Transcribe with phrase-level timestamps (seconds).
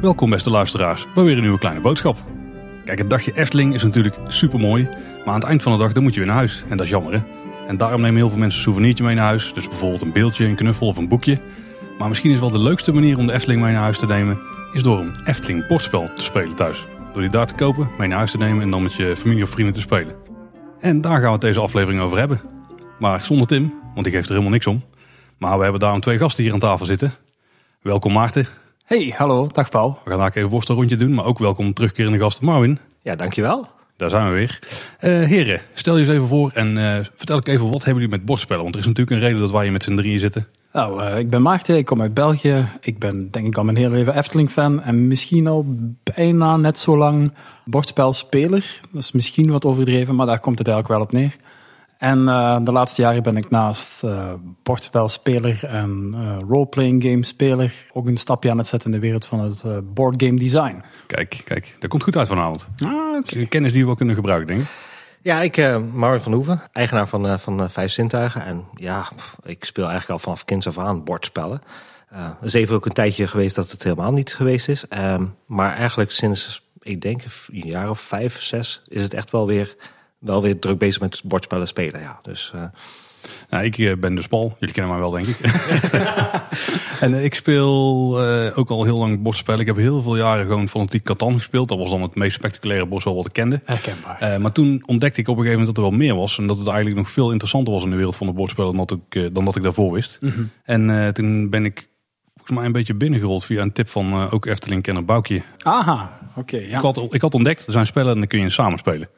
[0.00, 2.16] Welkom beste luisteraars bij weer een nieuwe kleine boodschap.
[2.84, 4.88] Kijk, het dagje Efteling is natuurlijk super mooi,
[5.24, 6.64] maar aan het eind van de dag dan moet je weer naar huis.
[6.68, 7.20] En dat is jammer hè.
[7.68, 9.52] En daarom nemen heel veel mensen een souvenirtje mee naar huis.
[9.54, 11.38] Dus bijvoorbeeld een beeldje, een knuffel of een boekje.
[11.98, 14.38] Maar misschien is wel de leukste manier om de Efteling mee naar huis te nemen,
[14.72, 16.86] is door een Efteling bordspel te spelen thuis.
[17.12, 19.42] Door die daar te kopen, mee naar huis te nemen en dan met je familie
[19.42, 20.14] of vrienden te spelen.
[20.80, 22.57] En daar gaan we deze aflevering over hebben.
[22.98, 24.82] Maar zonder Tim, want die geeft er helemaal niks om.
[25.38, 27.14] Maar we hebben daarom twee gasten hier aan tafel zitten.
[27.82, 28.46] Welkom Maarten.
[28.84, 29.98] Hey, hallo, dag Paul.
[30.04, 32.78] We gaan daar even een rondje doen, maar ook welkom terugkerende gasten Marwin.
[33.02, 33.68] Ja, dankjewel.
[33.96, 34.58] Daar zijn we weer.
[34.98, 38.16] Eh heren, stel je eens even voor en eh, vertel ik even wat hebben jullie
[38.18, 38.62] met bordspellen?
[38.62, 40.46] Want er is natuurlijk een reden dat wij hier met z'n drieën zitten.
[40.72, 42.68] Nou, eh, ik ben Maarten, ik kom uit België.
[42.80, 45.66] Ik ben denk ik al mijn hele leven Efteling-fan en misschien al
[46.02, 47.32] bijna net zo lang
[47.64, 48.80] bordspelspeler.
[48.92, 51.36] Dat is misschien wat overdreven, maar daar komt het eigenlijk wel op neer.
[51.98, 57.74] En eh, de laatste jaren ben ik naast eh bordspelspeler en eh roleplaying game speler
[57.92, 60.82] ook een stapje aan het zetten in de wereld van het eh boardgame design.
[61.06, 62.66] Kijk, kijk, dat komt goed uit vanavond.
[62.84, 64.68] Ah, een kennis die we wel kunnen gebruiken, denk ik.
[65.22, 68.44] Ja, ik, uh, Marvin van Hoeven, eigenaar van, uh, van uh, Vijf Zintuigen.
[68.44, 71.62] En ja, pff, ik speel eigenlijk al vanaf kinds af aan bordspellen.
[72.12, 74.84] Uh, er is even ook een tijdje geweest dat het helemaal niet geweest is.
[74.90, 79.46] Um, maar eigenlijk sinds, ik denk, een jaar of vijf, zes, is het echt wel
[79.46, 79.76] weer,
[80.18, 82.00] wel weer druk bezig met bordspellen spelen.
[82.00, 82.52] Ja, dus...
[83.50, 84.56] Nou, ik ben dus Paul.
[84.58, 85.36] Jullie kennen mij wel, denk ik.
[87.00, 87.66] en ik speel
[88.24, 89.60] uh, ook al heel lang bordspellen.
[89.60, 91.68] Ik heb heel veel jaren gewoon fanatiek Catan gespeeld.
[91.68, 93.60] Dat was dan het meest spectaculaire bordspel wat ik kende.
[93.64, 94.22] Herkenbaar.
[94.22, 96.38] Uh, maar toen ontdekte ik op een gegeven moment dat er wel meer was.
[96.38, 98.86] En dat het eigenlijk nog veel interessanter was in de wereld van de bordspellen dan
[98.86, 100.18] dat ik, uh, dan dat ik daarvoor wist.
[100.20, 100.50] Mm -hmm.
[100.64, 101.88] En toen ben ik
[102.34, 105.42] volgens mij een beetje binnengerold via een tip van ook Efteling-kenner Boukje.
[105.62, 106.38] Aha, oké.
[106.40, 106.76] Okay, ja.
[106.76, 109.08] ik, had, ik had ontdekt, er zijn spellen en dan kun je samen spelen.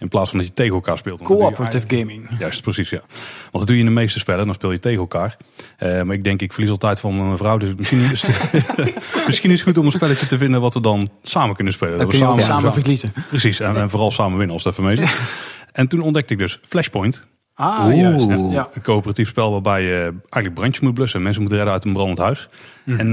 [0.00, 1.22] In plaats van dat je tegen elkaar speelt.
[1.22, 2.28] Cooperative gaming.
[2.38, 3.00] Juist, precies, ja.
[3.40, 5.36] Want dat doe je in de meeste spellen, dan speel je tegen elkaar.
[5.78, 7.56] Uh, maar ik denk, ik verlies altijd van mijn vrouw.
[7.56, 10.80] Dus misschien is, het, misschien is het goed om een spelletje te vinden wat we
[10.80, 11.98] dan samen kunnen spelen.
[11.98, 13.12] Dan dat kun we samen, samen verliezen.
[13.28, 15.18] Precies, en, en, vooral samen winnen als mee zit.
[15.72, 17.28] en toen ontdekte ik dus Flashpoint.
[17.54, 17.96] Ah, Oeh.
[17.96, 18.28] juist.
[18.50, 21.22] Ja, een coöperatief spel waarbij je eigenlijk brandjes moet blussen.
[21.22, 22.48] Mensen moeten redden uit een brandend huis.
[22.84, 22.92] Hm.
[22.92, 22.98] Mm.
[22.98, 23.12] En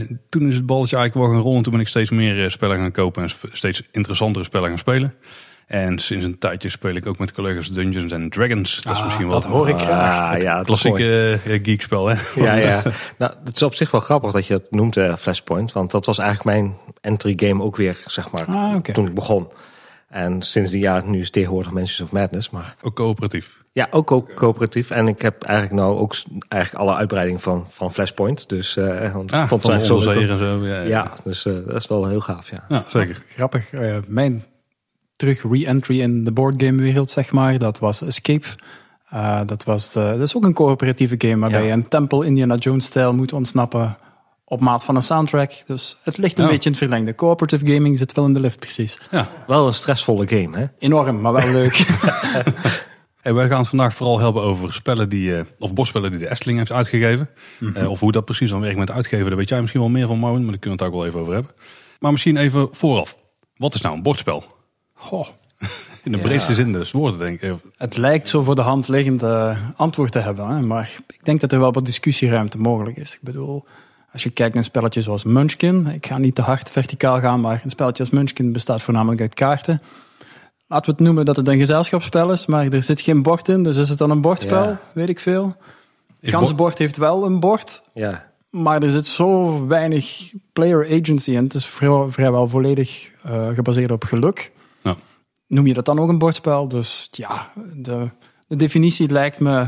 [0.00, 1.62] uh, toen is het balletje eigenlijk wel gaan rollen.
[1.62, 5.14] Toen ben ik steeds meer spellen gaan kopen en steeds interessantere spellen gaan spelen.
[5.66, 8.82] En sinds een tijdje speel ik ook met collega's Dungeons and Dragons.
[8.82, 9.40] Dat is ah, misschien wel.
[9.40, 10.34] Dat hoor ik graag.
[10.34, 12.16] Ah, ja, klassieke uh, geekspel, hè?
[12.34, 12.82] Ja, ja.
[13.18, 15.72] nou, het is op zich wel grappig dat je het noemt, uh, Flashpoint.
[15.72, 18.94] Want dat was eigenlijk mijn entry game ook weer, zeg maar, ah, okay.
[18.94, 19.48] toen ik begon.
[20.08, 22.50] En sinds die jaar, nu is het tegenwoordig Mansions of Madness.
[22.50, 22.74] Maar...
[22.82, 23.62] Ook coöperatief?
[23.72, 24.90] Ja, ook, ook coöperatief.
[24.90, 26.14] En ik heb eigenlijk nou ook
[26.48, 28.48] eigenlijk alle uitbreidingen van, van Flashpoint.
[28.48, 30.66] Dus uh, want ah, vond het zo en zo.
[30.66, 30.82] Ja, ja.
[30.82, 32.64] ja dus uh, dat is wel heel gaaf, ja.
[32.68, 33.16] ja zeker.
[33.16, 33.72] Oh, grappig.
[33.72, 34.44] Uh, mijn
[35.16, 37.58] terug re-entry in de boardgame wereld, zeg maar.
[37.58, 38.46] Dat was Escape.
[39.14, 41.66] Uh, dat, was, uh, dat is ook een coöperatieve game waarbij ja.
[41.66, 43.96] je een tempel Indiana Jones-stijl moet ontsnappen
[44.44, 45.52] op maat van een soundtrack.
[45.66, 46.50] Dus het ligt een Ja.
[46.50, 47.14] beetje in het verlengde.
[47.14, 48.98] Cooperative gaming zit wel in de lift, precies.
[49.10, 49.28] Ja.
[49.46, 50.66] Wel een stressvolle game, hè?
[50.78, 51.76] Enorm, maar wel leuk.
[53.24, 56.30] Hey, wij gaan het vandaag vooral hebben over spellen die, uh, of bordspellen die de
[56.30, 57.30] Efteling heeft uitgegeven.
[57.58, 57.82] Mm -hmm.
[57.82, 60.06] uh, of hoe dat precies dan werkt met uitgeven, daar weet jij misschien wel meer
[60.06, 60.42] van, Marvin.
[60.42, 61.52] Maar daar kunnen we het ook wel even over hebben.
[61.98, 63.16] Maar misschien even vooraf.
[63.56, 64.44] Wat is nou een bordspel?
[65.04, 65.26] Goh.
[66.02, 66.22] In de Ja.
[66.24, 67.54] breedste zin des woorden, denk ik.
[67.76, 70.60] Het lijkt zo voor de hand liggend uh, antwoord te hebben, hè?
[70.60, 73.14] maar ik denk dat er wel wat discussieruimte mogelijk is.
[73.14, 73.64] Ik bedoel,
[74.12, 77.40] als je kijkt naar een spelletje zoals Munchkin, ik ga niet te hard verticaal gaan,
[77.40, 79.82] maar een spelletje als Munchkin bestaat voornamelijk uit kaarten.
[80.66, 83.62] Laten we het noemen dat het een gezelschapsspel is, maar er zit geen bord in,
[83.62, 84.62] dus is het dan een bordspel?
[84.62, 84.80] Ja.
[84.94, 85.56] Weet ik veel.
[86.22, 88.24] Gansbord heeft wel een bord, Ja.
[88.50, 91.44] maar er zit zo weinig player agency in.
[91.44, 94.52] Het is vrij, vrijwel volledig uh, gebaseerd op geluk.
[95.54, 96.68] Noem je dat dan ook een bordspel?
[96.68, 98.08] Dus ja, de,
[98.48, 99.66] de definitie lijkt me,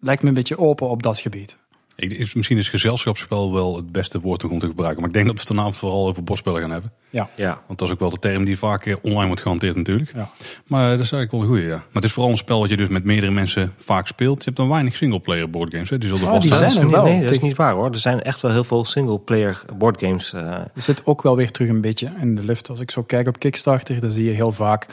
[0.00, 1.56] lijkt me een beetje open op dat gebied.
[1.96, 5.00] Ik, is, misschien is gezelschapsspel wel het beste woord om te gebruiken.
[5.00, 6.92] Maar ik denk dat we het vanavond vooral over bordspellen gaan hebben.
[7.10, 7.28] Ja.
[7.36, 7.58] Ja.
[7.66, 10.12] Want dat is ook wel de term die vaak eh, online wordt gehanteerd natuurlijk.
[10.14, 10.30] Ja.
[10.66, 11.76] Maar dat is eigenlijk wel een goeie, ja.
[11.76, 14.38] Maar het is vooral een spel wat je dus met meerdere mensen vaak speelt.
[14.38, 15.98] Je hebt dan weinig singleplayer boardgames, hè.
[15.98, 16.70] Die zullen Oh, vast die zijn.
[16.70, 17.04] er nee, wel.
[17.04, 17.90] nee, dat is niet waar hoor.
[17.90, 20.32] Er zijn echt wel heel veel single-player boardgames.
[20.32, 22.68] Uh, Er zit ook wel weer terug een beetje in de lift.
[22.68, 24.86] Als ik zo kijk op Kickstarter, dan zie je heel vaak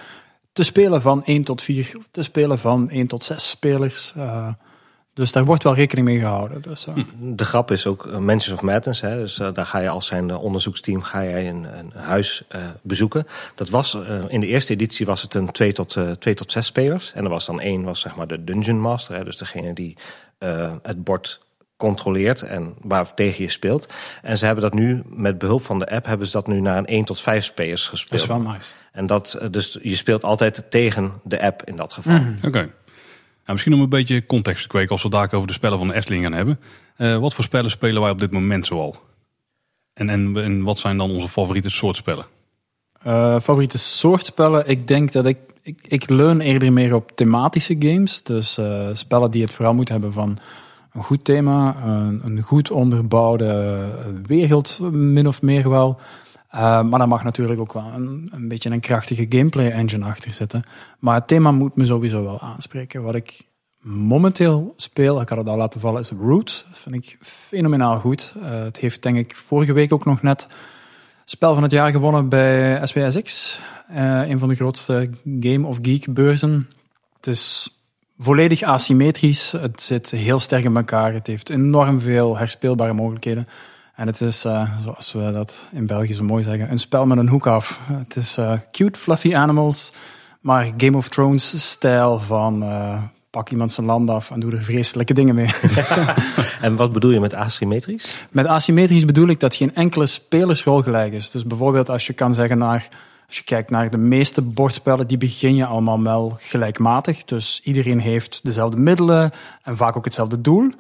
[0.53, 4.13] te spelen van 1 tot 4, te spelen van 1 tot 6 spelers.
[4.18, 4.48] Uh,
[5.13, 6.62] dus daar wordt wel rekening mee gehouden.
[6.62, 9.01] Dus, uh, de grap is ook uh, Mansions of Madness.
[9.01, 12.44] Hè, dus daar ga je als zijn onderzoeksteam ga jij een, een huis
[12.81, 13.27] bezoeken.
[13.56, 16.65] Dat was, in de eerste editie was het een 2 tot, uh, 2 tot 6
[16.65, 17.13] spelers.
[17.13, 19.15] En er was dan één, was zeg maar de Dungeon Master.
[19.15, 19.98] Hè, dus degene die
[20.81, 21.42] het bord
[21.81, 23.94] controleert en waar tegen je speelt.
[24.22, 26.78] En ze hebben dat nu, met behulp van de app, hebben ze dat nu naar
[26.78, 28.28] een 1 tot 5 spelers gespeeld.
[28.28, 28.74] dat is wel nice.
[28.92, 32.13] En dat, dus je speelt altijd tegen de app in dat geval.
[32.13, 32.33] Mhm.
[32.38, 32.48] Oké.
[32.48, 32.69] Okay.
[33.45, 35.88] Nou, misschien om een beetje context te kweken als we daar over de spellen van
[35.88, 36.60] de Efteling gaan hebben.
[36.98, 38.95] Uh, wat voor spellen spelen wij op dit moment zoal?
[39.94, 42.25] En, en, en wat zijn dan onze favoriete soort spellen?
[43.07, 44.69] Uh, favoriete soort spellen?
[44.69, 48.24] Ik denk dat ik, ik, ik leun eerder meer op thematische games.
[48.24, 50.38] Dus uh, spellen die het vooral moeten hebben van
[50.94, 53.90] een goed thema, een, een goed onderbouwde
[54.26, 56.00] wereld, min of meer wel.
[56.56, 60.64] Uh, maar daar mag natuurlijk ook wel een, beetje een krachtige gameplay engine achter zitten.
[61.00, 63.04] Maar het thema moet me sowieso wel aanspreken.
[63.04, 63.42] Wat ik
[63.82, 66.66] momenteel speel, ik had het al laten vallen, is Root.
[66.70, 68.36] Dat vind ik fenomenaal goed.
[68.38, 70.48] Uh, het heeft denk ik vorige week ook nog net
[71.26, 73.60] spel van het jaar gewonnen bij SPSX.
[73.92, 75.10] Uh, een van de grootste
[75.40, 76.70] Game of Geek beurzen.
[77.16, 77.70] Het is
[78.22, 79.52] volledig asymmetrisch.
[79.52, 81.14] Het zit heel sterk in elkaar.
[81.14, 83.48] Het heeft enorm veel herspeelbare mogelijkheden.
[83.96, 87.18] En het is, uh, zoals we dat in België zo mooi zeggen, een spel met
[87.18, 87.80] een hoek af.
[87.84, 89.94] Het is uh, cute, fluffy animals,
[90.40, 95.14] maar Game of Thrones-stijl van uh, pak iemand zijn land af en doe er vreselijke
[95.14, 95.50] dingen mee.
[96.62, 98.28] en wat bedoel je met asymmetrisch?
[98.30, 101.32] Met asymmetrisch bedoel ik dat geen enkele spelersrol gelijk is.
[101.32, 102.90] Dus bijvoorbeeld als je kan zeggen naar...
[103.31, 107.24] Als je kijkt naar de meeste bordspellen, die begin je allemaal wel gelijkmatig.
[107.24, 109.31] Dus iedereen heeft dezelfde middelen
[109.62, 110.72] en vaak ook hetzelfde doel.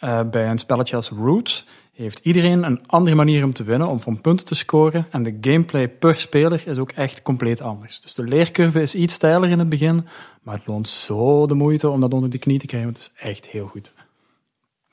[0.00, 4.00] Uh, bij een spelletje als Root heeft iedereen een andere manier om te winnen, om
[4.00, 5.06] van punten te scoren.
[5.10, 8.00] En de gameplay per speler is ook echt compleet anders.
[8.00, 10.06] Dus de leercurve is iets steiler in het begin,
[10.42, 12.88] maar het loont zo de moeite om dat onder de knie te krijgen.
[12.88, 13.92] Het is echt heel goed.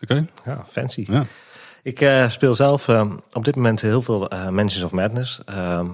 [0.02, 0.28] Oké.
[0.46, 1.06] Ja, fancy.
[1.08, 1.26] Ja.
[1.84, 5.42] Ik uh, speel zelf uh, op dit moment heel veel uh, Mansions of Madness.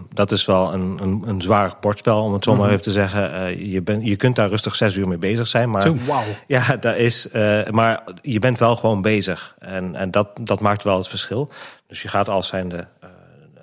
[0.09, 2.73] dat is wel een, een, een zwaar bordspel, om het zo maar mm -hmm.
[2.73, 3.69] even te zeggen.
[3.69, 5.69] je, ben, je kunt daar rustig zes uur mee bezig zijn.
[5.69, 6.21] Maar, zo, wow.
[6.47, 7.27] Ja, dat is,
[7.71, 9.55] maar je bent wel gewoon bezig.
[9.59, 11.51] En, en dat, dat maakt wel het verschil.
[11.87, 12.87] Dus je gaat als zijnde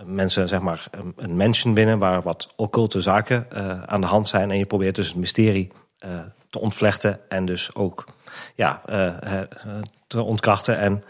[0.05, 0.87] mensen zeg maar
[1.17, 1.99] een mansion binnen...
[1.99, 3.47] waar wat occulte zaken
[3.87, 4.50] aan de hand zijn.
[4.50, 5.73] En je probeert dus het mysterie
[6.50, 7.21] te ontvlechten.
[7.29, 8.05] En dus ook
[8.55, 8.81] ja,
[10.06, 11.05] te ontkrachten en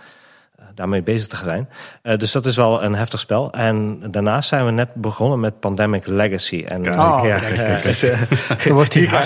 [0.74, 1.68] daarmee bezig te zijn.
[2.02, 3.52] Uh, dus dat is wel een heftig spel.
[3.52, 6.64] En daarnaast zijn we net begonnen met Pandemic Legacy.
[6.68, 9.12] En kijk, oh, ja, kijk, kijk, wordt hier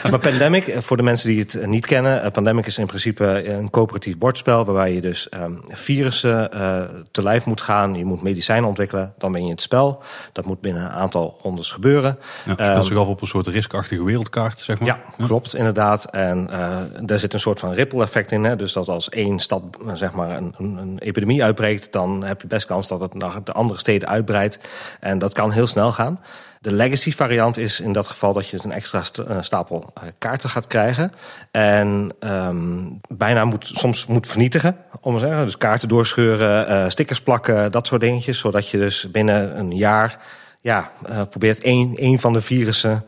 [0.10, 4.18] Maar Pandemic, voor de mensen die het niet kennen, Pandemic is in principe een coöperatief
[4.18, 6.80] bordspel waarbij je dus um, virussen uh,
[7.10, 7.94] te lijf moet gaan.
[7.94, 10.02] Je moet medicijnen ontwikkelen, dan ben je het spel.
[10.32, 12.18] Dat moet binnen een aantal rondes gebeuren.
[12.46, 14.88] Ja, speelt um, zich af op een soort riskachtige wereldkaart, zeg maar.
[14.88, 15.26] Ja, ja.
[15.26, 16.04] klopt, inderdaad.
[16.04, 18.44] En uh, daar zit een soort van ripple effect in.
[18.44, 18.56] Hè?
[18.56, 19.62] Dus dat als één stad,
[19.94, 23.52] zeg maar, maar een, epidemie uitbreekt, dan heb je best kans dat het naar de
[23.52, 24.70] andere steden uitbreidt.
[25.00, 26.20] En dat kan heel snel gaan.
[26.60, 29.02] De legacy variant is in dat geval dat je een extra
[29.40, 31.12] stapel kaarten gaat krijgen.
[31.50, 35.44] En um, bijna moet, soms moet vernietigen, om te zeggen.
[35.44, 38.38] Dus kaarten doorscheuren, uh, stickers plakken, dat soort dingetjes.
[38.38, 40.18] Zodat je dus binnen een jaar
[40.60, 40.90] ja,
[41.30, 43.04] probeert één, één van de virussen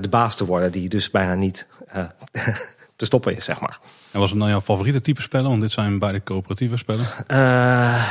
[0.00, 0.72] de baas te worden.
[0.72, 1.66] Die dus bijna niet
[3.02, 3.78] te stoppen is, zeg maar.
[4.10, 5.48] En was het nou jouw favoriete type spellen?
[5.48, 7.06] Want dit zijn beide coöperatieve spellen.
[7.28, 8.04] Uh,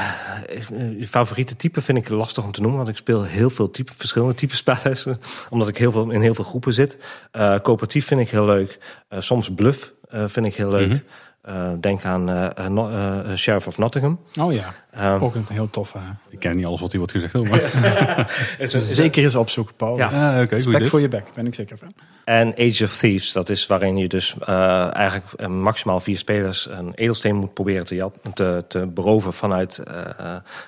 [1.01, 2.77] favoriete type vind ik lastig om te noemen.
[2.77, 4.97] Want ik speel heel veel type, verschillende type spellen.
[5.49, 6.97] Omdat ik heel veel, in heel veel groepen zit.
[7.31, 8.79] Uh, coöperatief vind ik heel leuk.
[9.09, 9.93] Uh, soms bluff
[10.25, 10.87] vind ik heel leuk.
[10.87, 11.03] Mm -hmm.
[11.49, 14.19] Uh, denk aan uh, uh, Sheriff of Nottingham.
[14.39, 14.73] Oh ja,
[15.13, 15.99] um, ook een heel toffe.
[16.29, 17.33] Ik ken niet alles wat hier wordt gezegd.
[17.33, 18.55] Hoor, maar.
[18.81, 19.97] zeker eens opzoeken, Paul.
[19.97, 20.05] Ja.
[20.05, 21.93] Ah, okay, Respect voor je bek, ben ik zeker van.
[22.25, 27.35] En Age of Thieves, dat is waarin je dus eigenlijk maximaal vier spelers een edelsteen
[27.35, 29.83] moet proberen te, te, te beroven vanuit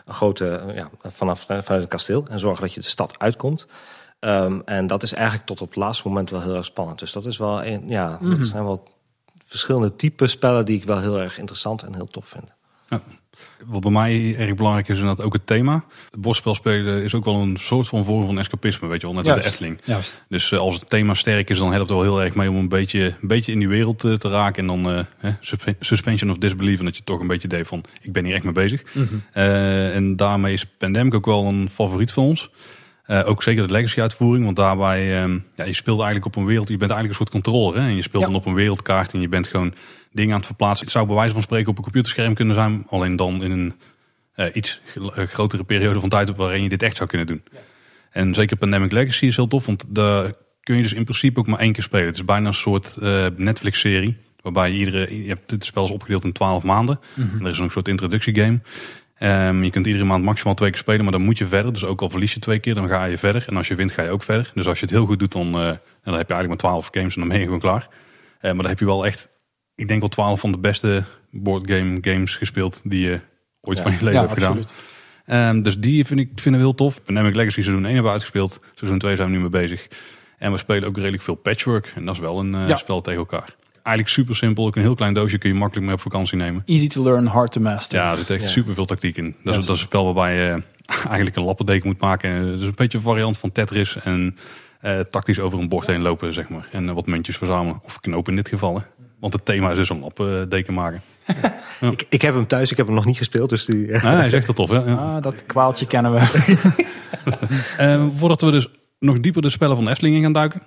[0.06, 2.26] een grote, ja, vanaf, vanuit het kasteel.
[2.30, 3.68] En zorgen dat je de stad uitkomt.
[4.20, 7.00] Um, en dat is eigenlijk tot op het laatste moment wel heel erg spannend.
[7.00, 8.38] Dus dat is wel, een, ja, mm -hmm.
[8.38, 8.84] dat zijn wel
[9.54, 12.54] verschillende type spellen die ik wel heel erg interessant en heel tof vind.
[12.90, 13.02] Ja.
[13.66, 15.84] Wat bij mij erg belangrijk is, is dat ook het thema.
[16.12, 19.16] Het bordspel spelen is ook wel een soort van vorm van escapisme, weet je wel,
[19.16, 19.80] net als de Efteling.
[19.84, 20.24] Juist.
[20.30, 22.56] Dus uh, als het thema sterk is, dan helpt het wel heel erg mee om
[22.56, 24.62] een beetje, een beetje in die wereld uh, te raken.
[24.62, 25.34] En dan uh,
[25.80, 28.44] suspension of disbelief, en dat je toch een beetje denkt van, ik ben hier echt
[28.44, 28.84] mee bezig.
[28.94, 29.24] Mm -hmm.
[29.92, 32.50] en daarmee is Pandemic ook wel een favoriet van ons.
[33.08, 36.46] Uh, ook zeker de legacy uitvoering, want daarbij, um, ja, je speelt eigenlijk op een
[36.46, 37.82] wereld, je bent eigenlijk een soort controller.
[37.82, 37.88] Hè?
[37.88, 38.30] En je speelt ja.
[38.30, 39.74] dan op een wereldkaart en je bent gewoon
[40.12, 40.84] dingen aan het verplaatsen.
[40.84, 43.74] Het zou bij wijze van spreken op een computerscherm kunnen zijn, alleen dan in een
[44.36, 44.82] uh, iets
[45.16, 47.44] grotere periode van tijd waarin je dit echt zou kunnen doen.
[47.52, 47.58] Ja.
[48.12, 51.48] En zeker Pandemic Legacy is heel tof, want daar kun je dus in principe ook
[51.48, 52.06] maar één keer spelen.
[52.06, 55.92] Het is bijna een soort uh, Netflix-serie, waarbij je iedere, je hebt het spel is
[55.92, 57.00] opgedeeld in 12 maanden.
[57.14, 57.40] Mm -hmm.
[57.40, 58.60] En er is een soort introductiegame.
[59.20, 61.74] Um, je kunt iedere maand maximaal twee keer spelen, maar dan moet je verder.
[61.74, 63.46] Dus ook al verlies je twee keer, dan ga je verder.
[63.48, 64.52] En als je wint, ga je ook verder.
[64.54, 66.90] Dus als je het heel goed doet, dan, uh, dan heb je eigenlijk maar twaalf
[66.92, 67.88] games en dan ben je gewoon klaar.
[67.90, 69.30] Uh, maar dan heb je wel echt,
[69.76, 73.20] ik denk wel twaalf van de beste boardgame games gespeeld die je
[73.62, 73.84] ooit ja.
[73.84, 74.66] van je leven ja, hebt gedaan.
[75.26, 77.04] Um, dus die vind ik, vinden we heel tof.
[77.04, 78.60] Pandemic Legacy seizoen 1 hebben we uitgespeeld.
[78.76, 79.88] Seizoen 2 zijn we nu mee bezig.
[80.38, 81.92] En we spelen ook redelijk veel patchwork.
[81.96, 82.78] En dat is wel een eh, Ja.
[82.78, 83.56] spel tegen elkaar.
[83.84, 84.66] Eigenlijk super simpel.
[84.66, 86.64] Ook een heel klein doosje kun je makkelijk mee op vakantie nemen.
[86.66, 88.00] Easy to learn, hard to master.
[88.00, 88.48] Ja, er zit echt Ja.
[88.48, 89.36] super veel tactiek in.
[89.44, 90.62] Dat is, dat is een spel waarbij je
[91.08, 92.30] eigenlijk een lappendeken moet maken.
[92.30, 93.96] En Het is een beetje een variant van Tetris.
[93.98, 94.38] En
[94.82, 96.68] eh, tactisch over een bord heen lopen, zeg maar.
[96.72, 97.80] En eh, wat muntjes verzamelen.
[97.84, 98.76] Of knopen in dit geval.
[98.76, 98.82] Hè.
[99.20, 101.02] Want het thema is dus een lappendeken maken.
[101.82, 103.50] Ik, ik heb hem thuis, ik heb hem nog niet gespeeld.
[103.50, 104.70] Dus die, Nee, hij is echt wel tof.
[104.70, 104.76] Hè?
[104.92, 104.96] Ja.
[104.96, 106.20] Ah, dat kwaaltje kennen we.
[107.78, 108.68] Eh, voordat we dus
[109.00, 110.62] nog dieper de spellen van de Efteling in gaan duiken.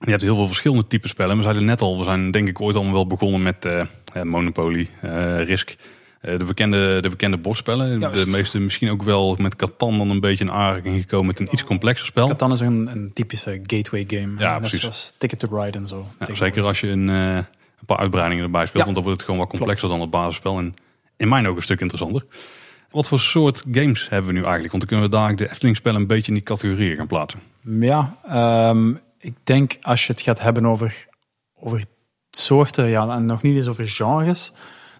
[0.00, 1.36] Je hebt heel veel verschillende typen spellen.
[1.36, 4.88] We zeiden net al, we zijn denk ik ooit allemaal wel begonnen met eh, Monopoly,
[5.00, 5.76] eh, Risk.
[6.20, 7.98] Eh, de, bekende, de bekende bordspellen.
[7.98, 8.24] Juist.
[8.24, 11.48] De meeste misschien ook wel met Catan dan een beetje in aanraking gekomen met een
[11.52, 12.28] iets complexer spel.
[12.28, 14.38] Catan is een, een typische gateway game.
[14.38, 14.80] Ja, Net precies.
[14.80, 16.06] zoals Ticket to Ride en zo.
[16.18, 17.46] Ja, zeker als je een, een
[17.86, 18.86] paar uitbreidingen erbij speelt.
[18.86, 18.92] Ja.
[18.92, 20.58] Want dan wordt het gewoon wat complexer dan het basisspel.
[20.58, 20.74] En
[21.16, 22.24] in mijn ook een stuk interessanter.
[22.90, 24.72] Wat voor soort games hebben we nu eigenlijk?
[24.72, 27.40] Want dan kunnen we daar de Efteling spellen een beetje in die categorieën gaan plaatsen.
[27.80, 31.08] Ja, ehm, ik denk als je het gaat hebben over,
[31.60, 31.84] over
[32.30, 34.52] soorten, ja, en nog niet eens over genres,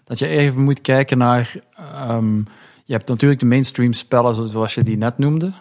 [0.03, 1.53] dat je even moet kijken naar.
[1.75, 2.37] ehm,
[2.85, 5.51] je hebt natuurlijk de mainstream spellen zoals je die net noemde.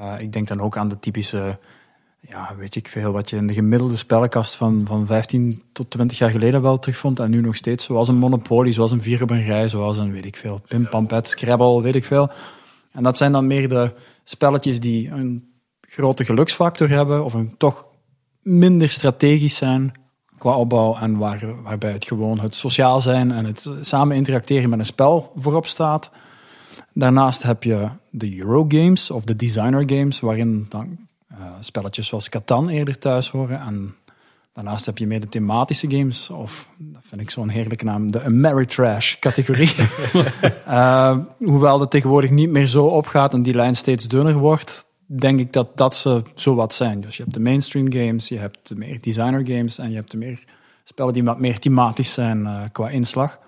[0.00, 1.58] Eh, ik denk dan ook aan de typische,
[2.20, 6.18] ja, weet ik veel, wat je in de gemiddelde spellenkast van, van 15 tot 20
[6.18, 7.20] jaar geleden wel terugvond.
[7.20, 10.12] En nu nog steeds, zoals een Monopoly, zoals een Vier op een Rij, zoals een,
[10.12, 12.30] weet ik veel, Pim Pampet, Scrabble, weet ik veel.
[12.92, 13.92] En dat zijn dan meer de
[14.24, 17.85] spelletjes die een grote geluksfactor hebben of een toch
[18.46, 19.92] minder strategisch zijn
[20.38, 24.78] qua opbouw en waar, waarbij het gewoon het sociaal zijn en het samen interacteren met
[24.78, 26.10] een spel voorop staat.
[26.92, 30.98] Daarnaast heb je de Eurogames of de designer games, waarin dan
[31.28, 33.60] eh, spelletjes zoals Catan eerder thuis horen.
[33.60, 33.94] En
[34.52, 38.22] daarnaast heb je meer de thematische games, of dat vind ik zo'n heerlijke naam, de
[38.22, 39.74] Ameritrash categorie.
[40.66, 45.40] Eh, hoewel dat tegenwoordig niet meer zo opgaat en die lijn steeds dunner wordt, denk
[45.40, 47.00] ik dat dat ze zo wat zijn.
[47.00, 50.10] Dus je hebt de mainstream games, je hebt de meer designer games en je hebt
[50.10, 50.44] de meer
[50.84, 53.38] spellen die wat meer thematisch zijn eh, qua inslag.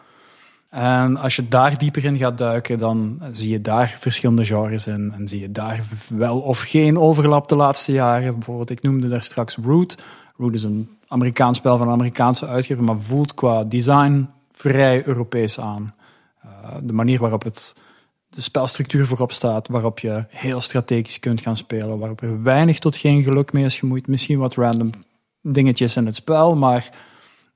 [0.71, 5.12] En als je daar dieper in gaat duiken, dan zie je daar verschillende genres in.
[5.12, 8.35] En zie je daar wel of geen overlap de laatste jaren.
[8.35, 9.97] Bijvoorbeeld, ik noemde daar straks Root.
[10.37, 15.61] Root is een Amerikaans spel van een Amerikaanse uitgever, maar voelt qua design vrij Europees
[15.61, 15.95] aan.
[16.45, 16.50] Uh,
[16.83, 17.77] de manier waarop het,
[18.29, 22.97] de spelstructuur voorop staat, waarop je heel strategisch kunt gaan spelen, waarop er weinig tot
[22.97, 24.07] geen geluk mee is gemoeid.
[24.07, 24.91] Misschien wat random
[25.43, 26.91] dingetjes in het spel, maar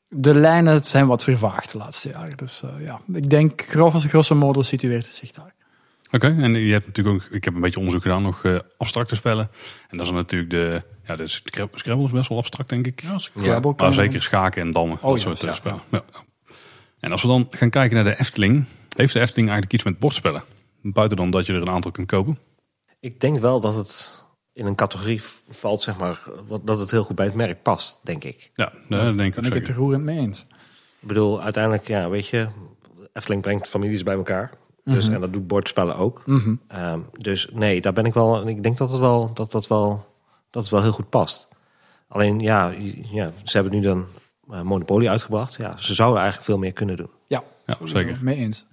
[0.09, 2.37] de lijnen zijn wat vervaagd de laatste jaren.
[2.37, 5.55] Dus uh, ja, ik denk grosso, grosso modo situeert het zich daar.
[6.11, 8.59] Oké, okay, en je hebt natuurlijk ook, ik heb een beetje onderzoek gedaan, nog uh,
[8.79, 9.51] abstracte spellen.
[9.89, 13.03] En dat is natuurlijk de, ja, de Scrabble is best wel abstract, denk ik.
[13.03, 15.81] Ja, Scrabble ja, maar zeker schaken en dammen, oh, dat soort ja, spellen.
[15.89, 16.03] Ja.
[17.01, 18.65] En als we dan gaan kijken naar de Efteling,
[18.97, 20.43] heeft de Efteling eigenlijk iets met bordspellen?
[20.83, 22.39] Buiten dan dat je er een aantal kunt kopen?
[23.01, 26.23] Ik denk wel dat het in een categorie valt, zeg maar,
[26.63, 28.51] dat het heel goed bij het merk past, denk ik.
[28.55, 30.47] Ja, dat denk ik Ben ik het er roerend mee eens.
[31.01, 32.49] Ik bedoel, uiteindelijk, ja, weet je,
[33.13, 34.51] Efteling brengt families bij elkaar.
[34.85, 35.15] Dus, mm -hmm.
[35.15, 36.23] En dat doet bordspellen ook.
[36.27, 36.61] Mm -hmm.
[36.85, 38.49] um, dus nee, daar ben ik wel.
[38.49, 40.07] Ik denk dat het wel, dat dat wel,
[40.51, 41.49] dat het wel heel goed past.
[42.09, 42.73] Alleen ja,
[43.11, 44.07] ja ze hebben nu dan
[44.51, 45.57] uh, Monopoly uitgebracht.
[45.57, 47.11] Ja, ze zouden eigenlijk veel meer kunnen doen.
[47.27, 48.19] Ja, ja zeker.
[48.21, 48.67] Mee eens.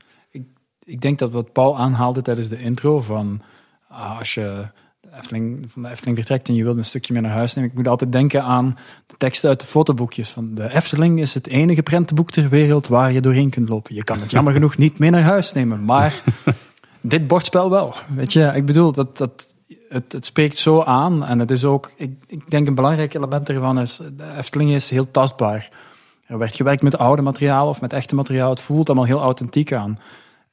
[0.89, 3.41] Ik, denk dat wat Paul aanhaalde tijdens de intro van
[3.91, 4.65] uh, als je
[5.00, 7.69] de Efteling, van de Efteling vertrekt en je wilt een stukje mee naar huis nemen.
[7.72, 10.29] Ik moet altijd denken aan de teksten uit de fotoboekjes.
[10.29, 13.96] Van de Efteling is het enige prentenboek ter wereld waar je doorheen kunt lopen.
[13.96, 16.24] Je kan het jammer genoeg niet mee naar huis nemen, maar
[17.01, 17.93] dit bordspel wel.
[18.15, 19.55] Weet je, ik bedoel, dat, dat,
[19.89, 21.25] het, het spreekt zo aan.
[21.25, 24.89] En het is ook, ik, ik denk een belangrijk element ervan is, de Efteling is
[24.89, 25.69] heel tastbaar.
[26.25, 28.50] Er werd gewerkt met oude materiaal of met echte materiaal.
[28.50, 30.00] Het voelt allemaal heel authentiek aan.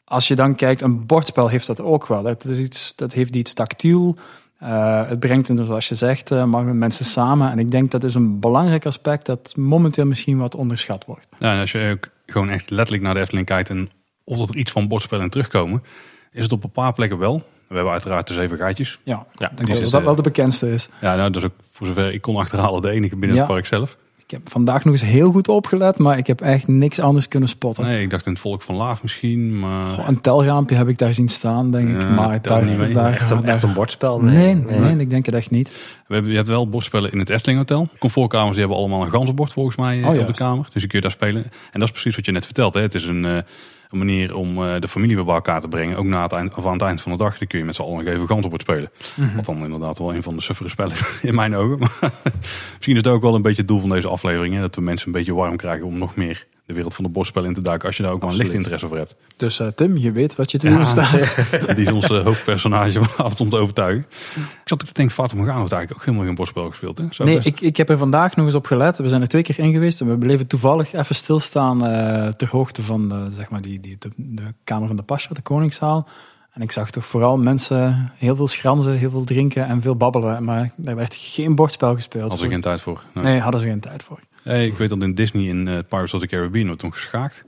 [0.09, 2.23] Als je dan kijkt, een bordspel heeft dat ook wel.
[2.23, 4.17] Dat, is iets, dat heeft iets tactiel.
[4.63, 7.51] Uh, het brengt, zoals je zegt, uh, mensen samen.
[7.51, 11.27] En ik denk dat is een belangrijk aspect dat momenteel misschien wat onderschat wordt.
[11.39, 13.91] Ja, en als je ook gewoon echt letterlijk naar de Efteling kijkt en
[14.25, 15.83] of er iets van bordspellen terugkomen,
[16.33, 17.43] is het op een paar plekken wel.
[17.67, 18.99] We hebben uiteraard de zeven gaatjes.
[19.03, 20.89] Ja, ja ik denk dat dat wel de bekendste is.
[21.01, 23.43] Ja, nou, dat is ook voor zover ik kon achterhalen de enige binnen ja.
[23.45, 23.97] het park zelf.
[24.27, 27.49] Ik heb vandaag nog eens heel goed opgelet, maar ik heb echt niks anders kunnen
[27.49, 27.85] spotten.
[27.85, 29.87] Nee, ik dacht in het volk van Laaf misschien, maar...
[29.87, 32.03] Goh, een telraampje heb ik daar zien staan, denk ik.
[32.03, 32.93] Ja, maar daar, niet mee.
[32.93, 34.21] daar, echt, een, daar, echt een bordspel?
[34.21, 35.69] Nee nee, nee, nee, ik denk het echt niet.
[36.07, 37.89] We hebben, je hebt wel bordspellen in het Efteling Hotel.
[37.99, 40.27] Comfortkamers die hebben allemaal een ganzenbord volgens mij oh, op juist.
[40.27, 40.69] de kamer.
[40.73, 41.43] Dus je kun je daar spelen.
[41.43, 42.75] En dat is precies wat je net vertelt.
[42.75, 42.81] Hè.
[42.81, 43.39] Het is een, uh,
[43.91, 45.97] een manier om uh, de familie weer bij elkaar te brengen.
[45.97, 47.75] Ook na het eind, of aan het eind van de dag dan kun je met
[47.75, 48.91] z'n allen nog even ganzenbord spelen.
[48.91, 49.27] Mm Mhm.
[49.27, 49.37] -hmm.
[49.37, 51.79] Wat dan inderdaad wel een van de suffere spellen in mijn ogen.
[52.01, 52.13] Maar
[52.75, 54.55] misschien is het ook wel een beetje het doel van deze aflevering.
[54.55, 57.11] Hè, dat we mensen een beetje warm krijgen om nog meer de wereld van de
[57.11, 59.17] bordspellen in te duiken als je daar ook maar een licht interesse voor hebt.
[59.37, 61.37] Dus eh, Tim, je weet wat je te doen staat.
[61.77, 64.07] Die is ons eh, hoofdpersonage vanavond om te overtuigen.
[64.37, 66.99] Ik zat ook te denken, Fata Morgana heeft eigenlijk ook helemaal geen bordspel gespeeld.
[66.99, 67.05] Hè?
[67.11, 68.99] Zou Nee, best- ik, ik heb er vandaag nog eens op gelet.
[68.99, 72.49] We zijn er twee keer in geweest en we bleven toevallig even stilstaan eh, ter
[72.51, 76.09] hoogte van de, zeg maar die, die, de, de Kamer van de Pascha, de Koningszaal.
[76.53, 80.45] En ik zag toch vooral mensen heel veel schranzen, heel veel drinken en veel babbelen.
[80.45, 82.31] Maar er werd geen bordspel gespeeld.
[82.31, 83.03] Had er geen tijd voor.
[83.15, 83.25] Nee.
[83.25, 84.19] Nee, hadden ze geen tijd voor.
[84.47, 87.45] Nee, ik weet dat in Disney in eh, Pirates of the Caribbean wordt toen geschaakt.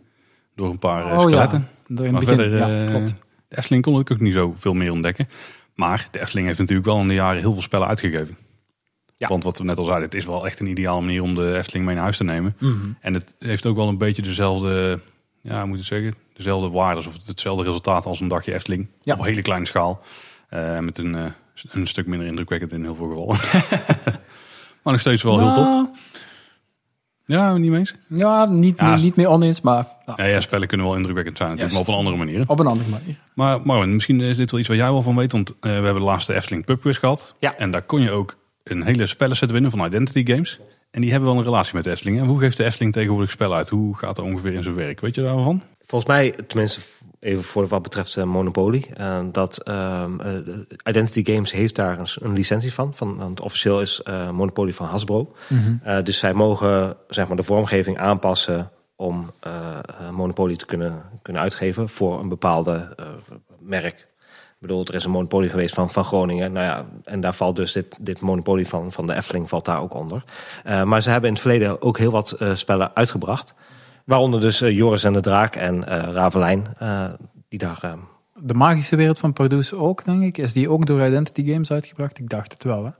[0.55, 1.69] Door een paar eh, oh ja, skeletten.
[1.87, 2.37] door in Maar begin.
[2.37, 3.14] verder, ja, eh, klopt.
[3.49, 5.28] de Efteling kon ik ook niet zo veel meer ontdekken.
[5.75, 8.37] Maar de Efteling heeft natuurlijk wel in de jaren heel veel spellen uitgegeven.
[9.17, 9.28] Ja.
[9.28, 11.57] Want wat we net al zeiden, het is wel echt een ideale manier om de
[11.57, 12.57] Efteling mee naar huis te nemen.
[12.59, 12.93] Mhm.
[13.00, 15.00] En het heeft ook wel een beetje dezelfde,
[15.40, 18.87] ja, moet ik zeggen, dezelfde waardes of hetzelfde resultaat als een dagje Efteling.
[19.02, 19.14] Ja.
[19.14, 20.02] Op een hele kleine schaal.
[20.49, 21.25] Eh, met een, eh,
[21.71, 23.37] een stuk minder indrukwekkend in heel veel gevallen.
[24.83, 25.88] maar nog steeds wel heel tof.
[27.28, 27.94] Ja, niet mee eens?
[28.06, 31.37] Ja, niet, Ja, niet, niet meer oneens, maar nou, Ja, ja, spellen kunnen wel indrukwekkend
[31.37, 31.88] zijn natuurlijk, Juist.
[31.90, 32.49] maar op een andere manier.
[32.49, 33.16] op een andere manier.
[33.35, 35.32] Maar Marvin, misschien is dit wel iets waar jij wel van weet.
[35.32, 37.35] Want eh, we hebben de laatste Efteling Pub Quiz gehad.
[37.38, 37.56] Ja.
[37.56, 38.37] En daar kon je ook
[38.70, 40.60] een hele spellenset winnen van Identity Games.
[40.90, 42.18] En die hebben wel een relatie met de Efteling.
[42.18, 43.68] En hoe geeft de Efteling tegenwoordig spel uit?
[43.68, 45.00] Hoe gaat dat ongeveer in zijn werk?
[45.00, 45.62] Weet je daarvan?
[45.80, 46.80] Volgens mij, tenminste
[47.20, 50.37] even voor wat betreft eh, Monopoly, eh, dat ehm, eh,
[50.84, 52.94] Identity Games heeft daar een, licentie van.
[52.94, 55.34] van want officieel is eh, Monopoly van Hasbro.
[55.82, 59.30] Eh, dus zij mogen zeg maar, de vormgeving aanpassen om
[60.12, 63.06] Monopoly te kunnen, kunnen uitgeven voor een bepaalde eh,
[63.58, 64.06] merk.
[64.60, 66.52] Ik bedoel, er is een monopolie geweest van, van Groningen.
[66.52, 69.80] Nou ja, en daar valt dus dit, dit monopolie van, van de Efteling valt daar
[69.80, 70.24] ook onder.
[70.64, 73.54] Eh, maar ze hebben in het verleden ook heel wat eh, spellen uitgebracht.
[74.04, 76.66] Waaronder dus eh, Joris en de Draak en eh Ravelijn.
[76.78, 77.10] eh,
[77.48, 77.92] die daar, eh,
[78.34, 80.38] De magische wereld van Produce ook, denk ik.
[80.38, 82.18] Is die ook door Identity Games uitgebracht?
[82.18, 82.90] Ik dacht het wel, hè.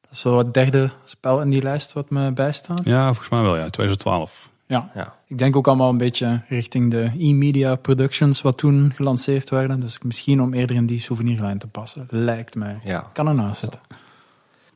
[0.00, 2.80] Dat is zo het derde spel in die lijst wat me bijstaat.
[2.84, 3.70] Ja, volgens mij wel ja.
[3.70, 4.50] 2012.
[4.72, 4.90] Ja.
[4.94, 5.14] ja.
[5.26, 9.80] Ik denk ook allemaal een beetje richting de e-media productions wat toen gelanceerd werden.
[9.80, 12.06] Dus misschien om eerder in die souvenirlijn te passen.
[12.10, 12.80] Lijkt mij.
[12.84, 13.10] Ja.
[13.12, 13.80] Kan ernaast zitten.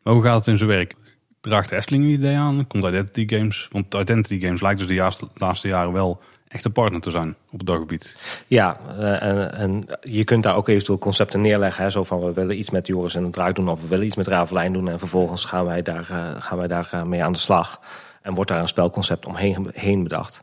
[0.02, 0.94] Maar hoe gaat het in zijn werk?
[1.40, 2.66] Draagt Efteling een idee aan?
[2.66, 3.68] Komt Identity Games?
[3.72, 7.34] Want Identity Games lijkt dus de laatste, laatste jaren wel echt een partner te zijn
[7.50, 8.16] op het daggebied.
[8.46, 11.84] Ja, eh, en, en je kunt daar ook eventueel concepten neerleggen.
[11.84, 14.06] Hè, zo van we willen iets met Joris en de Draak doen of we willen
[14.06, 14.88] iets met Ravelijn doen.
[14.88, 17.80] En vervolgens gaan wij daar, eh, gaan wij daar eh, mee aan de slag.
[18.26, 20.42] En wordt daar een spelconcept omheen heen bedacht.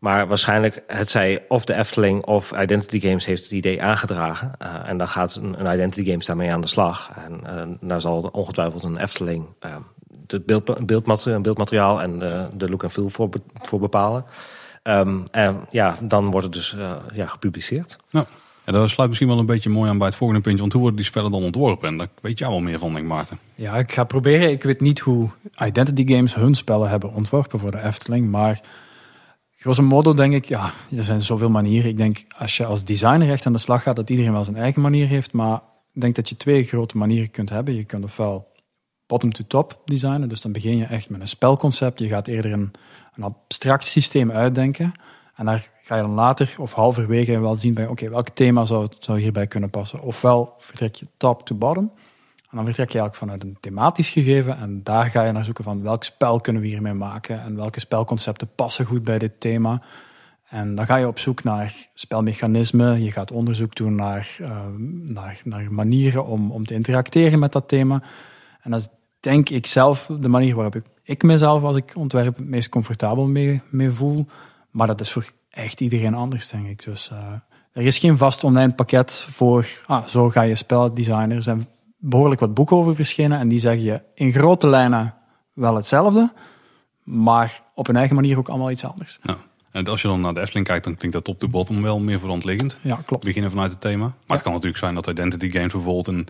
[0.00, 4.52] Maar waarschijnlijk, het zij of de Efteling of Identity Games heeft het idee aangedragen.
[4.58, 7.10] Eh, en dan gaat een, Identity Games daarmee aan de slag.
[7.16, 9.76] En eh, daar zal ongetwijfeld een Efteling eh,
[10.26, 14.24] het beeld, beeldmateriaal, beeldmateriaal en de, de look en feel voor, voor bepalen.
[14.82, 16.76] Ehm, en ja, dan wordt het dus
[17.12, 17.98] ja, gepubliceerd.
[18.10, 18.26] Nou,
[18.64, 20.60] ja, dat sluit misschien wel een beetje mooi aan bij het volgende puntje.
[20.60, 21.88] Want hoe worden die spellen dan ontworpen?
[21.88, 23.38] En daar weet jij wel meer van, denk ik, Maarten.
[23.54, 24.50] Ja, ik ga proberen.
[24.50, 25.30] Ik weet niet hoe
[25.64, 28.30] Identity Games hun spellen hebben ontworpen voor de Efteling.
[28.30, 28.60] Maar
[29.54, 31.90] grosso modo denk ik, ja, er zijn zoveel manieren.
[31.90, 34.56] Ik denk, als je als designer echt aan de slag gaat, dat iedereen wel zijn
[34.56, 35.32] eigen manier heeft.
[35.32, 35.60] Maar
[35.92, 37.74] ik denk dat je twee grote manieren kunt hebben.
[37.74, 38.48] Je kunt ofwel
[39.06, 40.28] bottom-to-top designen.
[40.28, 41.98] Dus dan begin je echt met een spelconcept.
[41.98, 42.70] Je gaat eerder een,
[43.14, 44.92] een abstract systeem uitdenken.
[45.36, 48.88] En daar ga je dan later of halverwege wel zien bij, oké, welk thema zou,
[48.98, 50.00] zou hierbij kunnen passen.
[50.00, 51.92] Ofwel vertrek je top-to-bottom.
[52.50, 54.58] En dan vertrek je eigenlijk vanuit een thematisch gegeven.
[54.58, 57.42] En daar ga je naar zoeken van welk spel kunnen we hiermee maken.
[57.42, 59.82] En welke spelconcepten passen goed bij dit thema.
[60.48, 63.02] En dan ga je op zoek naar spelmechanismen.
[63.02, 64.66] Je gaat onderzoek doen naar, eh,
[65.04, 68.02] naar, naar manieren om, om te interacteren met dat thema.
[68.62, 68.88] En dat is
[69.20, 73.26] denk ik zelf de manier waarop ik, ik mezelf als ik ontwerp het meest comfortabel
[73.26, 74.26] mee, mee voel.
[74.70, 76.84] Maar dat is voor echt iedereen anders, denk ik.
[76.84, 77.32] Dus eh,
[77.72, 81.30] er is geen vast online pakket voor, ah, zo ga je spel designen.
[81.30, 85.14] Er zijn behoorlijk wat boeken over verschenen en die zeggen je in grote lijnen
[85.52, 86.32] wel hetzelfde,
[87.02, 89.18] maar op een eigen manier ook allemaal iets anders.
[89.22, 89.38] Nou,
[89.70, 91.98] en als je dan naar de Efteling kijkt, dan klinkt dat top to bottom wel
[91.98, 92.78] meer voor de hand liggend.
[92.82, 93.24] Ja, klopt.
[93.24, 94.04] Beginnen vanuit het thema.
[94.04, 96.26] Maar het kan natuurlijk zijn dat Identity Games bijvoorbeeld een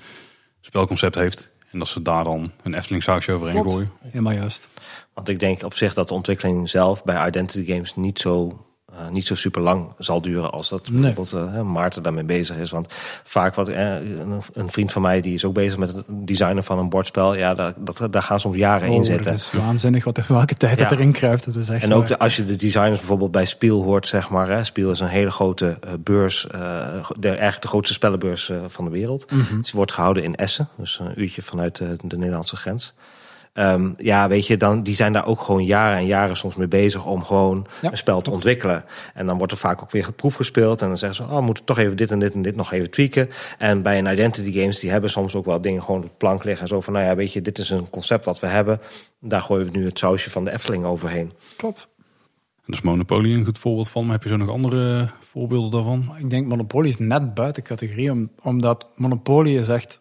[0.61, 1.51] spelconcept heeft.
[1.71, 3.73] En dat ze daar dan een Efteling sausje overheen Klopt.
[3.73, 3.91] gooien.
[4.01, 4.69] Helemaal juist.
[5.15, 8.65] Want ik denk op zich dat de ontwikkeling zelf bij Identity Games niet zo,
[9.01, 12.71] eh, niet zo super lang zal duren als dat bijvoorbeeld eh, Maarten daarmee bezig is.
[12.71, 12.87] Want
[13.25, 13.95] vaak wat eh,
[14.55, 17.35] een, vriend van mij die is ook bezig met het designen van een bordspel.
[17.35, 19.31] Ja, daar, dat, daar gaan soms jaren in Oh, zitten.
[19.31, 20.97] Het is waanzinnig wat, welke tijd dat Ja.
[20.97, 21.45] erin kruipt.
[21.45, 24.31] Dat is echt En ook de, als je de designers bijvoorbeeld bij Spiel hoort, zeg
[24.31, 24.49] maar.
[24.49, 26.47] Hè, Spiel is een hele grote beurs,
[27.19, 29.27] de, eigenlijk de grootste spellenbeurs van de wereld.
[29.63, 32.95] Ze wordt gehouden in Essen, dus een uurtje vanuit de Nederlandse grens.
[33.53, 36.69] Ehm, ja, weet je, dan, die zijn daar ook gewoon jaren en jaren soms mee
[36.69, 38.85] bezig om gewoon Ja, een spel te ontwikkelen.
[39.15, 40.83] En dan wordt er vaak ook weer geproef gespeeld.
[40.83, 42.73] En dan zeggen ze, oh, we moeten toch even dit en dit en dit nog
[42.73, 43.29] even tweaken.
[43.59, 46.63] En bij een Identity Games, die hebben soms ook wel dingen gewoon op plank liggen.
[46.63, 48.81] En zo van, nou ja, weet je, dit is een concept wat we hebben.
[49.21, 51.33] Daar gooien we nu het sausje van de Efteling overheen.
[51.57, 51.89] Klopt.
[52.57, 54.03] En dat is Monopoly een goed voorbeeld van.
[54.05, 56.15] Maar heb je zo nog andere voorbeelden daarvan?
[56.19, 60.01] Ik denk Monopoly is net buiten categorie, om, omdat Monopoly is echt,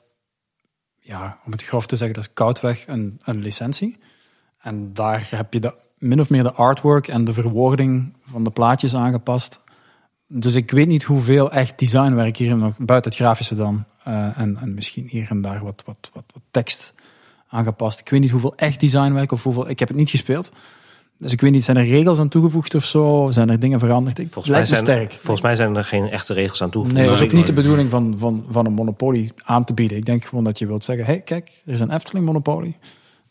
[1.10, 3.98] ja, om het grof te zeggen, dat is koudweg een, een licentie.
[4.60, 8.50] En daar heb je de, min of meer de artwork en de verwoording van de
[8.50, 9.64] plaatjes aangepast.
[10.28, 14.58] Dus ik weet niet hoeveel echt designwerk hier nog, buiten het grafische dan, eh, en,
[14.58, 16.94] en misschien hier en daar wat, wat, wat, wat tekst
[17.48, 18.00] aangepast.
[18.00, 20.52] Ik weet niet hoeveel echt designwerk of hoeveel, ik heb het niet gespeeld.
[21.20, 23.04] Dus ik weet niet, zijn er regels aan toegevoegd of zo?
[23.06, 24.20] Of zijn er dingen veranderd?
[24.20, 25.12] Ik, Volgens mij, zijn, sterk.
[25.12, 27.00] volgens mij zijn er geen echte regels aan toegevoegd.
[27.02, 29.98] Nee, dat is ook niet de bedoeling van, van, van een monopolie aan te bieden.
[29.98, 32.78] Ik denk gewoon dat je wilt zeggen, hey, kijk, er is een Efteling monopolie.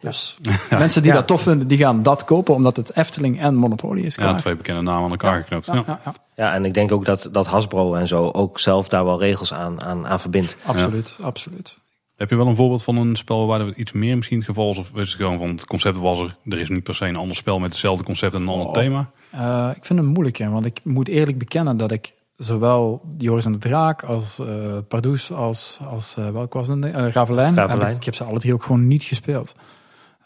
[0.01, 0.38] Dus
[0.70, 1.16] mensen die Ja.
[1.16, 4.14] dat tof vinden, die gaan dat kopen omdat het Efteling en monopolie is.
[4.14, 5.66] Ja, twee bekende namen aan elkaar geknoopt.
[5.66, 5.83] Ja, Ja.
[5.87, 9.05] ja, ja, Ja, en ik denk ook dat, dat Hasbro en zo ook zelf daar
[9.05, 10.57] wel regels aan, aan, aan verbindt.
[10.66, 11.79] absoluut, absoluut.
[12.19, 14.71] Heb je wel een voorbeeld van een spel waar er iets meer misschien het geval
[14.71, 14.79] is?
[14.79, 17.17] Of is het gewoon van het concept was er, er is niet per se een
[17.17, 18.73] ander spel met hetzelfde concept en een ander Oh.
[18.73, 19.11] thema?
[19.31, 23.45] Eh, ik vind het moeilijk, hè, want ik moet eerlijk bekennen dat ik zowel Joris
[23.45, 24.47] en de Draak als eh
[24.89, 26.85] Pardoes als, als eh, welk was het?
[26.85, 27.55] Eh Ravelijn.
[27.55, 27.81] Ravelijn.
[27.81, 29.55] Heb ik, ik heb ze alle drie ook gewoon niet gespeeld.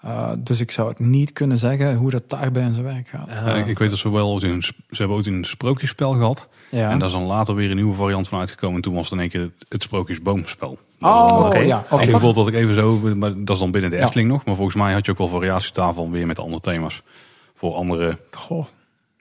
[0.02, 3.32] Eh, dus ik zou het niet kunnen zeggen hoe dat daarbij in zijn werk gaat.
[3.32, 6.12] Ja, ik, ik weet dat ze wel ooit een, sp- ze hebben ooit een sprookjesspel
[6.12, 6.48] gehad.
[6.70, 6.90] ja.
[6.90, 8.76] En daar is dan later weer een nieuwe variant van uitgekomen.
[8.76, 10.78] En toen was het in één keer het, het sprookjesboomspel.
[11.04, 11.58] Oh, oké.
[11.58, 11.84] ja.
[11.90, 12.10] Een oké.
[12.10, 14.02] voorbeeld dat ik even zo, maar dat is dan binnen de Ja.
[14.02, 14.44] Efteling nog.
[14.44, 17.02] Maar volgens mij had je ook wel variatietafel weer met andere thema's.
[17.54, 18.66] Voor andere, Goh.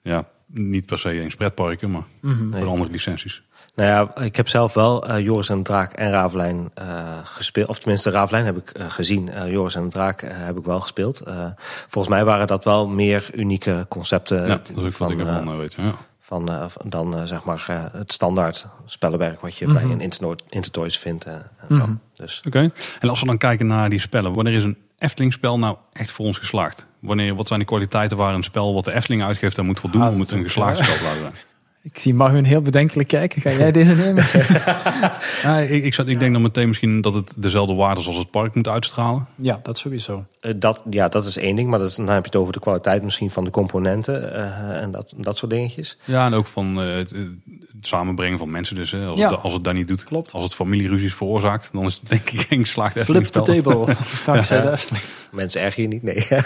[0.02, 2.58] ja, niet per se eens pretparken, maar Mhm.
[2.58, 3.42] voor andere licenties.
[3.74, 7.68] Nou ja, ik heb zelf wel eh, Joris en de Draak en Ravelijn eh, gespeeld.
[7.68, 9.28] Of tenminste, Ravelijn heb ik eh, gezien.
[9.30, 11.20] Eh, Joris en de Draak heb ik wel gespeeld.
[11.20, 11.46] Eh,
[11.88, 15.20] volgens mij waren dat wel meer unieke concepten ja, dat is ook wat van, ik
[15.20, 15.74] eh, ervan weet.
[15.76, 15.94] Ja.
[16.32, 19.74] Van, eh, van dan eh, zeg maar eh, het standaard spellenwerk wat je Mhm.
[19.74, 21.24] bij een Interno- Intertoys vindt.
[21.24, 21.74] en zo.
[21.74, 21.92] Mhm.
[22.14, 22.70] Dus Oké.
[23.00, 24.32] En als we dan kijken naar die spellen.
[24.34, 26.86] Wanneer is een Efteling-spel nou echt voor ons geslaagd?
[27.00, 30.02] Wanneer, wat zijn de kwaliteiten waar een spel wat de Efteling uitgeeft aan moet voldoen
[30.02, 31.32] Ah, om het een geslaagd spel te laten zijn?
[31.84, 33.42] Ik zie Marvin heel bedenkelijk kijken.
[33.42, 34.24] Ga jij deze nemen?
[35.42, 38.30] Ja, ik, ik, zat- ik denk dan meteen misschien dat het dezelfde waarden als het
[38.30, 39.26] park moet uitstralen.
[39.36, 40.24] ja, dat sowieso.
[40.40, 41.68] eh, dat, ja, dat is één ding.
[41.68, 44.82] Maar dat is, dan heb je het over de kwaliteit misschien van de componenten eh,
[44.82, 45.98] en dat, dat soort dingetjes.
[46.04, 48.90] Ja, en ook van eh, het, het samenbrengen van mensen dus.
[48.90, 49.06] Hè.
[49.06, 49.28] Als, Ja.
[49.30, 50.32] het, als het daar niet doet, Klopt.
[50.32, 53.84] als het familieruzies veroorzaakt, dan is het denk ik geen geslaagd Flip the Efteling-spel.
[53.84, 53.94] table.
[54.32, 55.04] Dankzij de Efteling.
[55.32, 56.26] Mensen erger je niet, nee.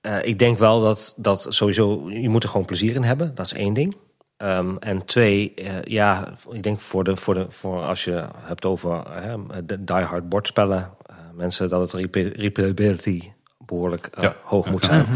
[0.00, 3.34] Eh, ik denk wel dat, dat sowieso, je moet er gewoon plezier in hebben.
[3.34, 3.96] Dat is één ding.
[4.36, 8.64] Ehm, en twee, eh, ja, ik denk voor, de, voor, de, voor als je hebt
[8.64, 11.92] over hè, de die-hard bordspellen, eh, mensen dat het
[12.36, 14.36] replayability behoorlijk eh, Ja.
[14.42, 15.06] hoog moet zijn.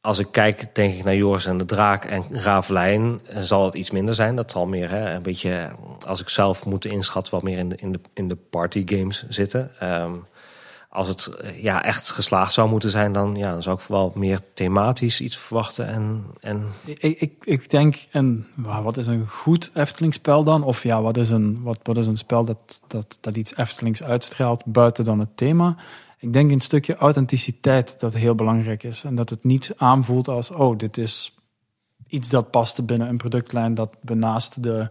[0.00, 3.90] Als ik kijk, denk ik naar Joris en de Draak en Ravelijn, zal het iets
[3.90, 4.36] minder zijn.
[4.36, 5.68] Dat zal meer hè, een beetje,
[6.06, 9.24] als ik zelf moet inschatten, wat meer in de, in de, in de party games
[9.28, 9.70] zitten.
[9.78, 10.12] Ehm,
[10.92, 14.12] als het eh, ja, echt geslaagd zou moeten zijn, dan, ja, dan zou ik wel
[14.14, 15.86] meer thematisch iets verwachten.
[15.86, 20.64] En, en Ik, ik, denk, en wat is een goed Efteling-spel dan?
[20.64, 24.02] Of ja, wat is een, wat, wat is een spel dat, dat, dat iets Eftelings
[24.02, 25.76] uitstraalt buiten dan het thema?
[26.18, 29.04] Ik denk een stukje authenticiteit dat heel belangrijk is.
[29.04, 31.36] En dat het niet aanvoelt als, oh, dit is
[32.06, 34.90] iets dat past binnen een productlijn dat benaast de,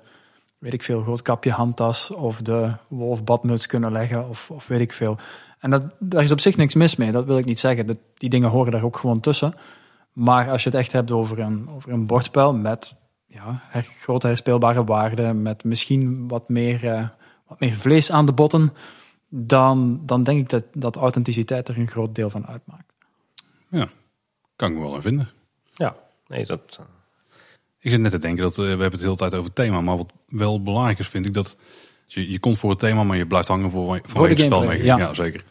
[0.57, 5.17] weet ik veel, roodkapje handtas of de wolfbadmuts kunnen leggen of, of weet ik veel.
[5.61, 7.85] En dat, daar is op zich niks mis mee, dat wil ik niet zeggen.
[7.87, 9.53] Dat, die dingen horen daar ook gewoon tussen.
[10.13, 12.95] Maar als je het echt hebt over een, over een bordspel met
[13.27, 17.07] ja, her, grote herspeelbare waarden, met misschien wat meer, eh,
[17.47, 18.73] wat meer vlees aan de botten,
[19.29, 22.93] dan, dan denk ik dat, dat authenticiteit er een groot deel van uitmaakt.
[23.69, 23.89] Ja,
[24.55, 25.29] kan ik me wel aan vinden.
[25.73, 25.95] ja,
[26.27, 26.85] nee, dat, eh,
[27.79, 29.55] Ik zit net te denken dat eh, we hebben het de hele tijd over het
[29.55, 31.55] thema, maar wat wel belangrijk is, vind ik dat
[32.07, 34.39] je, je komt voor het thema, maar je blijft hangen voor, voor, Voor de het
[34.43, 34.49] spel.
[34.51, 34.85] gameplay, mee.
[34.85, 34.97] ja.
[34.97, 35.43] ja, zeker.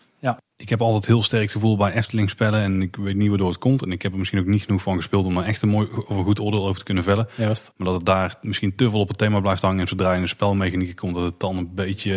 [0.60, 3.58] Ik heb altijd heel sterk gevoel bij Efteling spellen en ik weet niet waardoor het
[3.58, 3.82] komt.
[3.82, 5.88] En ik heb er misschien ook niet genoeg van gespeeld om er echt een mooi
[5.90, 7.28] of een goed oordeel over te kunnen vellen.
[7.36, 7.72] Juist.
[7.76, 10.16] Maar dat het daar misschien te veel op het thema blijft hangen en zodra je
[10.16, 12.12] in de spelmechaniek komt, dat het dan een beetje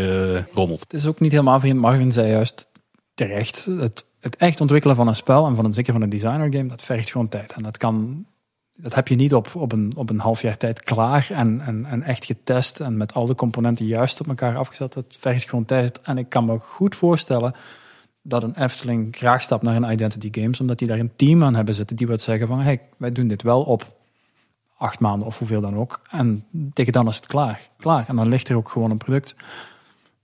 [0.45, 0.79] eh, rommelt.
[0.79, 1.79] Het is ook niet helemaal vreemd.
[1.79, 2.67] Marvin zei juist
[3.13, 3.65] terecht.
[3.65, 6.67] Het, het echt ontwikkelen van een spel en van een, zeker van een designer game,
[6.67, 7.53] dat vergt gewoon tijd.
[7.53, 8.25] En dat kan.
[8.75, 11.85] Dat heb je niet op, op, een, op een half jaar tijd klaar en, en,
[11.85, 14.93] en echt getest en met al de componenten juist op elkaar afgezet.
[14.93, 16.01] Dat vergt gewoon tijd.
[16.01, 17.53] En ik kan me goed voorstellen
[18.23, 21.55] dat een Efteling graag stapt naar een Identity Games, omdat die daar een team aan
[21.55, 23.95] hebben zitten die wat zeggen van, hey, wij doen dit wel op
[24.77, 26.01] acht maanden of hoeveel dan ook.
[26.09, 27.69] En tegen dan is het klaar.
[27.77, 28.05] Klaar.
[28.07, 29.35] En dan ligt er ook gewoon een product.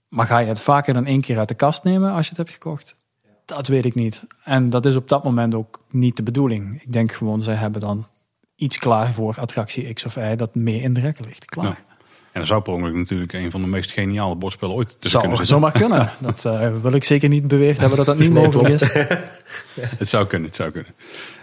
[0.08, 2.38] Maar ga je het vaker dan één keer uit de kast nemen als je het
[2.38, 3.02] hebt gekocht?
[3.44, 4.26] Dat weet ik niet.
[4.44, 6.82] En dat is op dat moment ook niet de bedoeling.
[6.82, 8.06] Ik denk gewoon, zij hebben dan
[8.54, 11.44] iets klaar voor attractie X of Y dat mee in de rekken ligt.
[11.44, 11.66] Klaar.
[11.66, 11.89] Ja.
[12.32, 15.22] En dan zou per ongeluk natuurlijk een van de meest geniale bordspellen ooit tussen Zou
[15.22, 16.10] kunnen zomaar kunnen.
[16.20, 18.96] Dat eh, wil ik zeker niet beweerd hebben dat dat niet Nee, mogelijk klopt.
[18.96, 19.18] is.
[19.98, 20.94] Het zou kunnen, het zou kunnen.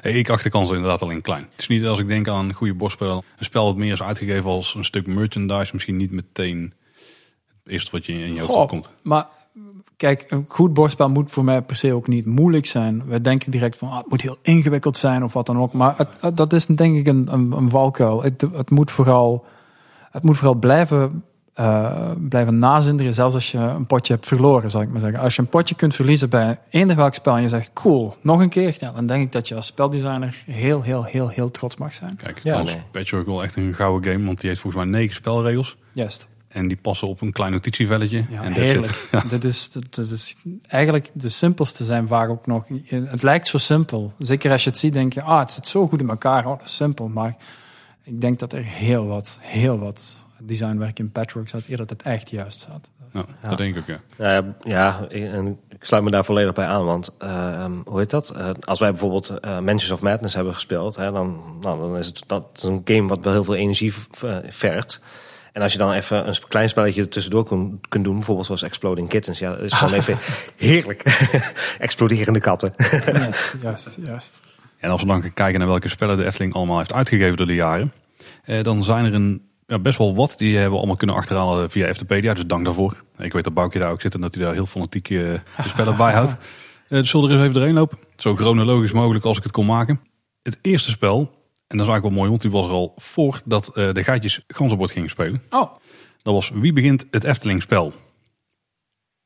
[0.01, 1.43] Hey, ik acht de kans inderdaad alleen klein.
[1.51, 3.23] Het is niet als ik denk aan een goede bordspel.
[3.37, 5.69] Een spel dat meer is uitgegeven als een stuk merchandise.
[5.73, 6.73] Misschien niet meteen
[7.63, 8.89] het eerste wat je in je hoofd Goh, opkomt.
[9.03, 9.27] Maar
[9.97, 13.03] kijk, een goed bordspel moet voor mij per se ook niet moeilijk zijn.
[13.07, 15.73] We denken direct van ah, het moet heel ingewikkeld zijn of wat dan ook.
[15.73, 18.23] Maar het, het- dat is denk ik een, een, een valkuil.
[18.23, 19.45] Het, het, moet vooral,
[20.17, 24.81] het moet vooral blijven, eh, blijven nazinderen, zelfs als je een potje hebt verloren, zal
[24.81, 25.19] ik maar zeggen.
[25.19, 28.41] Als je een potje kunt verliezen bij eender welk spel en je zegt cool, nog
[28.41, 31.77] een keer, ja, dan denk ik dat je als speldesigner heel, heel, heel, heel trots
[31.77, 32.15] mag zijn.
[32.23, 32.75] Kijk, Ja, nee.
[32.75, 34.25] is Patchwork wel echt een gouden game.
[34.25, 35.77] Want die heeft volgens mij negen spelregels.
[35.93, 36.27] Juist.
[36.47, 38.25] En die passen op een klein notitievelletje.
[38.29, 39.07] Ja, en heerlijk.
[39.29, 40.35] Dit, is, dit is
[40.67, 42.65] eigenlijk de simpelste zijn vaak ook nog.
[42.85, 44.13] Het lijkt zo simpel.
[44.17, 46.45] Zeker als je het ziet, denk je, ah, het zit zo goed in elkaar.
[46.45, 47.07] Oh, dat is simpel.
[47.07, 47.35] Maar
[48.07, 52.01] ik denk dat er heel wat, heel wat designwerk in Patchwork zat, eerder dat het
[52.13, 52.89] echt juist zat.
[53.13, 54.25] Ja, dat denk ik ook, ja.
[54.31, 56.85] Ja, ja ik- en ik sluit me daar volledig bij aan.
[56.85, 58.29] Want eh, ehm, hoe heet dat?
[58.29, 62.05] Eh, als wij bijvoorbeeld eh Mansions of Madness hebben gespeeld, hè, dan, nou, dan is
[62.07, 63.93] het dat is een game wat wel heel veel energie
[64.47, 65.01] vergt.
[65.53, 68.63] En als je dan even een klein spelletje er tussendoor kun- kunt doen, bijvoorbeeld zoals
[68.63, 70.17] Exploding Kittens, ja, dat is gewoon even
[70.55, 71.01] heerlijk.
[71.79, 72.71] Exploderende katten.
[73.13, 74.39] Juist, juist, juist.
[74.77, 77.47] En als we dan gaan kijken naar welke spellen de Efteling allemaal heeft uitgegeven door
[77.47, 77.93] de jaren.
[78.43, 80.33] Eh, dan zijn er een, ja, best wel wat.
[80.37, 82.33] Die hebben we allemaal kunnen achterhalen via Eftepedia.
[82.33, 83.03] Dus dank daarvoor.
[83.17, 85.41] Ik weet dat Boukje daar ook zit en dat hij daar heel fanatiek eh, de
[85.67, 86.31] spellen bij houdt.
[86.31, 86.37] Eh
[86.87, 87.97] dus zullen we er eens even doorheen lopen.
[88.15, 90.01] Zo chronologisch mogelijk als ik het kon maken.
[90.43, 91.19] Het eerste spel,
[91.67, 94.43] en dat is eigenlijk wel mooi, want die was er al voordat eh de gaatjes
[94.47, 95.41] ganzenbord gingen spelen.
[95.49, 95.71] Oh,
[96.21, 97.93] Dat was Wie begint het Efteling spel?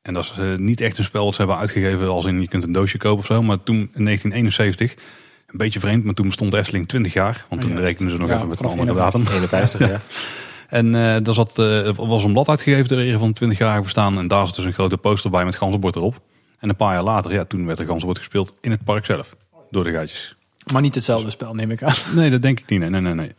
[0.02, 2.48] En dat is eh, niet echt een spel wat ze hebben uitgegeven als in je
[2.48, 3.42] kunt een doosje kopen of zo.
[3.42, 4.94] Maar toen in 1971,
[5.52, 7.44] een beetje vreemd, maar toen bestond de Efteling 20 jaar.
[7.48, 7.84] Want toen Juist.
[7.86, 9.26] rekenen ze nog Ja, even met een andere datum.
[9.26, 10.00] 51, ja.
[10.68, 13.82] En eh daar zat, eh, was een blad uitgegeven ter ere van het 20 jaar
[13.82, 14.18] bestaan.
[14.18, 16.20] En daar zat dus een grote poster bij met ganzenbord erop.
[16.58, 19.36] En een paar jaar later, ja, toen werd er ganzenbord gespeeld in het park zelf.
[19.70, 20.36] Door de gaatjes.
[20.72, 21.94] Maar niet hetzelfde spel, neem ik aan.
[22.14, 22.80] Nee, dat denk ik niet.
[22.80, 23.14] Nee, nee, nee.
[23.14, 23.32] nee.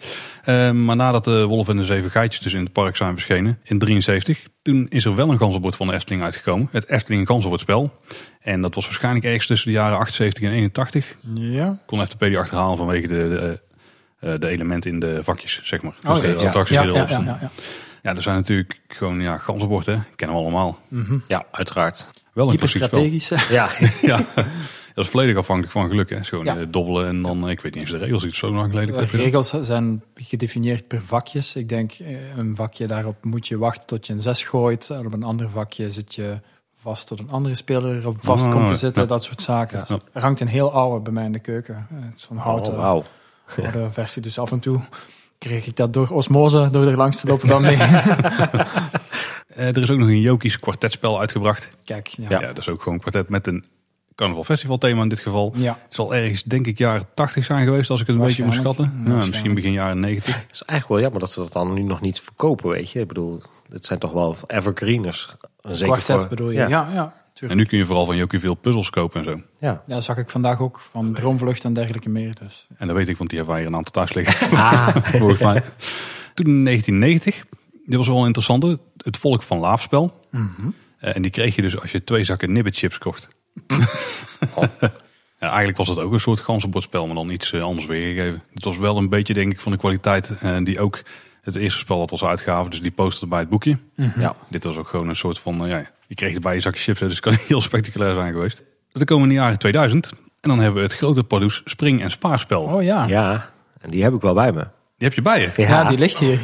[0.44, 3.60] Eh, maar nadat de Wolf en de Zeven Geitjes dus in het park zijn verschenen
[3.64, 6.68] in 73, toen is er wel een ganzenbord van de Efteling uitgekomen.
[6.72, 8.00] Het Efteling ganzenbordspel.
[8.42, 11.16] En dat was waarschijnlijk ergens tussen de jaren 78 en 81.
[11.34, 11.78] Ja.
[11.86, 13.62] Kon Eftepedia achterhalen vanwege de, de,
[14.20, 15.94] eh, de elementen in de vakjes, zeg maar.
[16.00, 16.34] Dus Oh, de ja.
[16.34, 17.52] attracties ja, die ja, erop ja, ja, ja.
[18.02, 19.98] Ja, er zijn natuurlijk gewoon ja, ganzenbord, hè.
[20.16, 20.80] Kennen we allemaal.
[21.28, 22.08] ja, uiteraard.
[22.34, 23.04] Wel een klassiek spel.
[23.50, 23.70] Ja,
[24.02, 24.20] Ja,
[24.94, 26.24] dat is volledig afhankelijk van geluk, hè.
[26.24, 26.58] Gewoon Ja.
[26.58, 28.96] eh, dobbelen en dan, eh, ik weet niet eens de regels, iets zo lang geleden.
[28.98, 31.56] De regels zijn gedefinieerd per vakjes.
[31.56, 34.90] Ik denk, eh, een vakje daarop moet je wachten tot je een zes gooit.
[34.90, 36.40] En op een ander vakje zit je
[36.82, 39.02] vast tot een andere speler erop vast Ah, komt te zitten.
[39.02, 39.08] ja.
[39.08, 39.84] Dat soort zaken.
[39.88, 40.00] Ja.
[40.14, 41.88] Er hangt een heel oude bij mij in de keuken.
[42.16, 43.04] Zo'n houten oh, wauw.
[43.58, 44.22] oude versie.
[44.22, 44.80] Dus af en toe
[45.38, 47.78] kreeg ik dat door osmose, door er langs te lopen dan mee.
[49.56, 51.70] Er is ook nog een Jokies kwartetspel uitgebracht.
[51.86, 52.26] Kijk, ja.
[52.30, 52.40] Ja.
[52.42, 52.48] Ja.
[52.48, 53.64] dat is ook gewoon een kwartet met een
[54.16, 55.54] carnaval festival thema in dit geval.
[55.58, 58.54] Het zal ergens denk ik jaren 80 zijn geweest als ik het een beetje moet
[58.54, 58.84] schatten.
[58.84, 59.28] Ja, Waarschijnlijk.
[59.30, 60.36] misschien begin jaren 90.
[60.36, 63.00] Het is eigenlijk wel jammer dat ze dat dan nu nog niet verkopen, weet je.
[63.00, 65.36] Ik bedoel, het zijn toch wel evergreeners.
[65.62, 66.58] Zeker Kwartet voor, bedoel je?
[66.60, 67.14] Ja, Ja, ja.
[67.48, 69.42] En nu kun je vooral van Jokie veel puzzels kopen en zo.
[69.60, 69.82] ja.
[69.88, 72.36] Ja, dat zag ik vandaag ook van Droomvlucht en dergelijke meer.
[72.42, 72.68] Dus.
[72.78, 74.58] En dat weet ik, want die hebben wij hier een aantal thuis liggen.
[74.58, 75.64] Ah, volgens mij.
[76.34, 77.46] Toen in 1990,
[77.86, 80.20] dit was wel een interessante, het Volk van Laafspel.
[80.32, 83.28] Eh, en die kreeg je dus als je twee zakken nibbitchips kocht.
[85.40, 88.44] Ja, eigenlijk was het ook een soort ganzenbordspel, maar dan iets eh, anders weergegeven.
[88.54, 91.02] Het was wel een beetje, denk ik, van de kwaliteit eh, die ook
[91.42, 92.72] het eerste spel dat was uitgaven.
[92.72, 93.78] Dus die poster bij het boekje.
[94.18, 94.36] ja.
[94.50, 97.00] Dit was ook gewoon een soort van, eh, ja, je kreeg erbij een zakje chips,
[97.00, 98.64] dus het kan heel spectaculair zijn geweest.
[98.92, 100.10] Dan komen we in de jaren 2000
[100.42, 102.62] en dan hebben we het grote Pardoes spring- en spaarspel.
[102.64, 103.06] Oh ja.
[103.06, 103.32] ja.
[103.32, 103.50] ja,
[103.82, 104.68] en die heb ik wel bij me.
[104.98, 105.52] Die heb je bij je.
[105.56, 106.40] Ja, die ligt hier.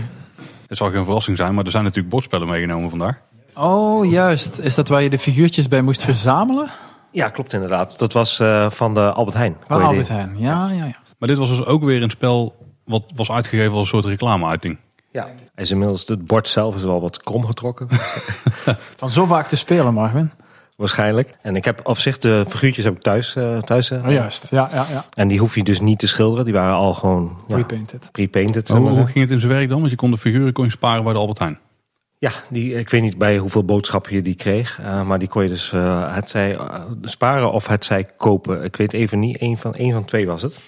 [0.68, 3.18] Het zal geen verrassing zijn, maar er zijn natuurlijk bordspellen meegenomen vandaag.
[3.56, 4.58] Oh, juist.
[4.58, 6.70] Is dat waar je de figuurtjes bij moest verzamelen?
[7.12, 8.00] Ja, klopt inderdaad.
[8.00, 9.56] Dat was eh, van de Albert Heijn.
[9.68, 10.36] Van Albert die- Heijn.
[10.38, 10.96] Ja, ja, ja.
[11.18, 14.78] Maar dit was dus ook weer een spel wat was uitgegeven als een soort reclameuiting.
[15.12, 15.24] Ja.
[15.26, 17.88] Hij is inmiddels, het bord zelf is wel wat krom getrokken.
[18.98, 20.32] Van zo vaak te spelen, Marvin.
[20.76, 21.36] waarschijnlijk.
[21.42, 23.36] En ik heb op zich de figuurtjes heb ik thuis.
[23.36, 24.48] eh, thuis eh, Oh, juist.
[24.52, 25.06] Ja, ja, ja.
[25.14, 26.46] En die hoef je dus niet te schilderen.
[26.46, 28.10] Die waren al gewoon ja, Pre-painted.
[28.12, 28.68] pre-painted.
[28.68, 29.80] zeg maar Hoe ging het in zijn werk dan?
[29.80, 31.60] Want je kon de figuren kon je sparen bij de Albert Heijn.
[32.22, 34.80] Ja, die, ik weet niet bij hoeveel boodschappen je die kreeg.
[34.80, 38.64] eh, maar die kon je dus eh, het zij, eh, sparen of het zij kopen.
[38.64, 39.42] Ik weet even niet.
[39.42, 40.60] Eén van, één van twee was het.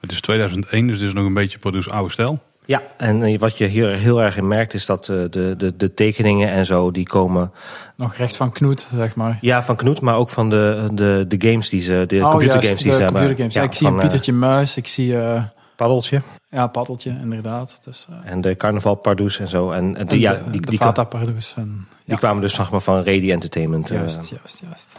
[0.00, 2.38] Het is 2001, dus dit is nog een beetje Pardoes oude stijl.
[2.64, 5.94] Ja, en wat je hier heel erg in merkt is dat eh, de, de, de
[5.94, 7.52] tekeningen en zo, die komen
[7.96, 9.38] Nog recht van Knoet, zeg maar.
[9.40, 12.66] ja, van Knoet, maar ook van de, de, de games die ze, de oh, computergames
[12.68, 13.20] juist, die de ze hebben.
[13.20, 13.54] computergames.
[13.54, 15.18] Ja, ik zie van, een Pietertje Muis, ik zie...
[15.18, 15.42] eh,
[15.76, 16.22] Paddeltje.
[16.56, 17.78] Ja, paddeltje, inderdaad.
[17.80, 19.70] Dus, eh, En de Carnaval Pardoes en zo.
[19.70, 21.54] En, en die, en ja, de, die, de die, Fata Pardoes.
[21.56, 24.92] En, die ja, kwamen dus zeg maar, van Ready Entertainment eh, juist, juist, juist.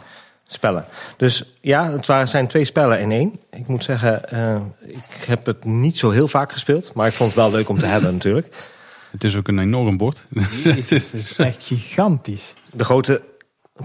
[0.46, 0.84] spellen.
[1.16, 3.34] Dus ja, het waren, zijn twee spellen in één.
[3.50, 6.94] Ik moet zeggen, eh, ik heb het niet zo heel vaak gespeeld.
[6.94, 8.56] Maar ik vond het wel leuk om te hebben natuurlijk.
[9.10, 10.24] Het is ook een enorm bord.
[10.64, 12.54] Jezus, het is echt gigantisch.
[12.72, 13.22] De grote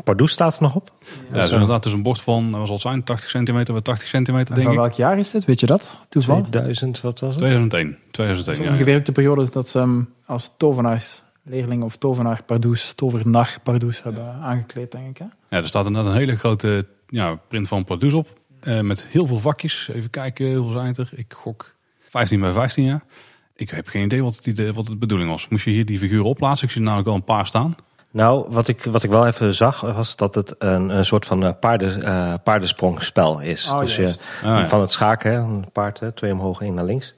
[0.04, 0.92] Pardoes staat er nog op.
[1.32, 3.82] Ja, dus inderdaad, het is een bord van, wat zal het zijn, 80 centimeter bij
[3.82, 4.80] 80 centimeter, En denk van ik.
[4.80, 5.46] welk jaar is dit?
[5.46, 6.02] Weet je dat?
[6.10, 6.48] Toevallig?
[6.48, 7.38] 2000, wat was het?
[7.44, 7.98] 2001.
[8.12, 8.74] 2001, Dat is ja.
[8.74, 14.34] ongeveer ook de periode dat ze hem als tovenaarsleerling of tovenaar Pardoes, tovernar Pardoes hebben
[14.42, 15.18] aangekleed, denk ik.
[15.18, 15.26] Hè?
[15.50, 18.28] Ja, er staat inderdaad een hele grote ja, print van Pardoes op.
[18.60, 19.90] eh, met heel veel vakjes.
[19.94, 21.10] Even kijken, hoeveel zijn het er?
[21.16, 21.76] Ik gok
[22.10, 23.04] 15 bij 15 jaar.
[23.56, 25.48] Ik heb geen idee wat, het, idee- wat de bedoeling was.
[25.48, 26.66] Moest je hier die figuren opplaatsen?
[26.68, 27.76] Ik zie er namelijk wel een paar staan.
[28.14, 31.46] Nou, wat ik, wat ik wel even zag, was dat het een, een soort van
[31.46, 33.70] eh, paarden, eh, paardensprongspel is.
[33.70, 34.08] Oh, dus je.
[34.44, 34.68] Ah, ja.
[34.68, 37.16] van het schaken, hè, een paard, hè, twee omhoog, één naar links.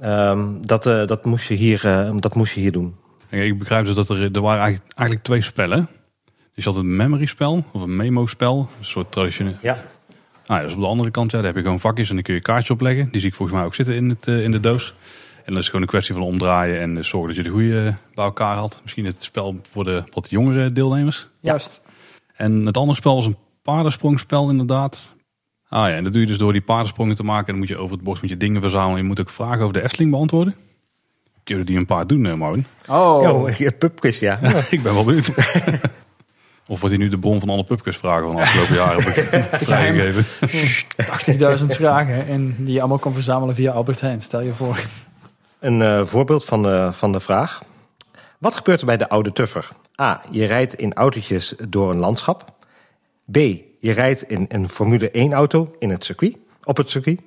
[0.00, 2.96] Ehm, dat, eh, dat, moest je hier, eh, dat moest je hier doen.
[3.30, 5.88] Ik begrijp dus dat er, er waren eigenlijk, eigenlijk twee spellen.
[6.54, 8.68] Dus je had een memory spel of een memo spel.
[8.78, 9.54] Een soort traditioneel.
[9.62, 9.84] Ja.
[10.46, 12.24] Ah, ja, dus op de andere kant, ja, daar heb je gewoon vakjes en dan
[12.24, 13.08] kun je kaartjes opleggen.
[13.10, 14.94] Die zie ik volgens mij ook zitten in, het, in de doos.
[15.48, 17.86] En dan is het gewoon een kwestie van omdraaien en zorgen dat je de goede
[17.86, 18.80] eh, bij elkaar had.
[18.82, 21.28] Misschien het spel voor de wat jongere deelnemers.
[21.40, 21.80] Juist.
[22.34, 25.14] En het andere spel was een paardensprongspel inderdaad.
[25.68, 27.46] Ah ja, en dat doe je dus door die paardensprongen te maken.
[27.46, 28.96] En dan moet je over het bord moet je dingen verzamelen.
[28.96, 30.54] Je moet ook vragen over de Efteling beantwoorden.
[31.44, 32.66] Kunnen die een paar doen, eh, Marvin?
[32.88, 34.38] Oh, ja, pubquiz, ja.
[34.70, 35.28] Ik ben wel benieuwd.
[36.68, 39.02] of wordt hij nu de bron van alle pubquizvragen van de afgelopen jaren
[39.66, 40.24] vrijgegeven?
[41.60, 44.20] 80.000 vragen en die je allemaal kon verzamelen via Albert Heijn.
[44.20, 44.86] Stel je voor.
[45.60, 47.62] Een eh, voorbeeld van de, van de vraag.
[48.38, 49.68] Wat gebeurt er bij de oude tuffer?
[50.00, 50.22] A.
[50.30, 52.44] Je rijdt in autootjes door een landschap.
[53.30, 53.36] B.
[53.80, 57.20] Je rijdt in een Formule 1 auto in het circuit, op het circuit.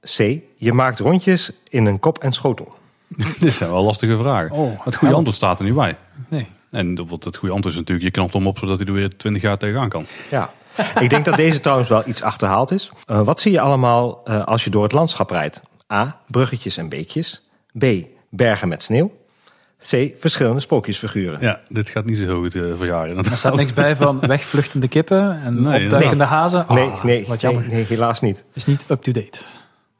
[0.00, 0.40] C.
[0.56, 2.74] Je maakt rondjes in een kop en schotel.
[3.40, 4.50] Dit zijn wel lastige vragen.
[4.50, 5.96] Oh, het goede antwoord staat er niet bij.
[6.28, 6.46] Nee.
[6.70, 9.16] En wat het goede antwoord is natuurlijk, je knapt hem op zodat hij er weer
[9.16, 10.04] 20 jaar tegenaan kan.
[10.30, 10.52] Ja.
[11.00, 12.90] Ik denk dat deze trouwens wel iets achterhaald is.
[13.06, 15.60] Eh, wat zie je allemaal eh, als je door het landschap rijdt?
[15.92, 16.20] A.
[16.28, 17.42] Bruggetjes en beekjes.
[17.78, 17.84] B.
[18.30, 19.20] Bergen met sneeuw.
[19.90, 20.10] C.
[20.18, 21.40] Verschillende sprookjesfiguren.
[21.40, 23.16] Ja, dit gaat niet zo goed uh, verjaren.
[23.16, 26.64] Er staat niks bij van wegvluchtende kippen en Nee, opduikende hazen.
[26.68, 27.72] Nee, Ah, nee, wat nee, jammer.
[27.72, 28.44] nee, helaas niet.
[28.52, 29.38] Is niet up-to-date.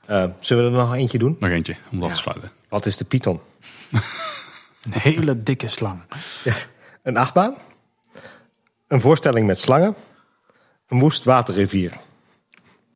[0.07, 1.37] Eh, zullen we er nog eentje doen?
[1.41, 2.15] Nog eentje, om dat Ja.
[2.15, 2.51] te sluiten.
[2.69, 3.41] Wat is de Python?
[4.85, 6.01] Een hele dikke slang.
[7.03, 7.55] Een achtbaan?
[8.89, 9.95] Een voorstelling met slangen?
[10.89, 11.93] Een woest waterrivier?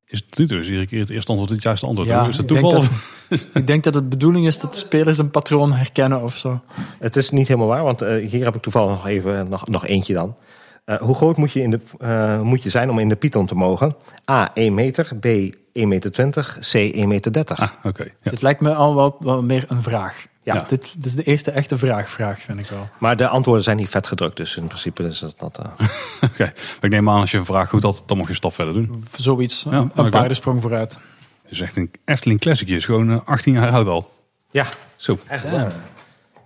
[0.07, 2.09] Is het dus iedere keer het eerste antwoord het juiste antwoord?
[2.09, 2.81] Ja, is het ik denk toeval?
[3.29, 6.37] dat- Ik denk dat het de bedoeling is dat de spelers een patroon herkennen of
[6.37, 6.61] zo.
[6.99, 9.87] Het is niet helemaal waar, want eh, hier heb ik toevallig nog even nog, nog
[9.87, 10.37] eentje dan.
[10.85, 13.47] Eh, hoe groot moet je, in de, eh, moet je zijn om in de Python
[13.47, 13.97] te mogen?
[14.31, 15.17] A, 1 meter.
[15.21, 15.25] B,
[15.73, 16.59] 1 meter 20.
[16.61, 17.59] C, 1 meter 30.
[17.61, 18.03] Ah, oké.
[18.23, 18.31] Ja.
[18.31, 20.27] Dit lijkt me al wel, wel meer een vraag.
[20.47, 20.55] Ja.
[20.55, 20.65] Ja.
[20.69, 22.89] Dit, dit is de eerste echte vraag-vraag, vind ik wel.
[22.99, 25.35] Maar de antwoorden zijn niet vet gedrukt, dus in principe is dat...
[25.39, 25.87] dat eh,
[26.31, 26.43] Oké.
[26.45, 28.55] Maar ik neem aan als je een vraag goed had, dan mag je een stap
[28.55, 29.05] verder doen.
[29.17, 30.11] Zoiets, Ja, een, een oké.
[30.11, 30.99] paardensprong vooruit.
[31.43, 32.69] Het is echt een Efteling Classic.
[32.69, 34.11] is gewoon eh, 18 jaar oud al.
[34.51, 35.19] ja, Zo.
[35.27, 35.69] echt Damn.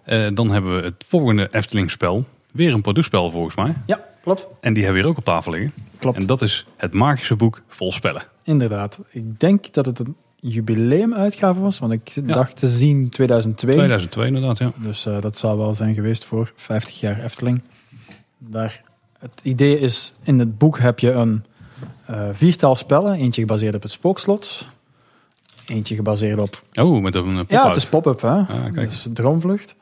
[0.05, 2.25] Eh, dan hebben we het volgende Efteling spel.
[2.51, 3.75] Weer een Pardoes-spel volgens mij.
[3.87, 4.47] Ja, klopt.
[4.61, 5.73] En die hebben we hier ook op tafel liggen.
[5.99, 6.19] Klopt.
[6.19, 8.23] En dat is het magische boek vol spellen.
[8.45, 8.99] Inderdaad.
[9.11, 13.73] Ik denk dat het een jubileumuitgave was, want ik dacht te zien 2002.
[13.75, 14.73] 2002 inderdaad, ja.
[14.83, 17.61] Dus eh, dat zal wel zijn geweest voor 50 jaar Efteling.
[18.39, 18.83] Daar,
[19.19, 21.45] het idee is, in het boek heb je een
[22.07, 23.15] eh, viertal spellen.
[23.15, 24.67] Eentje gebaseerd op het spookslot.
[25.67, 26.63] Eentje gebaseerd op...
[26.75, 28.45] Oh, met een pop Ja, het is pop-up, hè?
[28.75, 28.91] kijk.
[28.91, 29.75] dus Droomvlucht.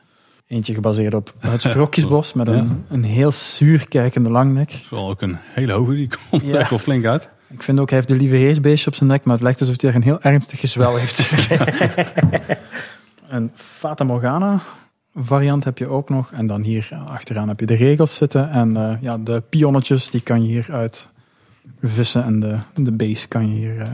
[0.47, 2.77] Eentje gebaseerd op het Sprookjesbos met een, Ja.
[2.87, 4.71] een heel zuur kijkende langnek.
[4.71, 6.59] is wel ook een hele hoge, die komt Ja.
[6.59, 7.29] er wel flink uit.
[7.49, 9.81] Ik vind ook, hij heeft de lieve heersbeestje op zijn nek, maar het lijkt alsof
[9.81, 11.31] hij er een heel ernstig gezwel heeft.
[13.29, 14.61] een Fata Morgana
[15.15, 16.31] variant heb je ook nog.
[16.31, 18.49] En dan hier achteraan heb je de regels zitten.
[18.49, 21.09] En eh, ja, de pionnetjes, die kan je hier uit
[21.81, 22.23] vissen.
[22.23, 23.79] En de, de base kan je hier...
[23.81, 23.87] eh,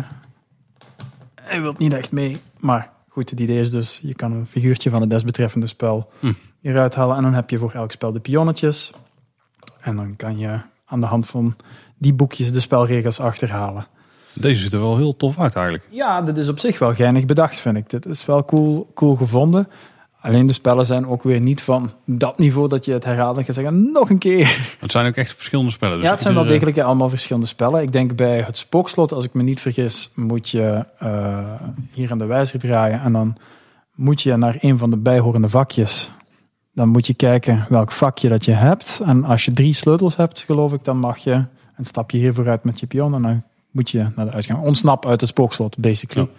[1.42, 4.00] hij wilt niet echt mee, maar goed, het idee is dus...
[4.04, 6.34] Je kan een figuurtje van het desbetreffende spel Hm.
[6.60, 7.18] hieruit halen.
[7.18, 8.92] En dan heb je voor elk spel de pionnetjes.
[9.82, 11.56] En dan kan je aan de hand van
[11.98, 13.88] die boekjes de spelregels achterhalen.
[14.34, 15.88] Deze ziet er wel heel tof uit eigenlijk.
[15.90, 17.90] Ja, dit is op zich wel geinig bedacht, vind ik.
[17.90, 19.68] Dit is wel cool, cool gevonden.
[20.26, 23.56] Alleen de spellen zijn ook weer niet van dat niveau dat je het herhaaldelijk gaat
[23.56, 23.92] zeggen.
[23.92, 24.76] Nog een keer.
[24.80, 25.96] Het zijn ook echt verschillende spellen.
[25.96, 27.82] Dus ja, het zijn wel degelijk allemaal verschillende spellen.
[27.82, 31.52] Ik denk bij het spookslot, als ik me niet vergis, moet je eh,
[31.92, 33.02] hier aan de wijzer draaien.
[33.02, 33.38] En dan
[33.96, 36.12] moet je naar een van de bijhorende vakjes.
[36.74, 39.02] Dan moet je kijken welk vakje dat je hebt.
[39.06, 41.44] En als je drie sleutels hebt, geloof ik, dan mag je
[41.78, 43.16] een stapje hier vooruit met je pion.
[43.16, 44.64] En dan moet je naar de uitgang.
[44.64, 46.30] Ontsnap uit het spookslot, basically.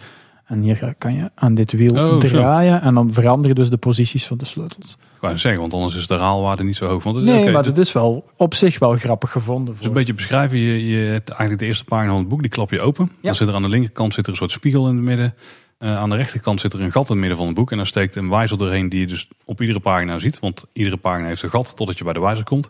[0.46, 2.18] En hier kan je aan dit wiel Oh, zo.
[2.18, 4.92] draaien en dan veranderen dus de posities van de sleutels.
[4.92, 7.02] Ik wou zeggen, want anders is de herhaalwaarde niet zo hoog.
[7.02, 9.66] Want het, Nee, maar dit- dat is wel op zich wel grappig gevonden.
[9.66, 9.86] Dus Voor.
[9.86, 12.70] een beetje beschrijven, je, je hebt eigenlijk de eerste pagina van het boek, die klap
[12.70, 13.04] je open.
[13.12, 13.18] Ja.
[13.22, 15.34] Dan zit er aan de linkerkant zit er een soort spiegel in het midden.
[15.78, 17.70] Eh, aan de rechterkant zit er een gat in het midden van het boek.
[17.70, 20.38] En daar steekt een wijzer doorheen die je dus op iedere pagina ziet.
[20.38, 22.68] Want iedere pagina heeft een gat totdat je bij de wijzer komt.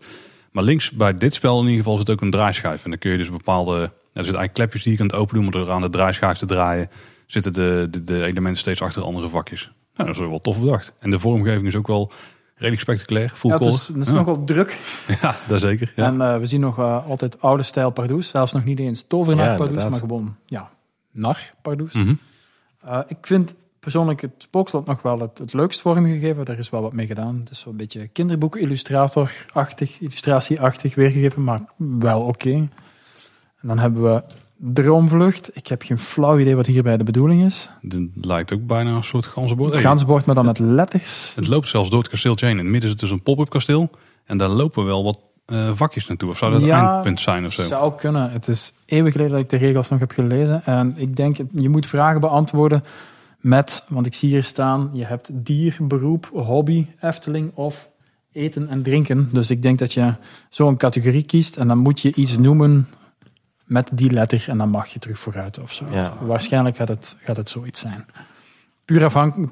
[0.57, 2.85] Maar links bij dit spel in ieder geval zit ook een draaischijf.
[2.85, 3.81] En dan kun je dus bepaalde...
[3.81, 6.91] Er zitten eigenlijk klepjes die je kunt openen om er aan de draaischijf te draaien.
[7.27, 9.71] Zitten de, de, de elementen steeds achter andere vakjes.
[9.95, 10.93] Nou, dat is wel tof bedacht.
[10.99, 12.13] En de vormgeving is ook wel
[12.55, 13.31] redelijk spectaculair.
[13.35, 14.13] Full ja, het is, het is ja.
[14.13, 14.79] nog wel druk.
[15.23, 15.93] ja, dat zeker.
[15.97, 16.07] Ja.
[16.07, 18.29] En eh, we zien nog eh, altijd oude stijl Pardoes.
[18.29, 20.71] Zelfs nog niet eens tovenaar Ja, Pardoes, maar gewoon ja,
[21.11, 21.95] nar Pardoes.
[21.95, 23.55] Eh, ik vind
[23.87, 26.45] persoonlijk het spookslot nog wel het, het leukst vormgegeven.
[26.45, 27.39] Daar is wel wat mee gedaan.
[27.41, 32.51] Het is zo'n beetje kinderboek illustrator-achtig, illustratie-achtig weergegeven, maar wel oké.
[32.51, 32.71] En
[33.61, 34.23] dan hebben we
[34.57, 35.57] Droomvlucht.
[35.57, 37.69] Ik heb geen flauw idee wat hierbij de bedoeling is.
[37.89, 39.71] Het lijkt ook bijna een soort ganzenbord.
[39.71, 41.33] Het Hey, ganzenbord, maar dan met letters.
[41.35, 42.59] Het loopt zelfs door het kasteeltje heen.
[42.59, 43.91] In het midden zit dus een pop-up kasteel.
[44.25, 46.31] En daar lopen wel wat eh, vakjes naartoe.
[46.31, 47.67] Of zou dat het Ja, eindpunt zijn of zo?
[47.67, 48.31] Zou kunnen.
[48.31, 50.65] Het is eeuwig geleden dat ik de regels nog heb gelezen.
[50.65, 52.85] En ik denk, je moet vragen beantwoorden
[53.47, 57.91] met, want ik zie hier staan, je hebt dier, beroep, hobby, Efteling of
[58.33, 59.29] eten en drinken.
[59.33, 60.15] Dus ik denk dat je
[60.49, 62.89] zo'n categorie kiest en dan moet je iets noemen
[63.65, 65.83] met die letter en dan mag je terug vooruit of.
[65.91, 66.13] Ja.
[66.21, 68.07] Waarschijnlijk gaat het, gaat het zoiets zijn.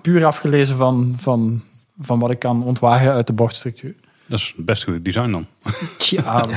[0.03, 1.63] Puur afgelezen van, van,
[2.01, 3.95] van wat ik kan ontwagen uit de bordstructuur.
[4.27, 5.47] Dat is best goed design dan.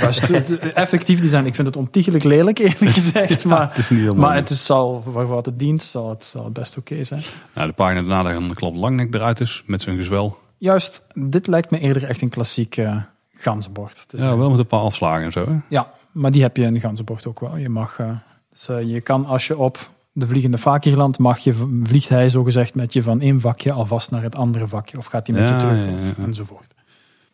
[0.01, 1.45] Dat te- te- effectief design.
[1.45, 3.45] Ik vind het ontiegelijk lelijk, eerlijk gezegd.
[3.45, 6.43] Maar, Het is niet helemaal maar het is, zal, wat het dient, zal het, zal
[6.43, 7.21] het best oké zijn.
[7.53, 9.63] Nou, de pagina daarna dan de klap langnek eruit is.
[9.65, 10.37] Met zijn gezwel.
[10.57, 12.95] Juist, dit lijkt me eerder echt een klassiek eh
[13.35, 14.05] ganzenbord.
[14.07, 14.29] zijn.
[14.31, 15.45] Ja, wel met een paar afslagen en zo.
[15.45, 15.55] Hè?
[15.69, 17.57] Ja, maar die heb je in de ganzenbord ook wel.
[17.57, 18.09] Je mag, eh,
[18.51, 22.75] dus, eh, je kan als je op de vliegende Fakirland mag je, vliegt hij zogezegd
[22.75, 24.97] met je van één vakje alvast naar het andere vakje.
[24.97, 25.85] Of gaat hij met Ja, je terug ja,
[26.17, 26.23] ja.
[26.25, 26.73] enzovoort.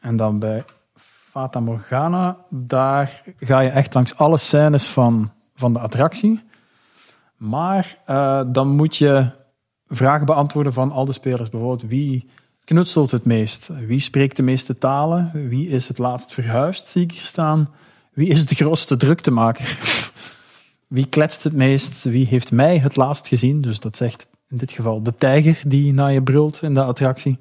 [0.04, 0.64] En dan bij
[1.30, 6.44] Fata Morgana, daar ga je echt langs alle scènes van, van de attractie.
[7.38, 9.30] Maar eh, dan moet je
[9.88, 11.50] vragen beantwoorden van al de spelers.
[11.50, 12.30] Bijvoorbeeld, wie
[12.64, 13.70] knutselt het meest?
[13.88, 15.32] Wie spreekt de meeste talen?
[15.50, 17.70] Wie is het laatst verhuisd, zie ik hier staan?
[18.14, 19.78] Wie is de grootste druktemaker?
[20.88, 22.04] Wie kletst het meest?
[22.04, 23.62] Wie heeft mij het laatst gezien?
[23.62, 27.38] Dus dat zegt in dit geval de tijger die naar je brult in de attractie.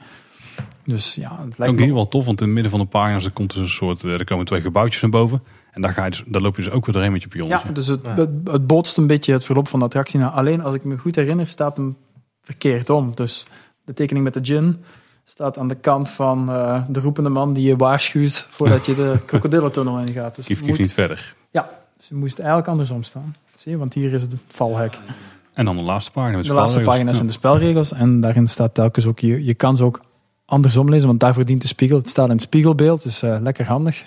[0.85, 1.85] Dus ja, het lijkt Ook me...
[1.85, 4.05] hier wel tof, want in het midden van de pagina's er komt dus een soort,
[4.05, 5.43] eh, er komen twee gebouwtjes naar boven.
[5.73, 7.69] En daar, ga je dus, daar loop je dus ook weer doorheen met je pionnetje.
[7.69, 10.29] Ja, dus het, het, het bootst een beetje het verloop van de attractie na.
[10.31, 11.97] Alleen als ik me goed herinner, staat hem
[12.43, 13.13] verkeerd om.
[13.15, 13.47] Dus
[13.85, 14.85] de tekening met de gin
[15.25, 19.19] staat aan de kant van eh, de roepende man die je waarschuwt voordat je de
[19.27, 20.37] krokodillentunnel ingaat.
[20.37, 21.35] Dus Kief, het kief moet- niet verder.
[21.51, 23.35] Ja, dus je moest eigenlijk andersom staan.
[23.57, 24.99] Zie je, want hier is het valhek.
[25.53, 28.75] En dan de laatste pagina met De laatste pagina's zijn de spelregels en daarin staat
[28.75, 30.01] telkens ook, je, je kan ze ook
[30.53, 31.99] andersom lezen, want daarvoor dient de spiegel.
[31.99, 34.03] Het staat in het spiegelbeeld, dus eh, lekker handig.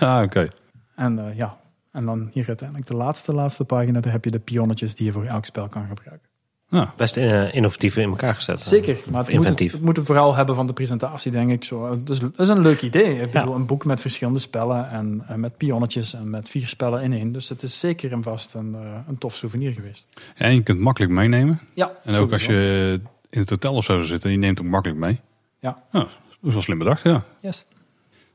[0.00, 0.48] Ja, ah, oké.
[0.94, 1.58] En eh, ja,
[1.92, 5.12] en dan hier uiteindelijk de laatste, laatste pagina, daar heb je de pionnetjes die je
[5.12, 6.28] voor elk spel kan gebruiken.
[6.68, 8.60] Ja, Best eh, innovatief in elkaar gezet.
[8.60, 11.64] Zeker, maar het moet, het, moet het vooral hebben van de presentatie, denk ik.
[11.64, 11.90] Zo.
[11.90, 13.20] Het, is, het is een leuk idee.
[13.20, 17.12] Ik bedoel, een boek met verschillende spellen en, met pionnetjes en met vier spellen in
[17.12, 17.32] één.
[17.32, 18.76] Dus het is zeker en vast een,
[19.08, 20.08] een tof souvenir geweest.
[20.34, 21.60] en je kunt het makkelijk meenemen.
[21.74, 23.00] Ja, En ook als je
[23.30, 25.20] in het hotel of zo zit, en je neemt het ook makkelijk mee.
[25.68, 25.78] Ja.
[25.92, 26.08] dat
[26.42, 27.24] is wel slim bedacht, ja.
[27.42, 27.66] Yes.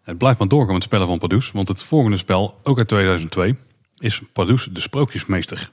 [0.03, 1.51] Het blijft maar doorgaan met spellen van Pardoes.
[1.51, 3.55] Want het volgende spel, ook uit 2002,
[3.97, 5.71] is Pardoes de Sprookjesmeester.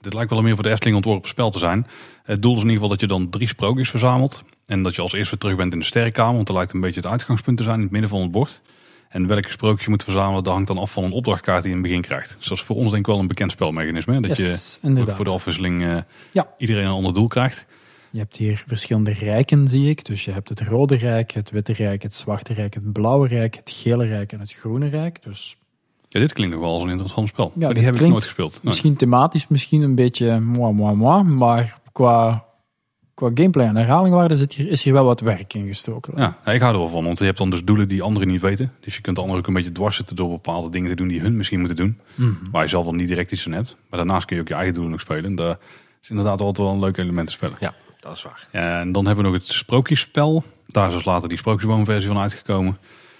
[0.00, 1.86] Dit lijkt wel meer voor de Efteling ontworpen spel te zijn.
[2.22, 4.42] Het doel is in ieder geval dat je dan drie sprookjes verzamelt.
[4.66, 6.34] En dat je als eerste terug bent in de sterrenkamer.
[6.34, 8.60] Want dat lijkt een beetje het uitgangspunt te zijn in het midden van het bord.
[9.08, 11.76] En welke sprookje je moet verzamelen, dat hangt dan af van een opdrachtkaart die je
[11.76, 12.34] in het begin krijgt.
[12.38, 14.14] Dus dat is voor ons denk ik wel een bekend spelmechanisme.
[14.14, 14.20] hè?
[14.20, 15.16] Dat Yes, je inderdaad.
[15.16, 15.98] voor de afwisseling eh,
[16.32, 16.48] Ja.
[16.58, 17.66] iedereen een ander doel krijgt.
[18.16, 20.04] Je hebt hier verschillende rijken, zie ik.
[20.04, 23.54] Dus je hebt het rode rijk, het witte rijk, het zwarte rijk, het blauwe rijk,
[23.54, 25.22] het gele rijk en het groene rijk.
[25.22, 25.56] Dus
[26.08, 27.52] Ja, dit klinkt nog wel als een interessant spel.
[27.54, 28.52] maar dit die heb ik nooit gespeeld.
[28.52, 28.60] Nee.
[28.62, 31.22] misschien thematisch misschien een beetje moi, moi, moi.
[31.22, 32.44] Maar qua,
[33.14, 36.12] qua gameplay en herhalingwaarde zit hier, is hier wel wat werk in gestoken.
[36.16, 38.28] Ja, ja, ik hou er wel van, want je hebt dan dus doelen die anderen
[38.28, 38.72] niet weten.
[38.80, 41.20] Dus je kunt anderen ook een beetje dwars zitten door bepaalde dingen te doen die
[41.20, 42.00] hun misschien moeten doen.
[42.14, 42.50] Mhm.
[42.50, 43.76] Waar je zelf dan niet direct iets aan hebt.
[43.90, 45.24] Maar daarnaast kun je ook je eigen doelen nog spelen.
[45.24, 45.58] En daar
[46.02, 47.56] is inderdaad altijd wel een leuk element te spelen.
[47.60, 47.74] Ja,
[48.06, 48.48] dat is waar.
[48.52, 50.44] Ja, en dan hebben we nog het sprookjesspel.
[50.66, 52.78] Daar is dus later die sprookjesboomversie van uitgekomen.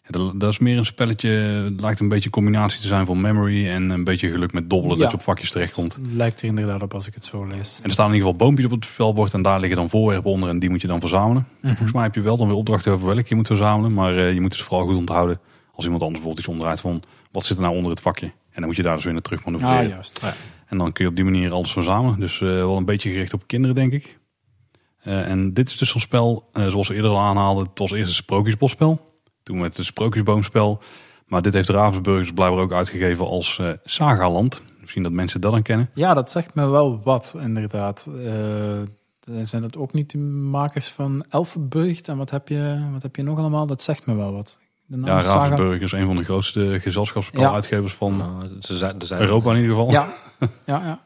[0.09, 3.07] Ja, dat, dat is meer een spelletje, het lijkt een beetje een combinatie te zijn
[3.07, 5.03] van memory en een beetje geluk met dobbelen Ja.
[5.03, 5.99] dat je op vakjes terechtkomt.
[6.13, 7.77] Lijkt er inderdaad op als ik het zo lees.
[7.77, 10.31] En er staan in ieder geval boompjes op het spelbord en daar liggen dan voorwerpen
[10.31, 11.47] onder en die moet je dan verzamelen.
[11.61, 11.69] Mhm.
[11.69, 14.33] Volgens mij heb je wel dan weer opdrachten over welke je moet verzamelen, maar eh,
[14.33, 15.41] je moet dus vooral goed onthouden
[15.73, 18.27] als iemand anders bijvoorbeeld iets omdraait van wat zit er nou onder het vakje.
[18.27, 18.33] En
[18.63, 19.79] dan moet je daar dus weer naar terug manoeuvreren.
[19.79, 20.21] Ah, juist.
[20.67, 22.21] En dan kun je op die manier alles verzamelen.
[22.21, 24.19] Dus eh, wel een beetje gericht op kinderen, denk ik.
[25.07, 27.67] Eh, en dit is dus zo'n spel, eh, zoals we eerder al aanhaalden.
[27.69, 29.15] Het was eerst een sprookjesbosspel.
[29.43, 30.83] Toen met het sprookjesboomspel.
[31.27, 34.63] Maar dit heeft Ravensburgers blijkbaar ook uitgegeven als eh Sagaland.
[34.81, 35.91] Misschien dat mensen dat dan kennen.
[35.95, 38.09] Ja, dat zegt me wel wat, inderdaad.
[38.25, 38.83] Eh,
[39.43, 42.01] zijn dat ook niet de makers van Elfenburg?
[42.01, 43.67] En wat heb, je, wat heb je nog allemaal?
[43.67, 44.59] Dat zegt me wel wat.
[44.87, 49.07] De naam Ja, Ravensburgers is een van de grootste gezelschapsspel-uitgevers van Nou, ze zijn, er
[49.07, 49.91] zijn, Europa in ieder geval.
[49.91, 50.09] Ja,
[50.67, 51.01] ja, ja.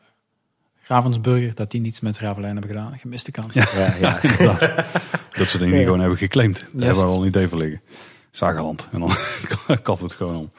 [0.90, 2.98] Ravensburger, dat die niets met Ravelijn hebben gedaan.
[2.98, 3.54] Gemiste kans.
[3.54, 4.20] Ja, ja.
[5.38, 6.58] Dat ze dingen gewoon hebben geclaimd.
[6.72, 6.98] Daar Juist.
[7.00, 7.80] hebben we een idee van liggen.
[8.30, 8.86] Sagaland.
[8.92, 9.08] En dan
[9.66, 10.50] katten we het gewoon om.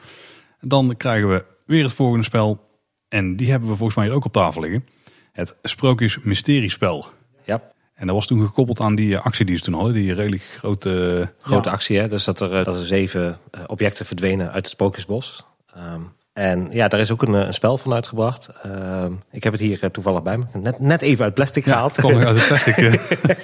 [0.60, 2.68] Dan krijgen we weer het volgende spel.
[3.08, 4.86] En die hebben we volgens mij hier ook op tafel liggen.
[5.32, 7.06] Het Sprookjes Mysteriespel.
[7.44, 7.62] ja.
[7.94, 9.92] En dat was toen gekoppeld aan die eh, actie die ze toen hadden.
[9.92, 11.32] Die redelijk grote...
[11.40, 11.74] grote Ja.
[11.74, 11.98] actie.
[11.98, 12.08] Hè?
[12.08, 15.44] Dus dat er, eh, dat er zeven eh, objecten verdwenen uit het Spookjesbos.
[15.74, 16.00] Ehm,
[16.32, 18.50] en ja, daar is ook een, eh, een spel van uitgebracht.
[18.62, 20.44] Ehm, ik heb het hier eh, toevallig bij me.
[20.52, 21.96] Net, net even uit plastic gehaald.
[22.02, 22.76] Nog uit het plastic.
[22.76, 22.94] eh.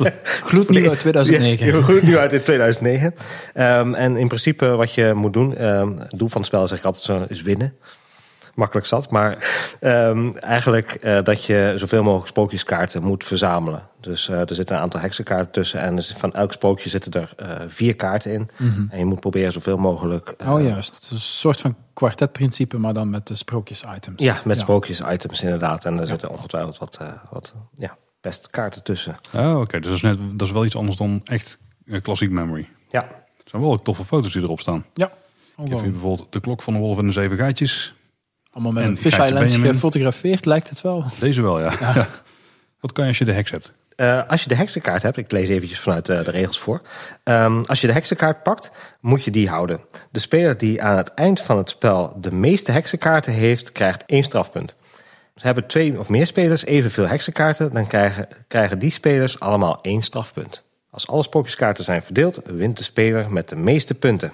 [0.51, 1.67] Gloednieuw uit 2009.
[1.67, 3.15] Ja, goed nu uit in 2009.
[3.55, 6.79] Ehm, en in principe wat je moet doen, ehm, het doel van het spel zeg
[6.79, 7.75] ik altijd zo, is winnen.
[8.59, 9.37] Makkelijk zat, maar
[9.81, 13.89] ehm, eigenlijk eh, dat je zoveel mogelijk sprookjeskaarten moet verzamelen.
[14.01, 17.33] Dus eh, er zitten een aantal heksenkaarten tussen en dus van elk sprookje zitten er
[17.37, 18.49] eh, vier kaarten in.
[18.91, 23.11] En je moet proberen zoveel mogelijk Oh juist, dus een soort van kwartetprincipe, maar dan
[23.11, 24.23] met de sprookjes-items.
[24.23, 25.85] ja, met sprookjes-items inderdaad.
[25.85, 29.17] En er zitten ongetwijfeld wat, eh, wat ja, best kaarten tussen.
[29.35, 29.81] Oh, oké.
[29.81, 31.59] Dus dat is, net, dat is wel iets anders dan echt
[32.03, 32.69] klassiek memory.
[32.91, 34.85] Ja, Het zijn wel ook toffe foto's die erop staan.
[34.95, 35.13] Ja.
[35.65, 37.95] Ik heb hier bijvoorbeeld de klok van de wolf en de zeven geitjes.
[38.59, 41.05] Allemaal met en een fish Geitje lens gefotografeerd, lijkt het wel.
[41.19, 41.73] Deze wel, ja.
[41.81, 42.07] Ja.
[42.81, 43.73] Wat kan je als je de heks hebt?
[43.97, 46.81] Eh, als je de heksenkaart hebt, ik lees eventjes vanuit eh, de regels voor.
[47.23, 49.81] Ehm, als je de heksenkaart pakt, moet je die houden.
[50.11, 54.23] De speler die aan het eind van het spel de meeste heksenkaarten heeft, krijgt één
[54.23, 54.77] strafpunt.
[55.35, 60.03] Ze hebben twee of meer spelers evenveel heksenkaarten, dan krijgen, krijgen die spelers allemaal één
[60.03, 60.65] strafpunt.
[60.91, 64.33] Als alle sprookjeskaarten zijn verdeeld, wint de speler met de meeste punten.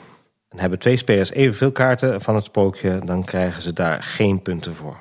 [0.54, 4.74] En hebben twee spelers evenveel kaarten van het sprookje, dan krijgen ze daar geen punten
[4.74, 4.96] voor.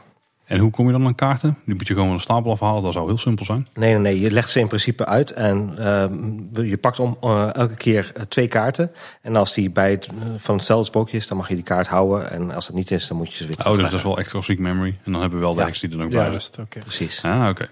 [0.45, 1.58] En hoe kom je dan aan kaarten?
[1.66, 2.84] Die moet je gewoon de stapel afhalen.
[2.84, 3.68] Dat zou heel simpel zijn.
[3.74, 7.54] Nee, nee, nee, je legt ze in principe uit en ehm, je pakt om eh,
[7.56, 8.91] elke keer eh, twee kaarten.
[9.22, 11.88] En als die bij het, eh, van hetzelfde sprookje is, dan mag je die kaart
[11.88, 12.32] houden.
[12.32, 14.18] En als het niet is, dan moet je ze weer Oh, dus dat is wel
[14.20, 14.97] echt klassiek memory.
[15.04, 15.66] En dan hebben we wel de Ja.
[15.66, 16.49] heks die er ook bij is.
[16.70, 17.22] Precies.
[17.24, 17.68] Ah, oké.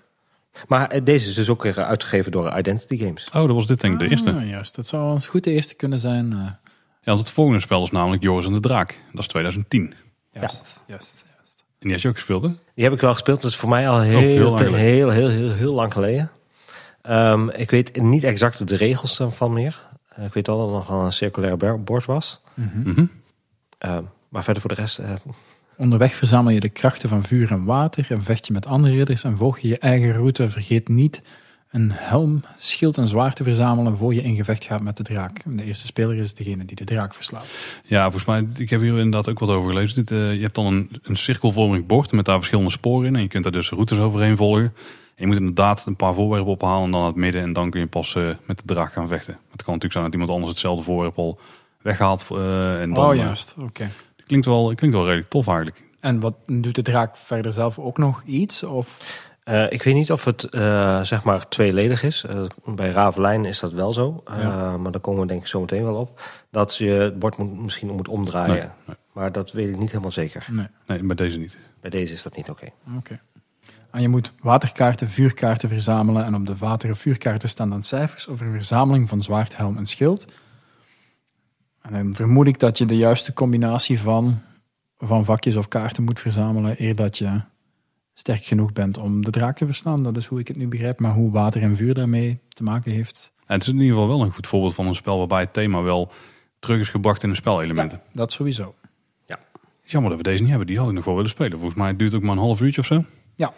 [0.67, 3.29] Maar deze is dus ook weer uitgegeven door Identity Games.
[3.34, 4.32] Oh, dat was dit denk ik de eerste.
[4.32, 6.59] Ah, juist, dat zou eens goed de eerste kunnen zijn.
[7.04, 8.97] Ja, want het volgende spel is namelijk Joris en de Draak.
[9.12, 9.93] Dat is 2010.
[10.32, 11.64] juist, juist, juist.
[11.70, 12.49] En die had je ook gespeeld, hè?
[12.76, 13.41] Die heb ik wel gespeeld.
[13.41, 14.86] Dat is voor mij al heel, heel lang te- geleden.
[14.86, 16.32] heel, heel, heel, heel lang geleden.
[17.02, 19.89] Ehm, ik weet niet exact de regels van meer.
[20.16, 22.41] Eh, ik weet wel dat er nog wel een circulair bord was.
[22.54, 23.06] Mhm.
[23.78, 24.99] Ehm, maar verder voor de rest...
[24.99, 25.10] eh,
[25.78, 29.24] Onderweg verzamel je de krachten van vuur en water en vecht je met andere ridders
[29.24, 30.49] en volg je je eigen route.
[30.49, 31.22] Vergeet niet
[31.72, 35.41] een helm, schild en zwaard te verzamelen voor je in gevecht gaat met de draak.
[35.45, 37.45] De eerste speler is degene die de draak verslaat.
[37.84, 39.95] Ja, volgens mij, ik heb hier inderdaad ook wat over gelezen.
[39.95, 43.15] Dit, eh, je hebt dan een, een cirkelvormig bord met daar verschillende sporen in.
[43.15, 44.63] En je kunt daar dus routes overheen volgen.
[44.63, 44.74] En
[45.15, 47.41] je moet inderdaad een paar voorwerpen ophalen en dan het midden.
[47.41, 49.34] En dan kun je pas eh, met de draak gaan vechten.
[49.34, 51.39] Maar het kan natuurlijk zijn dat iemand anders hetzelfde voorwerp al
[51.82, 52.26] weghaalt.
[52.30, 53.89] eh, en dan, oh juist, oké.
[54.28, 55.84] klinkt, wel, klinkt wel redelijk tof eigenlijk.
[55.99, 58.63] En wat doet de draak verder zelf ook nog iets?
[58.63, 58.99] Of
[59.43, 62.23] Eh, ik weet niet of het eh, zeg maar tweeledig is.
[62.23, 64.23] Eh, bij Ravelijn is dat wel zo.
[64.37, 64.77] Ja.
[64.77, 66.21] Maar daar komen we denk ik zo meteen wel op.
[66.49, 68.55] Dat je het bord moet, misschien moet omdraaien.
[68.55, 68.95] Nee, nee.
[69.13, 70.47] Maar dat weet ik niet helemaal zeker.
[70.51, 70.67] nee?
[70.87, 71.57] Nee, bij deze niet.
[71.81, 72.67] Bij deze is dat niet oké.
[72.97, 73.19] Oké.
[73.91, 76.25] En je moet waterkaarten, vuurkaarten verzamelen.
[76.25, 79.77] En op de water- en vuurkaarten staan dan cijfers over een verzameling van zwaard, helm
[79.77, 80.25] en schild.
[81.81, 84.41] En dan vermoed ik dat je de juiste combinatie van,
[84.97, 86.75] van vakjes of kaarten moet verzamelen.
[86.77, 87.41] eer dat je
[88.14, 90.03] sterk genoeg bent om de draak te verslaan.
[90.03, 90.99] Dat is hoe ik het nu begrijp.
[90.99, 94.07] Maar hoe water en vuur daarmee te maken heeft, En het is in ieder geval
[94.07, 96.12] wel een goed voorbeeld van een spel waarbij het thema wel
[96.59, 98.01] terug is gebracht in de spelelementen.
[98.14, 98.76] dat sowieso.
[99.84, 100.68] Is jammer dat we deze niet hebben.
[100.68, 101.59] Die had ik nog wel willen spelen.
[101.59, 103.05] Volgens mij duurt het ook maar een half uurtje of zo.
[103.36, 103.53] Ja,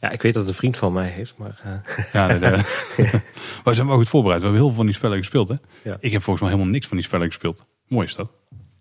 [0.00, 1.34] Ja, ik weet dat het een vriend van mij heeft.
[1.36, 2.50] Maar eh, Ja, nee, nee.
[3.64, 4.40] wij zijn wel goed voorbereid.
[4.40, 5.48] We hebben heel veel van die spellen gespeeld.
[5.48, 5.54] Hè?
[5.84, 5.96] Ja.
[6.00, 7.68] Ik heb volgens mij helemaal niks van die spellen gespeeld.
[7.88, 8.30] Mooi is dat.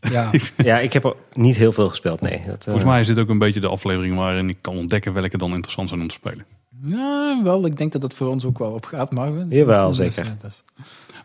[0.10, 0.32] Ja.
[0.58, 2.22] ja, ik heb er niet heel veel gespeeld.
[2.22, 4.76] Nee, dat, eh, Volgens mij is dit ook een beetje de aflevering waarin ik kan
[4.78, 6.46] ontdekken welke dan interessant zijn om te spelen.
[6.86, 7.66] ja wel.
[7.66, 9.46] Ik denk dat dat voor ons ook wel opgaat, Marvin.
[9.50, 10.26] Jawel, Dus, zeker.
[10.32, 10.64] eh, dus-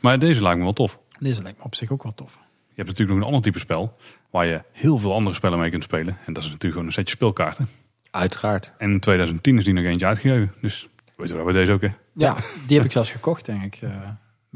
[0.00, 0.98] Maar deze lijkt me wel tof.
[1.18, 2.38] deze lijkt me op zich ook wel tof.
[2.68, 3.96] Je hebt natuurlijk nog een ander type spel
[4.30, 6.16] waar je heel veel andere spellen mee kunt spelen.
[6.26, 7.68] En dat is natuurlijk gewoon een setje speelkaarten.
[8.10, 8.72] Uiteraard.
[8.78, 10.52] En in 2010 is die nog eentje uitgegeven.
[10.60, 11.88] Dus weet je wel, bij deze ook hè.
[12.12, 13.80] Ja, die heb ik zelfs gekocht, denk ik.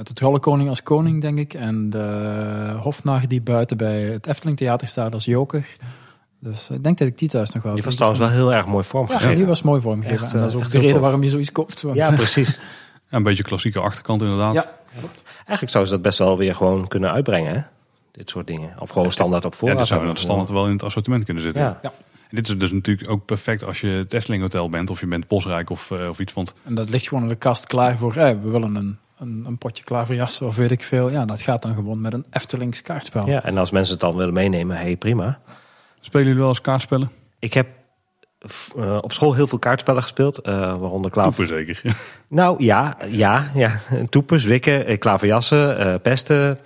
[0.00, 1.54] Met de Trollenkoning als koning, denk ik.
[1.54, 5.66] En de hofnar die buiten bij het Efteling Theater staat als joker.
[6.38, 7.74] Dus ik denk dat ik die thuis nog wel...
[7.74, 9.34] Die was trouwens wel heel erg mooi Ja, vormgegeven.
[9.36, 10.24] die was mooi vormgegeven.
[10.24, 11.00] Echt, en dat is eh, ook de reden tof.
[11.02, 11.82] waarom je zoiets koopt.
[11.82, 12.60] Want, Ja, precies.
[13.10, 14.54] Ja, een beetje klassieke achterkant inderdaad.
[14.54, 14.72] ja,
[15.36, 17.60] Eigenlijk zou ze dat best wel weer gewoon kunnen uitbrengen, hè?
[18.12, 18.74] Dit soort dingen.
[18.78, 19.78] Of gewoon standaard op Ja, voorraad.
[19.78, 20.16] dat zou hebben.
[20.16, 21.62] dat standaard wel in het assortiment kunnen zitten.
[21.62, 21.78] Ja.
[21.82, 21.92] Ja.
[22.28, 25.06] En dit is dus natuurlijk ook perfect als je het Efteling Hotel bent of je
[25.06, 26.32] bent Bosrijk of, eh, of iets.
[26.32, 29.44] Want En dat ligt gewoon in de kast klaar voor, eh, we willen een, een,
[29.46, 31.10] een potje klaverjassen of weet ik veel.
[31.10, 33.26] Ja, dat gaat dan gewoon met een Eftelings kaartspel.
[33.26, 35.40] Ja, en als mensen het dan willen meenemen, hey, prima.
[36.00, 37.10] spelen jullie wel eens kaartspellen?
[37.38, 37.66] Ik heb
[38.76, 41.46] eh, op school heel veel kaartspellen gespeeld, eh, waaronder klaver.
[41.46, 41.82] Toepen zeker.
[42.28, 43.80] Nou ja, ja, ja.
[44.08, 46.58] Toepen, zwikken, eh, klaverjassen, eh, pesten,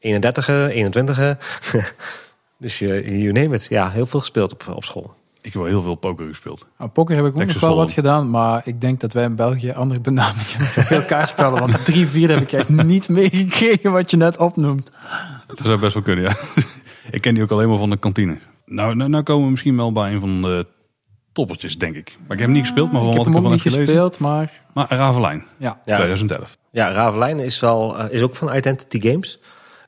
[0.00, 1.18] 31, 21.
[2.58, 3.66] dus je, you name it.
[3.68, 5.14] Ja, heel veel gespeeld op, op school.
[5.42, 6.66] Ik heb wel heel veel poker gespeeld.
[6.78, 9.34] Nou, poker heb ik ook nog wel wat gedaan, maar ik denk dat wij in
[9.34, 11.60] België andere benamingen hebben voor veel kaartspellen.
[11.60, 14.92] Want drie, vier heb ik echt niet meegekregen wat je net opnoemt.
[15.46, 16.36] Dat zou best wel kunnen, ja.
[17.16, 18.38] ik ken die ook alleen maar van de kantine.
[18.66, 20.66] Nou, nou, nou komen we misschien wel bij een van de
[21.32, 22.08] toppertjes, denk ik.
[22.08, 23.64] Maar ik heb hem niet gespeeld, maar van ik wat heb ik hem ervan ook
[23.64, 23.94] heb niet gelezen.
[23.94, 25.80] gespeeld, maar Maar Ravelijn, ja.
[25.84, 25.94] Ja.
[25.96, 26.56] 2011.
[26.70, 29.40] Ja, Ravelijn is, wel, eh, is ook van Identity Games.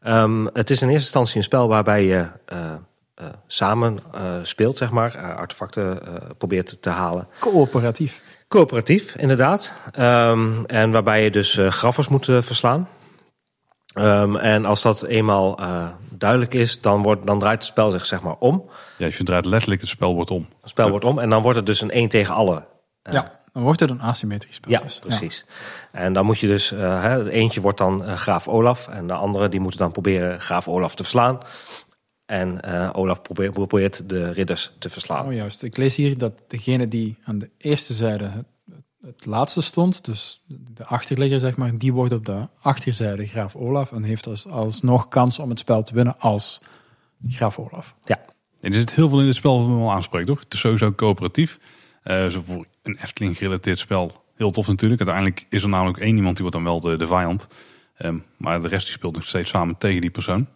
[0.03, 2.59] Ehm, het is in eerste instantie een spel waarbij je eh,
[3.15, 5.15] eh, samen eh, speelt, zeg maar.
[5.15, 7.29] eh, artefacten eh, probeert te halen.
[7.41, 8.23] Coöperatief.
[8.49, 9.75] Coöperatief, inderdaad.
[9.93, 12.89] Ehm, en waarbij je dus eh, graffers moet verslaan.
[13.95, 18.07] Ehm, en als dat eenmaal eh, duidelijk is, dan, wordt, dan draait het spel zich
[18.07, 18.69] zeg maar om.
[18.99, 20.49] Ja, je draait letterlijk het spel wordt om.
[20.61, 22.67] Het spel wordt om en dan wordt het dus een 1 tegen alle.
[23.03, 24.71] ja, dan wordt het een asymmetrisch spel.
[24.71, 24.99] Ja, dus.
[24.99, 25.45] precies.
[25.93, 29.49] En dan moet je dus, eh, hè, eentje wordt dan graaf Olaf en de andere
[29.49, 31.39] die moeten dan proberen graaf Olaf te verslaan.
[32.27, 35.27] En eh, Olaf probeert, probeert de ridders te verslaan.
[35.27, 38.47] Oh juist, ik lees hier dat degene die aan de eerste zijde het,
[39.01, 43.93] het laatste stond, dus de achterligger zeg maar, die wordt op de achterzijde graaf Olaf
[43.93, 46.61] en heeft dus alsnog kans om het spel te winnen als
[47.29, 47.95] graaf Olaf.
[48.03, 48.21] Ja,
[48.61, 50.41] En er zit heel veel in dit spel wat me wel aanspreekt, toch?
[50.41, 51.59] Het is sowieso coöperatief.
[52.03, 55.01] Eh zo voor een Efteling gerelateerd spel heel tof natuurlijk.
[55.01, 57.49] Uiteindelijk is er namelijk één iemand die wordt dan wel de, de vijand.
[57.97, 60.47] Ehm, maar de rest die speelt nog steeds samen tegen die persoon.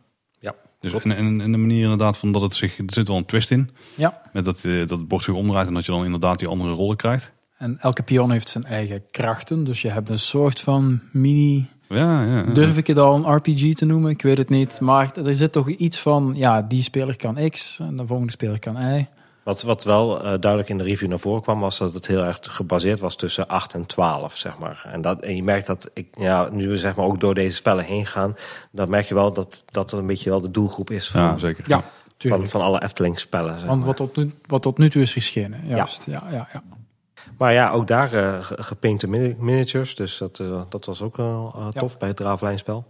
[0.80, 2.78] Dus en, en, en de manier inderdaad van dat het zich...
[2.78, 3.70] Er zit wel een twist in.
[3.94, 6.48] Ja, Met dat, eh, dat het bord zich omdraait en dat je dan inderdaad die
[6.48, 7.32] andere rollen krijgt.
[7.58, 12.22] en elke pion heeft zijn eigen krachten, dus je hebt een soort van mini Ja,
[12.24, 12.36] ja.
[12.36, 12.42] ja.
[12.52, 14.10] Durf ik het al een RPG te noemen?
[14.10, 14.80] Ik weet het niet.
[14.80, 18.58] Maar er zit toch iets van, ja, die speler kan X en de volgende speler
[18.58, 19.06] kan Y.
[19.48, 22.24] Wat, wat wel eh, duidelijk in de review naar voren kwam, was dat het heel
[22.24, 24.88] erg gebaseerd was tussen 8 en 12, zeg maar.
[24.92, 27.56] En, dat, en je merkt dat, ik, ja, nu we zeg maar ook door deze
[27.56, 28.36] spellen heen gaan,
[28.70, 31.64] dan merk je wel dat dat een beetje wel de doelgroep is van, Ja, zeker.
[31.66, 31.84] Ja,
[32.18, 33.58] van, van alle Efteling spellen.
[33.58, 33.86] Zeg Want maar.
[33.86, 35.66] wat tot, nu, wat tot nu toe is verschenen.
[35.66, 36.62] Juist, ja, ja, ja.
[37.38, 41.18] Maar ja, ook daar eh, ge- gepainte mini- miniatures, dus dat, eh, dat was ook
[41.18, 42.86] eh, tof bij het Draaflijnspel.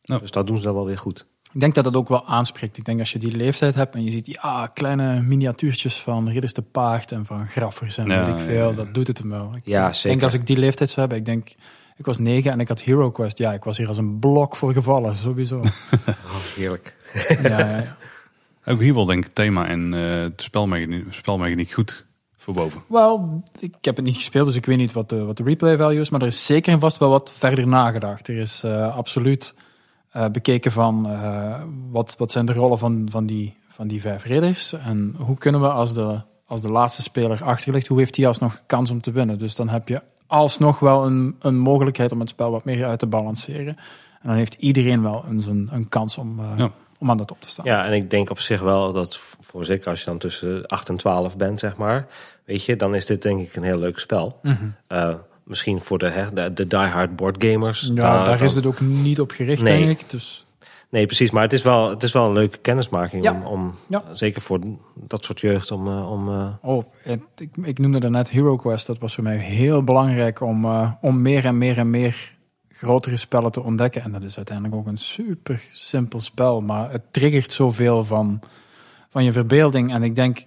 [0.00, 0.18] Ja.
[0.18, 1.26] Dus dat doen ze dan wel weer goed.
[1.52, 2.76] Ik denk dat dat ook wel aanspreekt.
[2.76, 6.52] Ik denk als je die leeftijd hebt en je ziet ja, kleine miniatuurtjes van Ridders
[6.52, 8.74] de Paard en van Graffers en Ja, weet ik veel, ja.
[8.74, 9.52] dat doet het hem wel.
[9.56, 10.22] Ik Ja, denk zeker.
[10.22, 11.48] als ik die leeftijd zou hebben, ik denk,
[11.96, 13.38] ik was negen en ik had Hero Quest.
[13.38, 15.58] Ja, ik was hier als een blok voor gevallen, sowieso.
[15.58, 15.64] Oh,
[16.56, 16.96] heerlijk.
[17.42, 17.96] ja, ja, ja.
[18.66, 22.82] Ook hier wel denk ik thema en eh de spelmechaniek, spelmechaniek goed voor boven.
[22.88, 25.76] Wel, ik heb het niet gespeeld, dus ik weet niet wat de, wat de replay
[25.76, 26.10] value is.
[26.10, 28.28] Maar er is zeker en vast wel wat verder nagedacht.
[28.28, 29.54] Er is eh, absoluut
[30.32, 31.54] bekeken van eh,
[31.90, 34.72] wat, wat zijn de rollen van, van, die, van die vijf ridders.
[34.72, 38.60] En hoe kunnen we als de, als de laatste speler achterligt, hoe heeft die alsnog
[38.66, 39.38] kans om te winnen?
[39.38, 42.98] Dus dan heb je alsnog wel een, een mogelijkheid om het spel wat meer uit
[42.98, 43.76] te balanceren.
[44.22, 46.70] En dan heeft iedereen wel eens een, een kans om, eh, Ja.
[46.98, 47.64] om aan de top te staan.
[47.64, 50.88] Ja, en ik denk op zich wel dat, voor zeker als je dan tussen 8
[50.88, 52.06] en 12 bent, zeg maar,
[52.44, 54.38] weet je, dan is dit denk ik een heel leuk spel.
[54.42, 54.64] Mhm.
[54.86, 55.14] Eh,
[55.48, 57.90] misschien voor de, hè, de, de diehard board gamers.
[57.94, 59.84] Ja, daar- daar is het ook niet op gericht, Nee.
[59.86, 60.10] denk ik.
[60.10, 60.42] Dus
[60.90, 61.30] Nee, precies.
[61.30, 63.22] Maar het is wel, het is wel een leuke kennismaking.
[63.24, 63.32] Ja.
[63.32, 64.02] Om, om, Ja.
[64.12, 64.60] Zeker voor
[64.94, 65.70] dat soort jeugd.
[65.70, 68.86] Om, eh, om, eh, Oh, het- ik, ik noemde daarnet Hero Quest.
[68.86, 72.36] Dat was voor mij heel belangrijk om, eh, om meer en meer en meer
[72.68, 74.02] grotere spellen te ontdekken.
[74.02, 76.60] En dat is uiteindelijk ook een super simpel spel.
[76.60, 78.40] Maar het triggert zoveel van,
[79.08, 79.92] van je verbeelding.
[79.92, 80.46] En ik denk,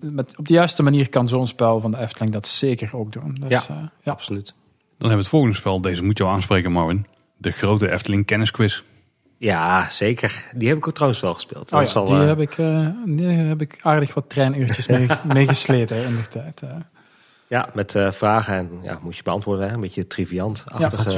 [0.00, 3.34] met, op de juiste manier kan zo'n spel van de Efteling dat zeker ook doen.
[3.40, 3.62] Dus, Ja.
[3.68, 4.12] eh, ja.
[4.12, 4.46] absoluut.
[4.46, 4.54] Dan
[4.98, 5.80] hebben we het volgende spel.
[5.80, 7.06] Deze moet je al aanspreken, Marvin.
[7.36, 8.82] De grote Efteling kennisquiz.
[9.36, 10.50] Ja, zeker.
[10.54, 11.72] Die heb ik ook trouwens wel gespeeld.
[11.72, 15.06] Oh ja, al, die, eh, heb ik, eh, die heb ik aardig wat treinuurtjes mee,
[15.34, 16.60] mee gesleten in de tijd.
[16.62, 16.76] eh.
[17.48, 19.68] ja, met eh, vragen en ja, moet je beantwoorden.
[19.68, 19.74] Hè?
[19.74, 20.04] Een beetje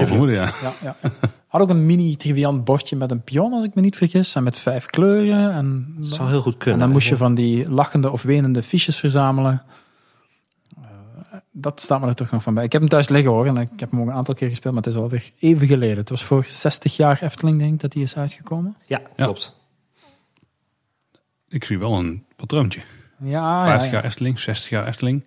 [0.07, 0.53] vermoeden, ja.
[0.63, 0.97] Ja, ja.
[1.51, 4.35] Had ook een mini triviant bordje met een pion, als ik me niet vergis.
[4.35, 5.53] En met vijf kleuren.
[5.53, 6.75] En, Dat zou heel goed kunnen.
[6.75, 9.63] en dan moest je van die lachende of wenende fiches verzamelen.
[10.77, 10.89] Eh,
[11.51, 12.65] dat staat me er toch nog van bij.
[12.65, 13.47] Ik heb hem thuis liggen hoor.
[13.47, 14.75] En ik heb hem ook een aantal keer gespeeld.
[14.75, 15.97] Maar het is alweer even geleden.
[15.97, 18.77] Het was voor 60 jaar Efteling denk ik dat die is uitgekomen.
[18.87, 19.25] Ja, Ja.
[19.25, 19.57] klopt.
[21.49, 22.81] Ik zie wel een patroontje.
[23.23, 23.93] Ja, 50 ja, ja.
[23.97, 25.25] jaar Efteling, 60 jaar Efteling.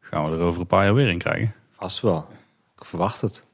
[0.00, 1.54] Gaan we er over een paar jaar weer in krijgen.
[1.70, 2.26] Vast wel.
[2.78, 3.44] Ik verwacht het.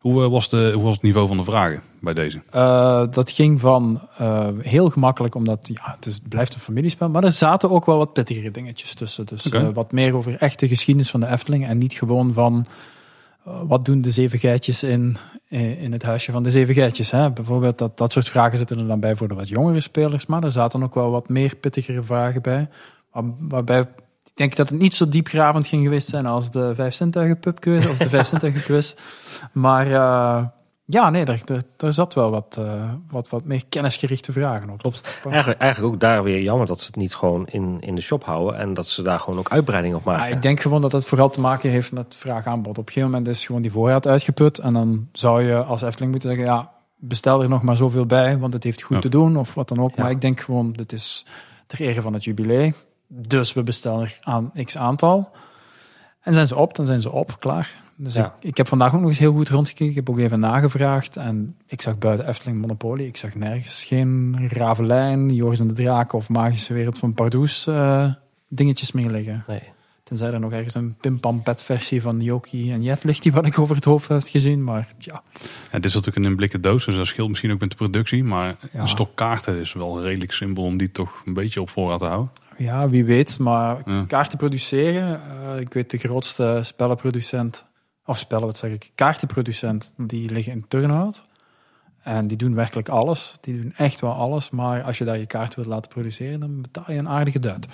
[0.00, 2.40] Hoe, eh, was de, hoe was het niveau van de vragen bij deze?
[2.50, 7.08] Eh, dat ging van eh, heel gemakkelijk, omdat ja, het, is, het blijft een familiespel.
[7.08, 9.26] Maar er zaten ook wel wat pittigere dingetjes tussen.
[9.26, 11.66] Dus wat meer over echte geschiedenis van de Efteling.
[11.66, 12.66] En niet gewoon van
[13.42, 15.16] wat doen de zeven geitjes in,
[15.48, 17.10] in het huisje van de zeven geitjes.
[17.10, 17.30] Hè?
[17.30, 20.26] Bijvoorbeeld dat, dat soort vragen zitten er dan bij voor de wat jongere spelers.
[20.26, 22.68] Maar er zaten ook wel wat meer pittigere vragen bij.
[23.12, 23.84] Waar- waarbij
[24.40, 27.96] denk dat het niet zo diepgravend ging geweest zijn als de vijf zintuigen pubquiz of
[27.96, 28.94] de vijf zintuigen quiz.
[29.52, 30.44] Maar eh,
[30.84, 34.78] ja, nee, daar, daar, daar zat wel wat, eh, wat, wat meer kennisgerichte vragen op.
[34.78, 35.20] Klopt.
[35.28, 38.24] Eigenlijk, eigenlijk ook daar weer jammer dat ze het niet gewoon in, in de shop
[38.24, 38.58] houden.
[38.60, 40.28] En dat ze daar gewoon ook uitbreiding op maken.
[40.28, 42.78] Ja, ik denk gewoon dat het vooral te maken heeft met vraag-aanbod.
[42.78, 44.58] Op een gegeven moment is gewoon die voorraad uitgeput.
[44.58, 48.38] En dan zou je als Efteling moeten zeggen, ja, bestel er nog maar zoveel bij,
[48.38, 49.02] want het heeft goed Ja.
[49.02, 49.96] te doen of wat dan ook.
[49.96, 50.02] Ja.
[50.02, 51.26] Maar ik denk gewoon, dit is
[51.66, 52.74] ter ere van het jubilee.
[53.12, 55.30] Dus we bestellen er aan x aantal.
[56.22, 57.74] En zijn ze op, dan zijn ze op, klaar.
[57.96, 58.24] Dus Ja.
[58.40, 59.88] ik, ik heb vandaag ook nog eens heel goed rondgekeken.
[59.88, 61.16] Ik heb ook even nagevraagd.
[61.16, 66.12] En ik zag buiten Efteling Monopoly, ik zag nergens geen Ravelijn, Joris en de Draak
[66.12, 68.12] of Magische Wereld van Pardoes eh,
[68.48, 69.44] dingetjes meer liggen.
[69.46, 69.62] Nee.
[70.02, 73.58] Tenzij er nog ergens een pimpampet versie van Yoki en Jet ligt die wat ik
[73.58, 74.64] over het hoofd heb gezien.
[74.64, 77.60] Maar ja, Ja, dit is natuurlijk in een blikken doos, dus dat scheelt misschien ook
[77.60, 78.24] met de productie.
[78.24, 78.80] Maar Ja.
[78.80, 82.04] een stok kaarten is wel redelijk simpel om die toch een beetje op voorraad te
[82.04, 82.30] houden.
[82.62, 83.38] Ja wie weet.
[83.38, 84.04] Maar Ja.
[84.06, 85.20] kaarten produceren,
[85.54, 87.66] eh, ik weet de grootste spellenproducent,
[88.06, 91.28] of spellen wat zeg ik, kaartenproducent, die liggen in Turnhout.
[92.02, 93.36] En die doen werkelijk alles.
[93.40, 94.50] Die doen echt wel alles.
[94.50, 97.66] Maar als je daar je kaart wilt laten produceren, dan betaal je een aardige duit.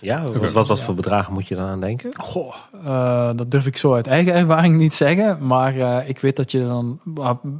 [0.00, 2.10] Ja, wat, wat, wat voor bedragen moet je dan aan denken?
[2.16, 5.46] Goh, eh, dat durf ik zo uit eigen ervaring niet zeggen.
[5.46, 7.00] Maar eh, ik weet dat je dan...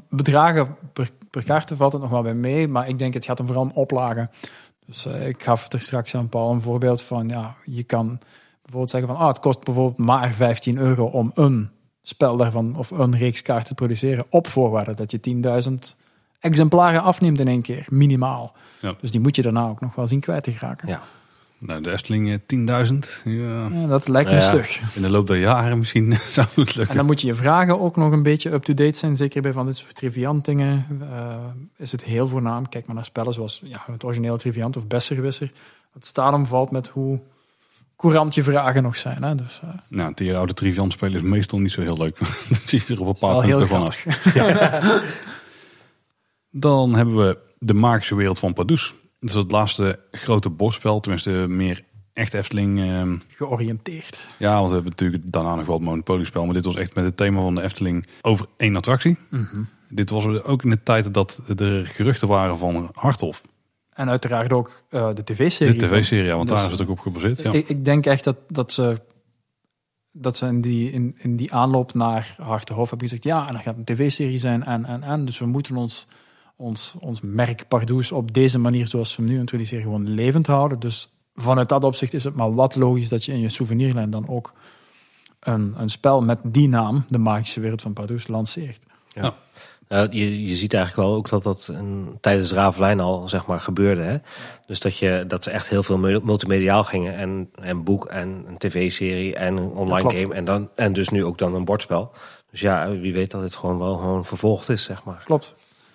[0.08, 2.68] bedragen per, per kaart valt het nog wel bij mee.
[2.68, 4.30] Maar ik denk het gaat hem vooral om oplagen.
[4.86, 7.28] Dus eh, ik gaf er straks aan Paul een voorbeeld van...
[7.28, 8.18] Ja, je kan
[8.62, 9.18] bijvoorbeeld zeggen van...
[9.18, 11.70] Ah, het kost bijvoorbeeld maar 15 euro om een
[12.02, 12.76] spel daarvan...
[12.76, 14.26] of een reeks kaarten te produceren...
[14.30, 15.20] op voorwaarde dat je
[15.68, 15.74] 10.000
[16.40, 17.86] exemplaren afneemt in één keer.
[17.88, 18.52] Minimaal.
[18.80, 18.94] Ja.
[19.00, 20.88] Dus die moet je daarna ook nog wel zien kwijt te geraken.
[20.88, 21.02] Ja.
[21.66, 23.22] Nou, de Efteling eh, 10.000.
[23.24, 23.68] Ja.
[23.72, 24.40] Ja, dat lijkt me Ja.
[24.40, 24.94] stug.
[24.96, 26.96] In de loop der jaren misschien zou het En lukken.
[26.96, 29.16] dan moet je je vragen ook nog een beetje up-to-date zijn.
[29.16, 31.36] Zeker bij van dit soort triviant-dingen eh,
[31.76, 32.68] is het heel voornaam.
[32.68, 35.52] Kijk maar naar spellen zoals ja, het originele triviant of Besserwisser.
[35.92, 37.20] Het staat hem valt met hoe
[37.96, 39.22] courant je vragen nog zijn.
[39.22, 39.34] Hè?
[39.34, 42.18] Dus eh, Nou, het hier oude triviant spelen is meestal niet zo heel leuk.
[42.48, 44.04] Dan zie je er op een paar punten van af.
[46.50, 48.94] Dan hebben we de magische wereld van Pardoes.
[49.26, 51.00] Dat is het laatste grote bordspel.
[51.00, 52.80] Tenminste, meer echt Efteling.
[52.80, 54.26] ehm, georiënteerd.
[54.38, 56.44] ja, want we hebben natuurlijk daarna nog wel het Monopoly-spel.
[56.44, 59.16] Maar dit was echt met het thema van de Efteling over één attractie.
[59.88, 63.42] Dit was ook in de tijd dat er geruchten waren van Harthof.
[63.92, 65.76] En uiteraard ook eh, de De tv-serie.
[65.80, 67.42] tv-serie, ja, want Dus- daar is het ook op gebaseerd.
[67.42, 67.52] Ja.
[67.52, 69.00] Ik, ik denk echt dat, dat ze,
[70.12, 73.24] dat ze in, die, in, in die aanloop naar Hartenhof hebben gezegd...
[73.24, 75.24] ja, en er gaat een tv-serie zijn en, en, en.
[75.24, 76.06] Dus we moeten ons,
[76.56, 80.78] ons, ons merk Pardoes op deze manier, zoals we hem nu introduceren, gewoon levend houden.
[80.78, 84.28] Dus vanuit dat opzicht is het maar wat logisch dat je in je souvenirlijn dan
[84.28, 84.52] ook
[85.40, 88.82] een, een spel met die naam, de magische wereld van Pardoes, lanceert.
[89.88, 93.60] Ja, je, je ziet eigenlijk wel ook dat dat een, tijdens Ravelijn al zeg maar
[93.60, 94.02] gebeurde.
[94.02, 94.16] Hè?
[94.66, 97.16] Dus dat, je, dat ze echt heel veel mul- multimediaal gingen.
[97.16, 100.34] En een boek en een tv-serie en een online game.
[100.34, 102.12] En, dan, en dus nu ook dan een bordspel.
[102.50, 105.22] Dus ja, wie weet dat het gewoon wel gewoon vervolgd is, zeg maar.
[105.24, 105.54] Klopt.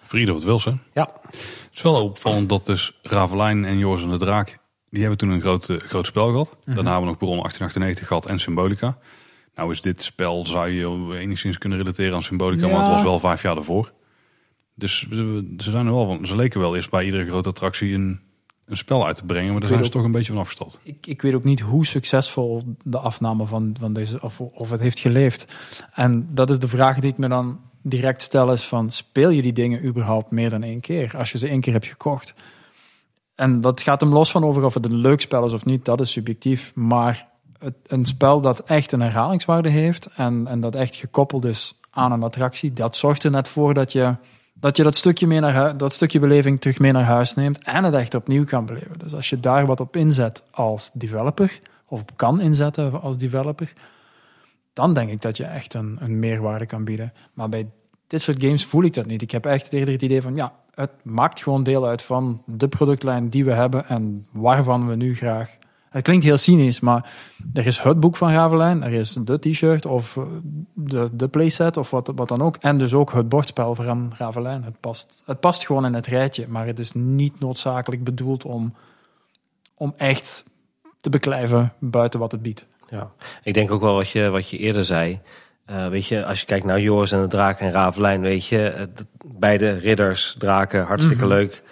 [0.09, 0.73] Friede wat wil ze.
[0.93, 4.57] Ja, Het is wel opvallend dat dus Ravelijn en Joris en de Draak...
[4.89, 6.57] die hebben toen een groot, eh, groot spel gehad.
[6.65, 8.97] Daarna hebben we nog Baron 1898 gehad en Symbolica.
[9.55, 12.67] Nou is dit spel, zou je enigszins kunnen relateren aan Symbolica...
[12.67, 12.91] maar het Ja.
[12.93, 13.91] was wel vijf jaar daarvoor.
[14.75, 16.25] Dus ze ze zijn er wel van.
[16.25, 18.19] Ze leken wel eerst bij iedere grote attractie een,
[18.65, 19.51] een spel uit te brengen...
[19.51, 20.79] maar daar zijn ze toch een beetje van afgestapt.
[20.83, 24.79] ik, ik weet ook niet hoe succesvol de afname van, van deze, of, of het
[24.79, 25.53] heeft geleefd.
[25.93, 29.41] En dat is de vraag die ik me dan direct stel, is van, speel je
[29.41, 31.17] die dingen überhaupt meer dan één keer?
[31.17, 32.33] Als je ze één keer hebt gekocht.
[33.35, 35.85] En dat gaat hem los van over of het een leuk spel is of niet,
[35.85, 36.71] dat is subjectief.
[36.75, 37.27] Maar
[37.59, 42.11] het, een spel dat echt een herhalingswaarde heeft en, en dat echt gekoppeld is aan
[42.11, 44.15] een attractie, dat zorgt er net voor dat je
[44.53, 47.83] dat, je dat, stukje mee naar dat stukje beleving terug mee naar huis neemt en
[47.83, 48.99] het echt opnieuw kan beleven.
[48.99, 53.73] Dus als je daar wat op inzet als developer, of op kan inzetten als developer,
[54.79, 57.13] dan denk ik dat je echt een, een meerwaarde kan bieden.
[57.33, 57.69] Maar bij
[58.07, 59.21] dit soort games voel ik dat niet.
[59.21, 62.67] Ik heb echt eerder het idee van, ja, het maakt gewoon deel uit van de
[62.67, 65.57] productlijn die we hebben en waarvan we nu graag...
[65.89, 67.11] Het klinkt heel cynisch, maar
[67.53, 70.23] er is het boek van Ravelijn, er is de t-shirt of eh,
[70.73, 72.55] de, de playset of wat, wat dan ook.
[72.55, 74.63] En dus ook het bordspel van Ravelijn.
[74.63, 78.73] Het past, het past gewoon in het rijtje, maar het is niet noodzakelijk bedoeld om
[79.79, 80.45] om echt
[81.01, 82.65] te beklijven buiten wat het biedt.
[82.91, 83.11] Ja,
[83.43, 85.19] ik denk ook wel wat je, wat je eerder zei.
[85.69, 88.89] Uh, weet je, als je kijkt naar Joris en de Draak en Ravelijn, weet je,
[89.25, 91.39] beide ridders, draken, hartstikke mm -hmm.
[91.39, 91.63] leuk.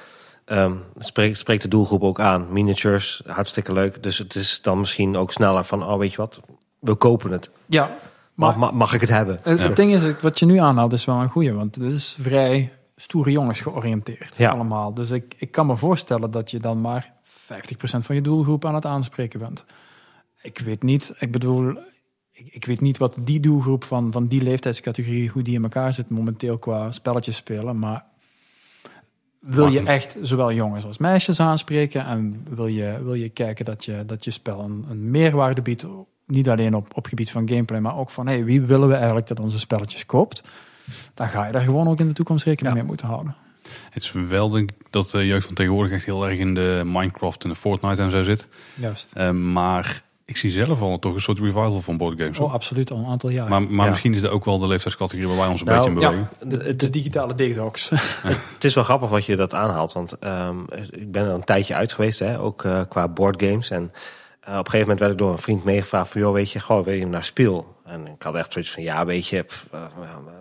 [0.45, 2.47] Um, spreekt, spreekt de doelgroep ook aan.
[2.51, 4.03] Miniatures, hartstikke leuk.
[4.03, 6.41] Dus het is dan misschien ook sneller van, oh weet je wat,
[6.79, 7.51] we kopen het.
[7.65, 7.95] Ja.
[8.33, 9.39] Maar, mag, mag ik het hebben?
[9.43, 9.67] Het, ja.
[9.67, 13.31] ding is, wat je nu aanhaalt is wel een goeie, want het is vrij stoere
[13.31, 14.49] jongens georiënteerd ja.
[14.49, 14.93] allemaal.
[14.93, 17.27] Dus ik, ik kan me voorstellen dat je dan maar 50%
[17.81, 19.65] van je doelgroep aan het aanspreken bent.
[20.47, 21.69] Ik weet niet, ik bedoel,
[22.31, 25.93] ik, ik, weet niet wat die doelgroep van, van die leeftijdscategorie, hoe die in elkaar
[25.93, 27.79] zit momenteel qua spelletjes spelen.
[27.79, 28.05] Maar
[29.39, 33.85] wil je echt zowel jongens als meisjes aanspreken en wil je, wil je kijken dat
[33.85, 35.85] je, dat je spel een, een meerwaarde biedt,
[36.25, 39.27] niet alleen op, op gebied van gameplay, maar ook van hey, wie willen we eigenlijk
[39.27, 40.43] dat onze spelletjes koopt,
[41.13, 42.81] dan ga je daar gewoon ook in de toekomst rekening ja.
[42.81, 43.35] mee moeten houden.
[43.89, 46.81] Het is wel denk ik dat de jeugd van tegenwoordig echt heel erg in de
[46.85, 48.47] Minecraft en de Fortnite en zo zit.
[48.75, 49.09] Juist.
[49.17, 52.39] Uh, maar ik zie zelf al toch een soort revival van boardgames.
[52.39, 53.49] Oh, absoluut, al een aantal jaar.
[53.49, 53.89] Maar, maar ja.
[53.89, 56.29] misschien is er ook wel de leeftijdscategorie waar wij ons een nou, beetje in bewegen.
[56.39, 57.89] Ja, de, de digitale detox.
[58.53, 59.93] het is wel grappig wat je dat aanhaalt.
[59.93, 63.69] Want um, ik ben er een tijdje uit geweest, hè, ook uh, qua boardgames.
[63.69, 63.91] En uh, op
[64.45, 66.21] een gegeven moment werd ik door een vriend meegevraagd van...
[66.21, 67.75] joh, weet je, gewoon, weet je naar speel?
[67.87, 69.81] En ik had echt zoiets van, ja, weet je, pff, uh,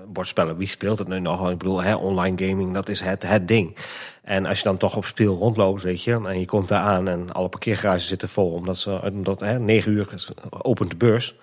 [0.09, 1.51] bordspellen, wie speelt het nu nog?
[1.51, 3.77] Ik bedoel, hè, online gaming, dat is het, het ding.
[4.23, 7.09] En als je dan toch op speel rondloopt, weet je, en je komt daar aan
[7.09, 11.35] en alle parkeergarages zitten vol, omdat ze, omdat hè, 9 uur opent de beurs.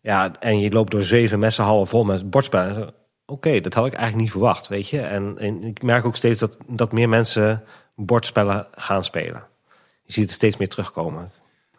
[0.00, 2.94] Ja, en je loopt door zeven messenhallen vol met bordspellen.
[3.26, 5.00] Oké, dat had ik eigenlijk niet verwacht, weet je.
[5.00, 7.64] En, en, ik merk ook steeds dat, dat meer mensen
[7.94, 9.46] bordspellen gaan spelen.
[10.02, 11.32] Je ziet het steeds meer terugkomen.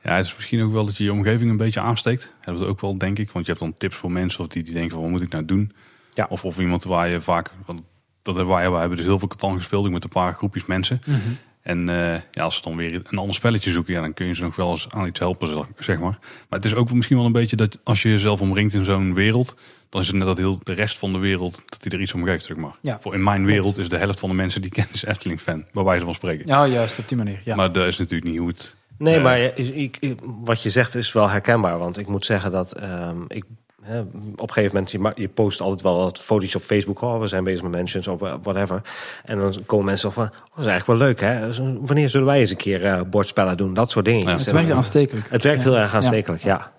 [0.08, 2.34] Ja, het is misschien ook wel dat je je omgeving een beetje aansteekt.
[2.42, 3.32] Dat ook wel, denk ik.
[3.32, 5.32] Want je hebt dan tips voor mensen of die, die denken van, wat moet ik
[5.32, 5.72] nou doen?
[6.14, 6.26] Ja.
[6.30, 7.52] Of, of iemand waar je vaak...
[7.66, 7.82] Want
[8.22, 9.86] dat hebben wij, wij hebben dus heel veel Catan gespeeld.
[9.86, 11.02] Ik met een paar groepjes mensen.
[11.06, 11.38] Mm -hmm.
[11.62, 14.36] En uh, ja, als ze dan weer een ander spelletje zoeken, ja, dan kun je
[14.36, 16.18] ze nog wel eens aan iets helpen, zeg maar.
[16.22, 19.14] Maar het is ook misschien wel een beetje dat als je jezelf omringt in zo'n
[19.14, 19.56] wereld,
[19.90, 22.14] dan is het net dat heel de rest van de wereld, dat die er iets
[22.14, 22.76] om geeft, zeg maar.
[22.82, 23.00] Ja.
[23.02, 25.66] Voor in mijn wereld is de helft van de mensen die kennen is Efteling fan,
[25.72, 26.48] bij wijze van spreken.
[26.48, 27.42] Ja, juist op die manier.
[27.44, 27.56] Ja.
[27.56, 28.76] Maar dat is natuurlijk niet hoe het...
[28.98, 31.78] Nee, uh, maar ik, ik, wat je zegt is wel herkenbaar.
[31.78, 33.44] Want ik moet zeggen dat um, ik
[33.88, 34.00] He,
[34.36, 37.02] op een gegeven moment, je, je post altijd wel wat foto's op Facebook.
[37.02, 38.82] Oh, we zijn bezig met mentions of whatever.
[39.24, 41.20] En dan komen mensen van, oh, dat is eigenlijk wel leuk.
[41.20, 41.54] Hè?
[41.80, 43.74] Wanneer zullen wij eens een keer uh, bordspellen doen?
[43.74, 44.28] Dat soort dingen.
[44.28, 45.30] Ja, het werkt aanstekelijk.
[45.30, 45.70] Het werkt ja.
[45.70, 46.50] heel erg aanstekelijk, ja.
[46.50, 46.72] ja.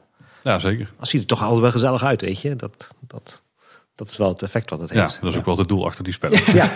[0.43, 0.93] Ja, zeker.
[0.99, 2.57] Het ziet er toch altijd wel gezellig uit, weet je.
[2.57, 3.43] Dat, dat,
[3.99, 5.21] dat is wel het effect wat het ja, heeft.
[5.21, 6.41] dat is ook wel het doel achter die spellen.
[6.55, 6.71] ja.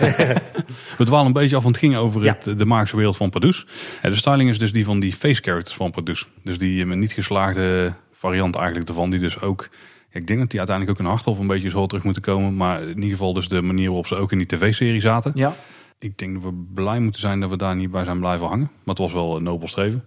[0.97, 3.65] We dwalen een beetje af, want het ging over het, de magische wereld van Pardoes.
[4.01, 6.27] De styling is dus die van die face characters van Pardoes.
[6.43, 9.69] Dus die niet geslaagde variant eigenlijk ervan, die dus ook...
[10.11, 12.55] Ik denk dat die uiteindelijk ook in Harthof een beetje zo terug moeten komen.
[12.55, 15.31] Maar in ieder geval dus de manier waarop ze ook in die tv-serie zaten.
[15.35, 15.55] Ja.
[15.99, 18.69] Ik denk dat we blij moeten zijn dat we daar niet bij zijn blijven hangen.
[18.83, 20.03] Maar het was wel een nobel streven.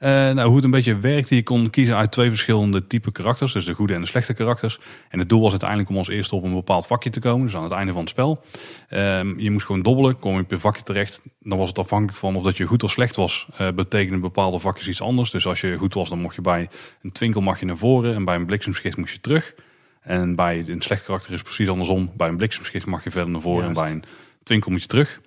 [0.00, 3.52] Uh, nou, hoe het een beetje werkte, je kon kiezen uit twee verschillende type karakters.
[3.52, 4.78] Dus de goede en de slechte karakters.
[5.08, 7.46] En het doel was uiteindelijk om als eerste op een bepaald vakje te komen.
[7.46, 8.44] Dus aan het einde van het spel.
[8.90, 8.98] Uh,
[9.36, 11.20] je moest gewoon dobbelen, kom je op je vakje terecht.
[11.40, 13.48] Dan was het afhankelijk van of dat je goed of slecht was.
[13.60, 15.30] Uh, betekenen bepaalde vakjes iets anders.
[15.30, 16.68] Dus als je goed was, dan mocht je bij
[17.02, 18.14] een twinkel mag je naar voren.
[18.14, 19.54] En bij een bliksemschicht moest je terug.
[20.00, 22.10] En bij een slecht karakter is precies andersom.
[22.16, 23.64] Bij een bliksemschicht mag je verder naar voren.
[23.64, 23.80] Juist.
[23.80, 24.04] En bij een
[24.42, 25.20] twinkel moet je terug.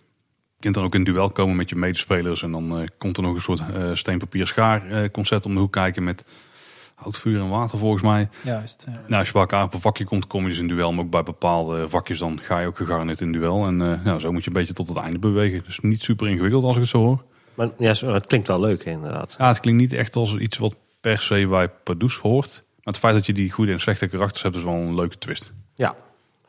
[0.62, 2.44] Je kunt dan ook in duel komen met je medespelers.
[2.44, 5.54] En dan uh, komt er nog een soort uh, steen, papier, schaar uh, concept om
[5.54, 6.24] de hoek kijken met
[6.96, 8.30] hout, vuur en water volgens mij.
[8.44, 8.86] Juist.
[8.88, 9.02] Ja.
[9.08, 10.92] Nou, als je bij elkaar op een vakje komt, kom je dus in duel.
[10.94, 13.66] Maar ook bij bepaalde vakjes dan ga je ook gegarneerd in duel.
[13.66, 15.64] En nou, zo moet je een beetje tot het einde bewegen.
[15.66, 17.24] Dus niet super ingewikkeld als ik het zo hoor.
[17.54, 19.36] Maar ja, het klinkt wel leuk inderdaad.
[19.38, 22.52] Ja, het klinkt niet echt als iets wat per se bij Pardoes hoort.
[22.54, 25.18] Maar het feit dat je die goede en slechte karakters hebt, is wel een leuke
[25.18, 25.54] twist.
[25.76, 25.96] Ja,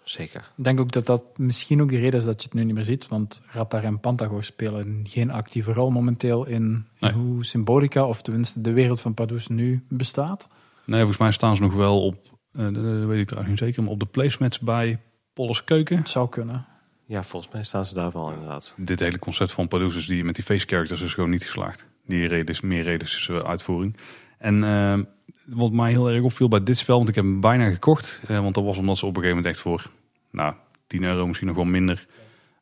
[0.05, 0.53] zeker.
[0.57, 2.74] Ik denk ook dat dat misschien ook de reden is dat je het nu niet
[2.74, 3.09] meer ziet.
[3.09, 7.12] Want Radar en Pantago spelen geen actieve rol momenteel in, in Nee.
[7.12, 10.48] hoe Symbolica, of tenminste de wereld van Pardoes nu bestaat.
[10.84, 12.16] Nee, volgens mij staan ze nog wel op,
[12.53, 15.00] eh, dat weet ik trouwens niet zeker, maar op de placemats bij
[15.32, 15.96] Polles Keuken.
[15.96, 16.64] Het zou kunnen.
[17.07, 18.74] Ja, volgens mij staan ze daar wel inderdaad.
[18.76, 21.86] Dit hele concept van Pardoes is die met die face characters is gewoon niet geslaagd.
[22.07, 23.96] Die reden is meer realistische uitvoering.
[24.43, 24.99] En uh,
[25.47, 28.20] wat mij heel erg opviel bij dit spel, want ik heb hem bijna gekocht.
[28.28, 29.90] Uh, want dat was omdat ze op een gegeven moment echt voor
[30.30, 30.55] nou,
[30.86, 32.07] 10 euro misschien nog wel minder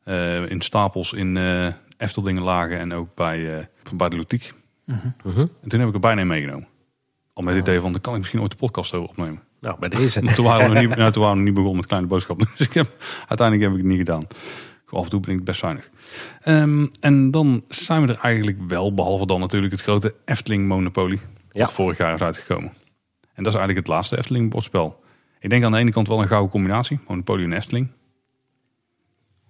[0.05, 1.67] uh, in stapels in uh,
[1.97, 2.79] Efteldingen lagen.
[2.79, 4.53] En ook bij, uh, bij de Lutiek.
[4.85, 5.37] Uh -huh.
[5.37, 6.67] En toen heb ik er bijna in meegenomen.
[7.33, 9.41] Al met het idee van, dan kan ik misschien ooit de podcast over opnemen.
[9.59, 10.21] Nou, bij deze.
[10.23, 12.07] Maar toen waren we nog niet, nou, toen waren we nog niet begonnen met kleine
[12.07, 12.47] boodschappen.
[12.57, 12.93] Dus ik heb,
[13.27, 14.27] uiteindelijk heb ik het niet gedaan.
[14.89, 15.89] Af en toe ben ik best zuinig.
[16.45, 20.67] Um, en dan zijn we er eigenlijk wel, behalve dan natuurlijk het grote Efteling
[21.51, 21.59] Ja.
[21.59, 22.71] Wat vorig jaar is uitgekomen.
[23.33, 25.03] En dat is eigenlijk het laatste Efteling bordspel.
[25.39, 26.99] Ik denk aan de ene kant wel een gouden combinatie.
[27.07, 27.91] Monopoly en Efteling.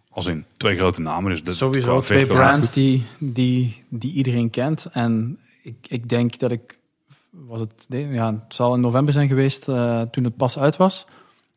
[0.10, 1.32] Als in twee grote namen.
[1.32, 4.86] Dus de, Sowieso twee brands die, die, die iedereen kent.
[4.86, 6.80] En ik, ik denk dat ik,
[7.30, 10.78] was het, nee, ja, het zal in november zijn geweest eh, toen het pas uit
[10.78, 11.08] was.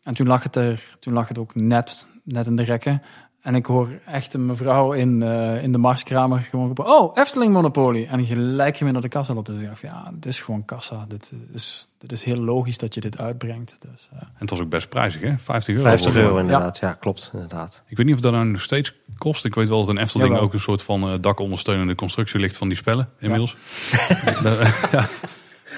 [0.02, 3.02] En toen lag het er, toen lag het ook net, net in de rekken.
[3.44, 7.52] En ik hoor echt een mevrouw in, eh, in de Marskramer gewoon roepen, oh, Efteling
[7.52, 8.06] Monopoly.
[8.10, 9.46] En gelijk je me naar de kassa loopt.
[9.46, 11.04] Dus ik dacht, ja, dit is gewoon kassa.
[11.08, 13.76] Dit is, dit is heel logisch dat je dit uitbrengt.
[13.80, 15.38] Dus, eh, En het was ook best prijzig, hè?
[15.38, 15.88] 50 euro.
[15.88, 16.92] 50 voor- euro inderdaad, ja.
[16.92, 17.82] klopt inderdaad.
[17.86, 19.44] Ik weet niet of dat nou nog steeds kost.
[19.44, 20.44] Ik weet wel dat een Efteling Jawel.
[20.46, 23.56] ook een soort van eh, dakondersteunende constructie ligt van die spellen inmiddels.
[24.92, 25.08] ja.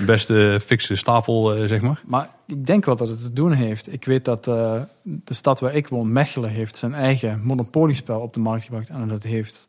[0.07, 2.03] Beste fixe stapel, eh, zeg maar.
[2.07, 3.93] Maar ik denk wel dat het te doen heeft.
[3.93, 8.33] Ik weet dat eh, de stad waar ik woon, Mechelen, heeft zijn eigen monopoliespel op
[8.35, 8.89] de markt gebracht.
[8.89, 9.69] En dat heeft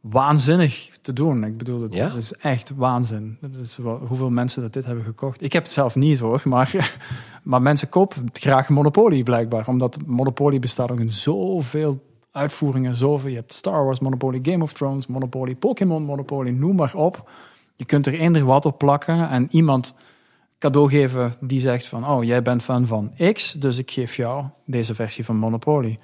[0.00, 1.44] waanzinnig te doen.
[1.44, 2.12] Ik bedoel, het, Ja?
[2.16, 3.36] is echt waanzin.
[3.40, 5.42] Dat is wel, hoeveel mensen dat dit hebben gekocht.
[5.42, 6.98] Ik heb het zelf niet hoor, maar,
[7.42, 9.68] maar mensen kopen graag Monopoly blijkbaar.
[9.68, 12.94] Omdat Monopoly bestaat ook in zoveel uitvoeringen.
[12.94, 13.28] Zoveel.
[13.30, 17.30] Je hebt Star Wars Monopoly, Game of Thrones Monopoly, Pokémon Monopoly, noem maar op.
[17.76, 19.96] Je kunt er eender wat op plakken en iemand
[20.58, 24.44] cadeau geven die zegt van, oh, jij bent fan van X, dus ik geef jou
[24.66, 25.98] deze versie van Monopoly.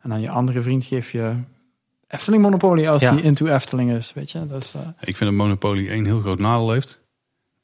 [0.00, 1.34] En aan je andere vriend geef je
[2.08, 3.10] Efteling Monopoly als Ja.
[3.12, 4.46] die into Efteling is, weet je.
[4.46, 7.02] Dus, eh, Ik vind dat Monopoly één heel groot nadeel heeft.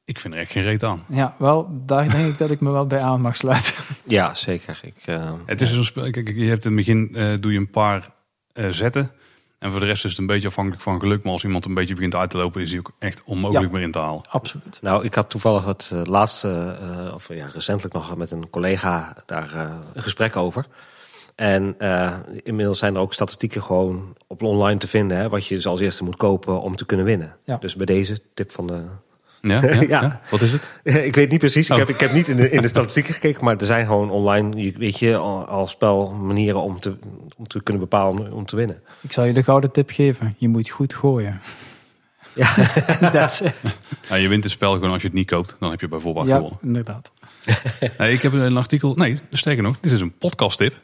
[0.05, 1.05] Ik vind er echt geen reet aan.
[1.09, 3.75] ja, wel, daar denk ik dat ik me wel bij aan mag sluiten.
[4.05, 4.81] Ja, zeker.
[4.83, 6.11] Ik, eh, Het is een spel.
[6.11, 8.11] Kijk, je hebt in het begin eh, doe je een paar
[8.53, 9.11] eh, zetten.
[9.61, 11.23] En voor de rest is het een beetje afhankelijk van geluk.
[11.23, 13.73] Maar als iemand een beetje begint uit te lopen, is hij ook echt onmogelijk Ja.
[13.73, 14.23] meer in te halen.
[14.29, 14.79] Absoluut.
[14.83, 19.17] Nou, ik had toevallig het eh, laatste, eh, of ja, recentelijk nog met een collega
[19.27, 20.67] daar eh, een gesprek over.
[21.35, 25.55] En eh, inmiddels zijn er ook statistieken gewoon op online te vinden, hè, wat je
[25.55, 27.37] dus als eerste moet kopen om te kunnen winnen.
[27.45, 27.57] Ja.
[27.57, 28.83] Dus bij deze tip van de.
[29.43, 29.81] Ja, ja, Ja.
[29.89, 30.21] ja.
[30.31, 30.63] Wat is het?
[31.09, 31.79] ik weet niet precies, ik, Oh.
[31.79, 34.63] heb, ik heb niet in de, in de statistieken gekeken, maar er zijn gewoon online,
[34.63, 36.97] je- weet je, al, al spel manieren om te,
[37.37, 38.83] om te kunnen bepalen om, om te winnen.
[39.01, 40.35] Ik zal je de gouden tip geven.
[40.39, 41.41] Je moet goed gooien.
[42.33, 42.55] Ja.
[43.13, 43.79] That's it.
[44.09, 45.57] Ja, je wint het spel gewoon als je het niet koopt.
[45.61, 46.59] Dan heb je bijvoorbeeld Ja, gewonnen.
[46.63, 47.13] inderdaad.
[47.99, 48.95] Nee, ik heb een artikel.
[48.95, 50.81] Nee, sterker nog, dit is een podcast tip.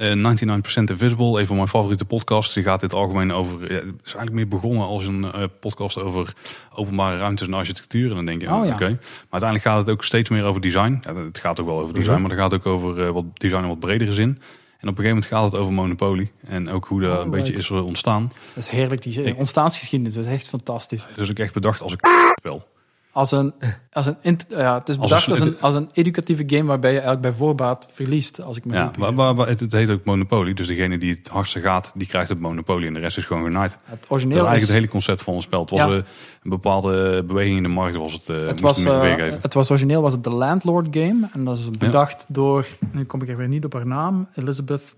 [0.00, 2.54] Eh 99% Invisible, een van mijn favoriete podcasts.
[2.54, 3.60] Die gaat dit algemeen over.
[3.60, 6.32] Ja, het is eigenlijk meer begonnen als een eh, podcast over
[6.74, 8.08] openbare ruimtes en architectuur.
[8.08, 8.72] En dan denk je, Oh, oh, ja.
[8.74, 8.88] oké.
[8.88, 8.98] Maar
[9.30, 10.98] uiteindelijk gaat het ook steeds meer over design.
[11.02, 12.20] Ja, het gaat ook wel over design, Mhm.
[12.22, 14.28] maar het gaat ook over eh, wat design in wat bredere zin.
[14.28, 16.30] En op een gegeven moment gaat het over Monopoly.
[16.46, 18.32] En ook hoe dat Oh, een beetje is ontstaan.
[18.54, 19.02] Dat is heerlijk.
[19.02, 21.06] Die Ik- ontstaansgeschiedenis dat is echt fantastisch.
[21.16, 21.98] Dus ook echt bedacht als een
[22.38, 22.66] spel.
[23.12, 23.54] Als een,
[23.92, 26.90] als een, ja, het is Als bedacht een- als een, als een educatieve game waarbij
[26.90, 28.40] je eigenlijk bij voorbaat verliest.
[28.42, 30.54] Als ik me Ja, goed waar, waar, waar- het, het heet ook Monopoly.
[30.54, 32.86] Dus degene die het hardste gaat, die krijgt het Monopoly.
[32.86, 33.72] En de rest is gewoon genaaid.
[33.72, 35.60] Het Dat origineel is eigenlijk is, het hele concept van ons spel.
[35.60, 35.86] Het was Ja.
[35.86, 35.94] eh,
[36.42, 37.96] een bepaalde beweging in de markt.
[37.96, 41.28] Was het, eh het was, eh, het was origineel was het de Landlord game.
[41.32, 44.94] En dat is bedacht door, nu kom ik er weer niet op haar naam, Elizabeth,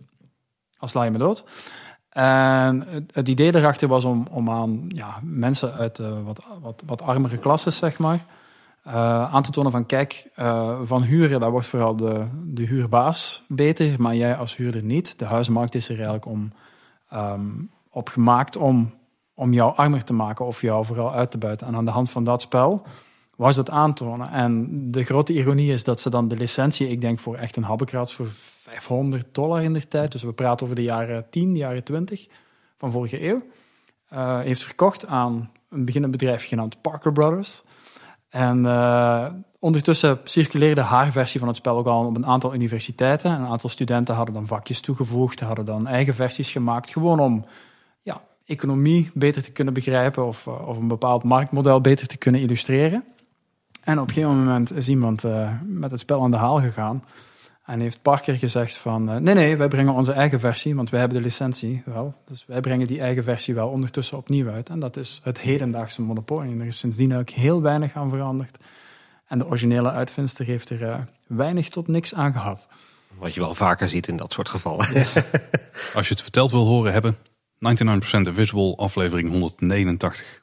[0.78, 1.44] als sla je me dood.
[2.12, 7.02] En het, idee daarachter was om, om aan ja, mensen uit eh, wat, wat, wat
[7.02, 8.24] armere klasses, zeg maar,
[8.82, 13.42] eh, aan te tonen van kijk, eh, van huren, daar wordt vooral de, de huurbaas
[13.48, 15.18] beter, maar jij als huurder niet.
[15.18, 16.52] De huizenmarkt is er eigenlijk om,
[17.08, 17.50] ehm,
[17.90, 18.94] op gemaakt om,
[19.34, 21.66] om jou armer te maken of jou vooral uit te buiten.
[21.66, 22.82] En aan de hand van dat spel
[23.36, 24.30] was dat aantonen.
[24.30, 27.62] En de grote ironie is dat ze dan de licentie, ik denk voor echt een
[27.62, 31.58] habbekrat, voor 500 dollar in de tijd, dus we praten over de jaren 10, de
[31.58, 32.28] jaren 20
[32.76, 33.42] van vorige eeuw,
[34.08, 37.62] eh, heeft verkocht aan een beginnend bedrijf genaamd Parker Brothers.
[38.28, 39.26] En eh,
[39.58, 43.30] ondertussen circuleerde haar versie van het spel ook al op een aantal universiteiten.
[43.30, 47.44] Een aantal studenten hadden dan vakjes toegevoegd, hadden dan eigen versies gemaakt, gewoon om
[48.02, 52.40] ja, economie beter te kunnen begrijpen of, eh, of een bepaald marktmodel beter te kunnen
[52.40, 53.04] illustreren.
[53.84, 57.02] En op een gegeven moment is iemand eh, met het spel aan de haal gegaan
[57.64, 61.00] en heeft Parker gezegd van eh, nee, nee, wij brengen onze eigen versie, want wij
[61.00, 62.14] hebben de licentie wel.
[62.26, 64.68] Dus wij brengen die eigen versie wel ondertussen opnieuw uit.
[64.68, 66.46] En dat is het hedendaagse Monopoly.
[66.46, 68.56] En er is sindsdien ook heel weinig aan veranderd.
[69.26, 72.68] En de originele uitvindster heeft er eh, weinig tot niks aan gehad.
[73.18, 74.86] Wat je wel vaker ziet in dat soort gevallen.
[75.94, 77.18] Als je het verteld wil horen hebben, 99%
[78.10, 80.41] Invisible aflevering 189.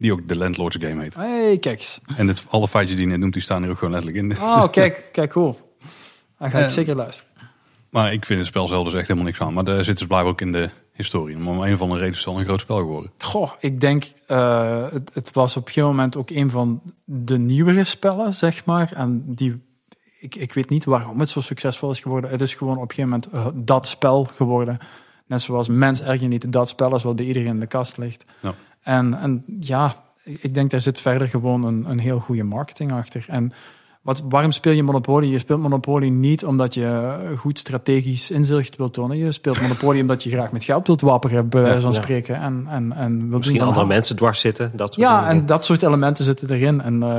[0.00, 1.14] Die ook de Landlords Game heet.
[1.14, 2.00] hey, kijk eens.
[2.16, 4.42] En het, alle feitjes die je net noemt, die staan hier ook gewoon letterlijk in.
[4.42, 5.58] Oh, kijk, kijk, cool.
[6.38, 7.30] Dan ga ik zeker luisteren.
[7.90, 9.52] Maar ik vind het spel zelf dus echt helemaal niks aan.
[9.52, 11.36] Maar daar zit dus blijkbaar ook in de historie.
[11.36, 13.10] Maar om een of andere reden is het wel een groot spel geworden.
[13.18, 17.38] Goh, ik denk, eh, het, het was op een gegeven moment ook een van de
[17.38, 18.92] nieuwere spellen, zeg maar.
[18.92, 19.62] En die,
[20.20, 22.30] ik, ik weet niet waarom het zo succesvol is geworden.
[22.30, 24.78] Het is gewoon op een gegeven moment eh, dat spel geworden.
[25.26, 28.24] Net zoals mens erg niet dat spel is wat bij iedereen in de kast ligt.
[28.40, 28.54] Ja.
[28.82, 33.24] En, en ja, ik denk daar zit verder gewoon een, een heel goede marketing achter.
[33.28, 33.52] En
[34.02, 35.26] wat, waarom speel je Monopoly?
[35.26, 39.16] Je speelt Monopoly niet omdat je goed strategisch inzicht wilt tonen.
[39.16, 42.36] Je speelt Monopoly omdat je graag met geld wilt wapperen, bij wijze van spreken.
[42.36, 44.72] En, en, en wilt Misschien andere mensen dwars zitten.
[44.74, 45.40] Dat soort Ja, dingen.
[45.40, 46.80] en dat soort elementen zitten erin.
[46.80, 47.18] En eh,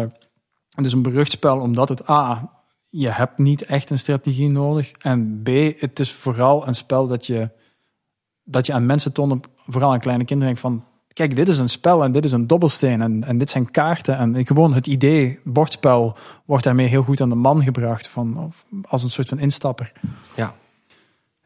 [0.69, 2.49] het is een berucht spel omdat het A,
[2.89, 4.91] je hebt niet echt een strategie nodig.
[4.91, 5.47] En B,
[5.79, 7.49] het is vooral een spel dat je,
[8.43, 10.89] dat je aan mensen toont, vooral aan kleine kinderen, denkt van...
[11.13, 14.17] Kijk, dit is een spel en dit is een dobbelsteen en, en dit zijn kaarten.
[14.17, 18.07] En gewoon het idee, bordspel, wordt daarmee heel goed aan de man gebracht.
[18.07, 19.91] Van, of als een soort van instapper.
[20.35, 20.55] ja.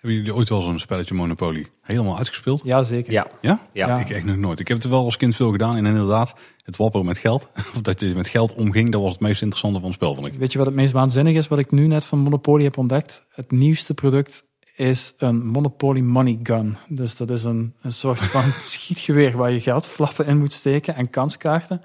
[0.06, 2.62] Hebben jullie ooit wel zo'n spelletje Monopoly helemaal uitgespeeld?
[2.64, 3.12] Ja, zeker.
[3.12, 3.28] Ja.
[3.42, 3.60] Ja?
[3.74, 3.88] Ja.
[3.88, 4.00] Ja.
[4.00, 4.60] Ik echt nog nooit.
[4.60, 5.76] Ik heb het wel als kind veel gedaan.
[5.76, 7.50] En inderdaad, het wapperen met geld.
[7.76, 10.28] Of dat je met geld omging, dat was het meest interessante van het spel, vond
[10.28, 10.34] ik.
[10.34, 13.26] Weet je wat het meest waanzinnig is, wat ik nu net van Monopoly heb ontdekt?
[13.30, 14.44] Het nieuwste product
[14.76, 16.78] is een Monopoly Money Gun.
[16.88, 21.10] Dus dat is een, een soort van schietgeweer waar je geldflappen in moet steken en
[21.10, 21.82] kanskaarten.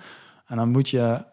[0.47, 1.25] En dan moet je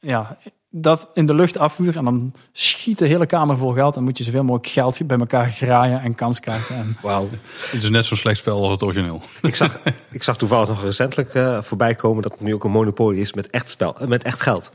[0.00, 0.38] ja,
[0.70, 3.96] dat in de lucht afvuren en dan schiet de hele kamer vol geld.
[3.96, 6.76] En moet je zoveel mogelijk geld bij elkaar graaien en kanskaarten.
[6.76, 7.28] En Wauw.
[7.70, 9.22] Het is net zo'n slecht spel als het origineel.
[9.42, 9.78] Ik zag,
[10.10, 13.32] ik zag toevallig nog recentelijk eh, voorbij komen dat het nu ook een monopolie is
[13.32, 14.72] met echt spel, met echt geld.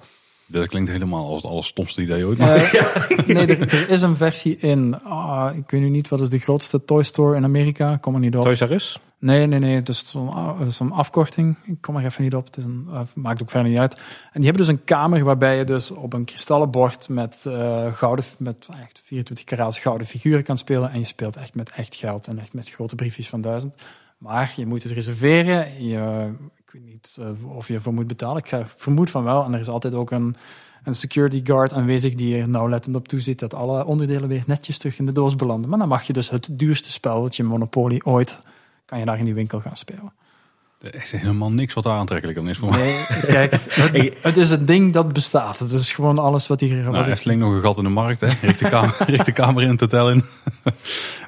[0.48, 2.38] Dat klinkt helemaal als het allerstomste idee ooit.
[2.38, 5.04] Maar Eh, nee, er, er is een versie in.
[5.04, 7.94] ah, ik weet nu niet wat is de grootste toy store in Amerika.
[7.94, 8.42] Ik Kom er niet op.
[8.42, 9.00] Toys R Us?
[9.20, 9.84] Nee, nee, nee.
[9.84, 11.58] Dus zo'n dat is een afkorting.
[11.66, 12.46] Ik kom er even niet op.
[12.46, 13.94] Het is een, uh, maakt ook verder niet uit.
[13.94, 14.02] En
[14.34, 18.26] die hebben dus een kamer waarbij je dus op een kristallen bord met, uh, gouden,
[18.38, 20.92] met echt 24 karaats gouden figuren kan spelen.
[20.92, 23.76] En je speelt echt met echt geld en echt met grote briefjes van duizend.
[24.18, 25.88] Maar je moet het reserveren.
[25.88, 26.30] Je,
[26.82, 28.44] weet niet uh, of je ervoor moet betalen.
[28.46, 29.44] Ik vermoed van wel.
[29.44, 30.36] En er is altijd ook een,
[30.84, 35.00] een security guard aanwezig die er nauwlettend op toeziet dat alle onderdelen weer netjes terug
[35.00, 35.70] in de doos belanden.
[35.70, 38.40] Maar dan mag je dus het duurste spelletje Monopoly ooit
[38.86, 40.14] kan je daar in die winkel gaan spelen.
[40.92, 42.84] Er is helemaal niks wat daar aantrekkelijk aan is voor mij.
[42.84, 45.60] Nee, kijk, het, het, is een ding dat bestaat.
[45.60, 46.90] Het is gewoon alles wat hier...
[46.92, 48.28] Nou, Efteling nog een gat in de markt, hè.
[48.42, 50.24] Richt de kamer, richt de kamer in het hotel in.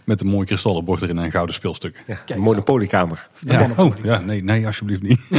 [0.03, 2.03] Met een mooi kristallen bord erin en gouden speelstukken.
[2.07, 3.27] Ja, een monopoliekamer.
[3.39, 3.67] Ja.
[3.77, 5.19] Oh, ja, nee, nee, alsjeblieft niet.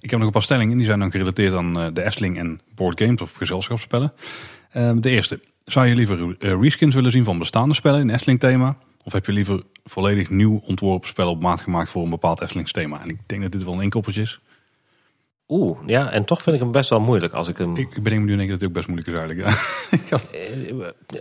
[0.00, 0.76] Ik heb nog een paar stellingen.
[0.76, 4.12] Die zijn dan gerelateerd aan de Efteling en board games of gezelschapsspellen.
[4.76, 5.40] Uh, de eerste.
[5.64, 8.76] Zou je liever uh, reskins willen zien van bestaande spellen in Efteling thema?
[9.02, 12.72] Of heb je liever volledig nieuw ontworpen spellen op maat gemaakt voor een bepaald Eftelings
[12.72, 13.00] thema?
[13.00, 14.40] En ik denk dat dit wel een inkoppertje is.
[15.48, 17.76] Oeh, ja, en toch vind ik hem best wel moeilijk als ik hem...
[17.76, 19.56] Ik, ik bedenk me nu denk ik dat het ook best moeilijk is eigenlijk.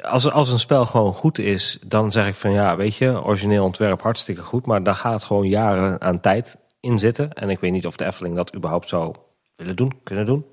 [0.13, 3.63] als, als een spel gewoon goed is, dan zeg ik van ja, weet je, origineel
[3.63, 4.65] ontwerp hartstikke goed.
[4.65, 7.34] Maar daar gaat gewoon jaren aan tijd in zitten.
[7.34, 9.15] En ik weet niet of de Efteling dat überhaupt zou
[9.55, 10.45] willen doen, kunnen doen.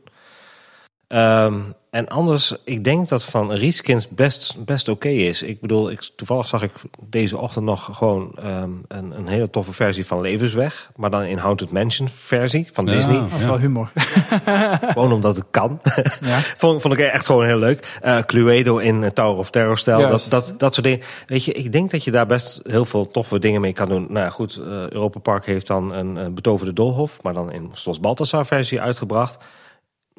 [1.09, 5.43] Um, en anders, ik denk dat van reskins best, best oké okay is.
[5.43, 6.73] Ik bedoel, ik, toevallig zag ik
[7.07, 10.91] deze ochtend nog gewoon um, een, een, hele toffe versie van Levensweg.
[10.97, 13.19] Maar dan in Haunted Mansion versie van Ja, Disney.
[13.21, 13.93] Dat is wel humor.
[14.93, 15.81] Gewoon omdat het kan.
[16.21, 16.39] Ja.
[16.63, 17.99] vond, vond ik echt gewoon heel leuk.
[18.05, 20.09] Uh, Cluedo in uh, Tower of Terror stijl.
[20.09, 21.01] Dat, dat, dat soort dingen.
[21.27, 24.07] Weet je, ik denk dat je daar best heel veel toffe dingen mee kan doen.
[24.09, 27.23] Nou goed, uh, Europa Park heeft dan een, een betoverde doolhof.
[27.23, 29.39] Maar dan in Slos Balthasar versie uitgebracht.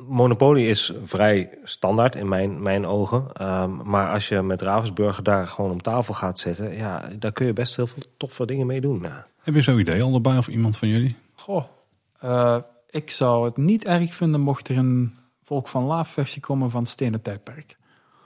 [0.06, 3.48] Monopoly is vrij standaard in mijn, mijn ogen.
[3.48, 7.46] Um, maar als je met Ravensburger daar gewoon om tafel gaat zitten, ja, daar kun
[7.46, 9.02] je best heel veel toffe dingen mee doen.
[9.02, 9.26] Ja.
[9.42, 11.16] Heb je zo'n idee al erbij of iemand van jullie?
[11.36, 11.64] Goh,
[12.24, 12.58] uh,
[12.90, 16.86] ik zou het niet erg vinden mocht er een Volk van Laaf versie komen van
[16.86, 17.78] Stenen Tijdperk.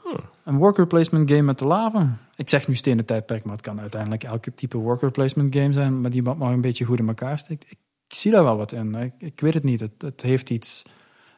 [0.03, 0.19] Hmm.
[0.43, 2.17] Een worker placement game met de lava.
[2.35, 6.01] Ik zeg nu Stenen Tijdperk, maar het kan uiteindelijk elke type worker placement game zijn,
[6.01, 7.63] maar die wat maar een beetje goed in elkaar steekt.
[7.63, 8.95] Ik, ik zie daar wel wat in.
[8.95, 9.79] Ik, ik weet het niet.
[9.79, 10.83] Het, het heeft iets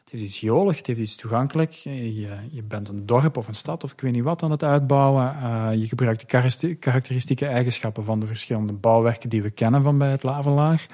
[0.04, 1.72] het heeft iets jolig, het heeft iets toegankelijk.
[1.72, 4.62] Je, je, bent een dorp of een stad of ik weet niet wat aan het
[4.62, 5.36] uitbouwen.
[5.42, 6.20] Uh, je gebruikt
[6.60, 10.86] de karakteristieke eigenschappen van de verschillende bouwwerken die we kennen van bij het Lavelaar.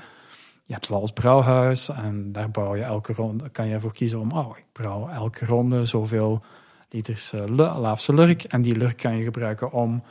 [0.64, 4.18] Je hebt wel als brouwhuis en daar bouw je elke ronde, kan je ervoor kiezen
[4.18, 6.42] om, oh, ik brouw elke ronde zoveel
[6.88, 7.44] liters uh,
[7.78, 8.42] Laafse lurk.
[8.42, 10.02] En die lurk kan je gebruiken om,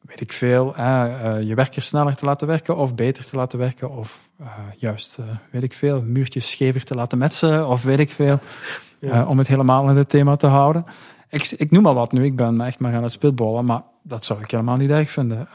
[0.00, 3.90] weet ik veel, uh, je werkers sneller te laten werken of beter te laten werken
[3.90, 4.46] of uh,
[4.76, 8.38] juist, uh, weet ik veel, muurtjes schever te laten metsen of weet ik veel,
[8.98, 9.20] ja.
[9.20, 10.84] uh, om het helemaal in het thema te houden.
[11.30, 14.24] Ik, ik, noem maar wat nu, ik ben echt maar aan het spitballen, maar dat
[14.24, 15.48] zou ik helemaal niet erg vinden.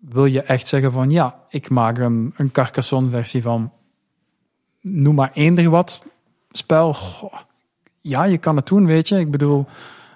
[0.00, 3.72] wil je echt zeggen van ja, ik maak een, een Carcassonne versie van
[4.80, 6.02] noem maar eender wat
[6.50, 6.94] spel.
[6.94, 7.34] Goh,
[8.00, 9.18] ja, je kan het doen, weet je.
[9.18, 9.66] Ik bedoel,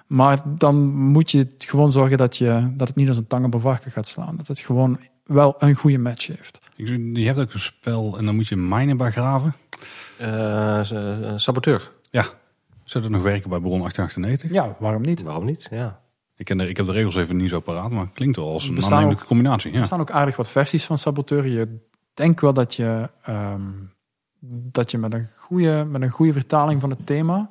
[0.07, 3.53] maar dan moet je gewoon zorgen dat, je, dat het niet als een tang op
[3.53, 4.37] een varken gaat slaan.
[4.37, 6.59] Dat het gewoon wel een goede match heeft.
[6.75, 9.53] Je hebt ook een spel en dan moet je mijnen bij graven.
[10.21, 10.81] Uh,
[11.35, 11.91] saboteur.
[12.09, 12.23] Ja.
[12.83, 14.51] Zou dat nog werken bij Bron 1898?
[14.51, 15.21] Ja, waarom niet?
[15.23, 15.67] Waarom niet?
[15.71, 15.99] Ja.
[16.35, 18.49] Ik, ken de, ik heb de regels even niet zo paraat, maar het klinkt wel
[18.51, 19.73] als een aannemelijke ook- combinatie.
[19.73, 19.79] Ja.
[19.79, 21.47] Er staan ook aardig wat versies van Saboteur.
[21.47, 21.77] Je
[22.13, 23.61] denkt wel dat je, ehm,
[24.49, 27.49] dat je met, een goede, met een goede vertaling van het thema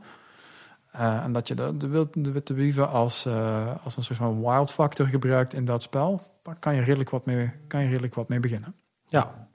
[0.94, 4.18] Eh, en dat je de, de, wil- de witte wieven als, eh, als een soort
[4.18, 7.88] van wild factor gebruikt in dat spel, daar kan je redelijk wat mee, kan je
[7.88, 8.74] redelijk wat mee beginnen.
[9.14, 9.48] Ja.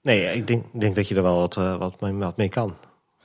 [0.00, 2.76] Nee, ik denk, denk dat je er wel wat, eh, wat, mee, wat mee kan.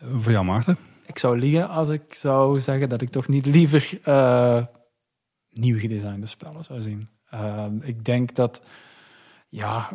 [0.02, 0.78] Voor jou Maarten?
[1.06, 4.64] Ik zou liegen als ik zou zeggen dat ik toch niet liever eh,
[5.50, 7.10] nieuw gedesignde spellen zou zien.
[7.30, 8.62] Eh, ik denk dat,
[9.50, 9.90] ja,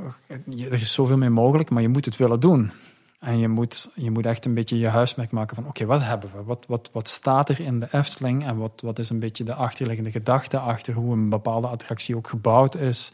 [0.46, 2.72] je- er is zoveel mee mogelijk, maar je moet het willen doen.
[3.20, 6.30] En je moet, je moet echt een beetje je huismerk maken van, oké, wat hebben
[6.36, 6.42] we?
[6.42, 8.44] Wat, wat, wat staat er in de Efteling?
[8.44, 12.28] En wat, wat is een beetje de achterliggende gedachte achter hoe een bepaalde attractie ook
[12.28, 13.12] gebouwd is?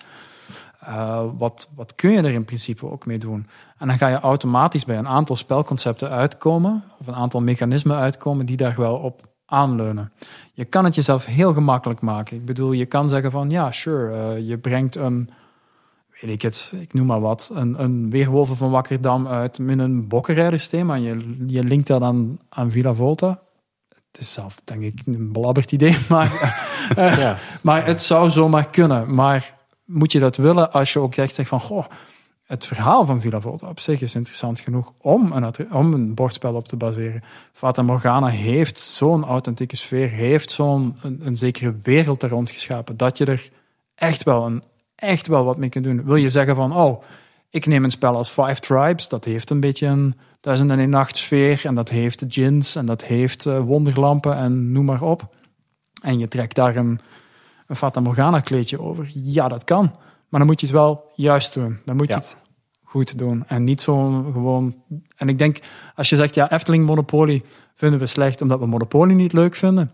[0.78, 3.46] Eh, wat, wat kun je er in principe ook mee doen?
[3.78, 8.46] En dan ga je automatisch bij een aantal spelconcepten uitkomen, of een aantal mechanismen uitkomen
[8.46, 10.12] die daar wel op aanleunen.
[10.52, 12.36] Je kan het jezelf heel gemakkelijk maken.
[12.36, 15.30] Ik bedoel, je kan zeggen van ja, sure, eh, je brengt een,
[16.20, 20.08] weet ik het, ik noem maar wat, een, een Weerwolven van Wakkerdam uit met een
[20.08, 23.40] bokkenrijdersthema en je, je linkt dat aan, aan Villa Volta.
[23.88, 26.56] Het is zelf, denk ik, een belabberd idee, maar
[26.96, 27.36] ja.
[27.60, 29.14] maar het zou zomaar kunnen.
[29.14, 29.57] Maar
[29.88, 31.60] moet je dat willen als je ook echt zegt van...
[31.60, 31.84] Goh,
[32.48, 36.54] het verhaal van Villa Volta op zich is interessant genoeg om een, om een bordspel
[36.54, 37.22] op te baseren.
[37.52, 42.96] Fata Morgana heeft zo'n authentieke sfeer, heeft zo'n een, een zekere wereld er rond geschapen,
[42.96, 43.50] dat je er
[43.94, 44.62] echt wel, een,
[44.94, 46.04] echt wel wat mee kunt doen.
[46.04, 47.02] Wil je zeggen van, oh,
[47.50, 50.90] ik neem een spel als Five Tribes, dat heeft een beetje een duizend en een
[50.90, 55.34] nacht sfeer, en dat heeft gins, en dat heeft eh, wonderlampen, en noem maar op.
[56.02, 57.00] En je trekt daar een,
[57.68, 59.10] een Fata Morgana kleedje over.
[59.14, 59.84] Ja, dat kan.
[60.28, 61.78] Maar dan moet je het wel juist doen.
[61.84, 62.36] Dan moet je het
[62.82, 63.44] goed doen.
[63.46, 64.76] En niet zo gewoon...
[65.16, 65.58] En ik denk,
[65.94, 67.42] als je zegt, ja, Efteling Monopoly
[67.74, 69.92] vinden we slecht omdat we Monopoly niet leuk vinden.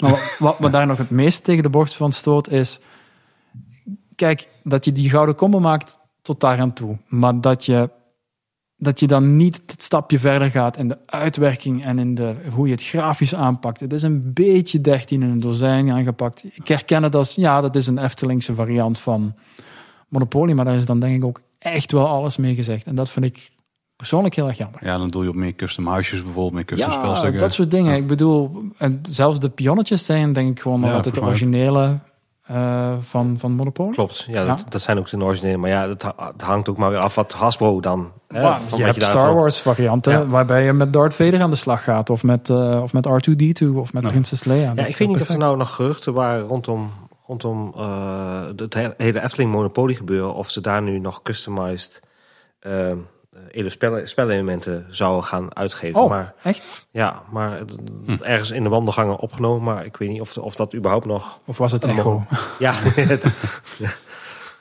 [0.00, 2.80] Maar wat, wat me daar nog het meest tegen de borst van stoot is...
[4.14, 6.98] Kijk, dat je die gouden combo maakt tot daar aan toe.
[7.06, 7.90] Maar dat je,
[8.78, 12.66] dat je dan niet het stapje verder gaat in de uitwerking en in de, hoe
[12.66, 13.80] je het grafisch aanpakt.
[13.80, 16.44] Het is een beetje 13 in een dozijn aangepakt.
[16.52, 19.34] Ik herken het als, ja, dat is een Eftelingse variant van
[20.08, 22.86] Monopoly, maar daar is dan denk ik ook echt wel alles mee gezegd.
[22.86, 23.50] En dat vind ik
[23.96, 24.84] persoonlijk heel erg jammer.
[24.84, 27.38] Ja, dan doe je op meer custom huisjes bijvoorbeeld, meer custom Ja, spelstukken.
[27.40, 27.96] dat soort dingen.
[27.96, 31.98] Ik bedoel, en zelfs de pionnetjes zijn denk ik gewoon Ja, volgens mij originele
[32.48, 33.92] eh, van, van Monopoly.
[33.92, 34.46] Klopt, ja, Ja.
[34.46, 35.56] Dat, dat zijn ook de originele.
[35.56, 38.10] Maar ja, het, ha- het hangt ook maar weer af wat Hasbro dan...
[38.28, 40.26] hè, Maar je hebt daarvan- Star Wars varianten Ja.
[40.26, 42.10] waarbij je met Darth Vader aan de slag gaat.
[42.10, 44.08] Of met, eh, of met R2-D2 of met Ja.
[44.08, 44.72] Princess Leia.
[44.76, 46.90] Ja, ik weet niet of er nou nog geruchten waren rondom,
[47.26, 50.34] rondom eh, het he- hele Efteling Monopoly gebeuren.
[50.34, 52.02] Of ze daar nu nog customized
[53.50, 56.00] hele spellen, spelelementen zouden gaan uitgeven.
[56.00, 56.86] Oh, Maar echt?
[56.90, 57.60] ja, maar
[58.06, 58.16] Hm.
[58.22, 59.64] ergens in de wandelgangen opgenomen.
[59.64, 61.40] Maar ik weet niet of, of dat überhaupt nog...
[61.44, 62.26] Of was het Een Echo?
[62.58, 62.74] Ja,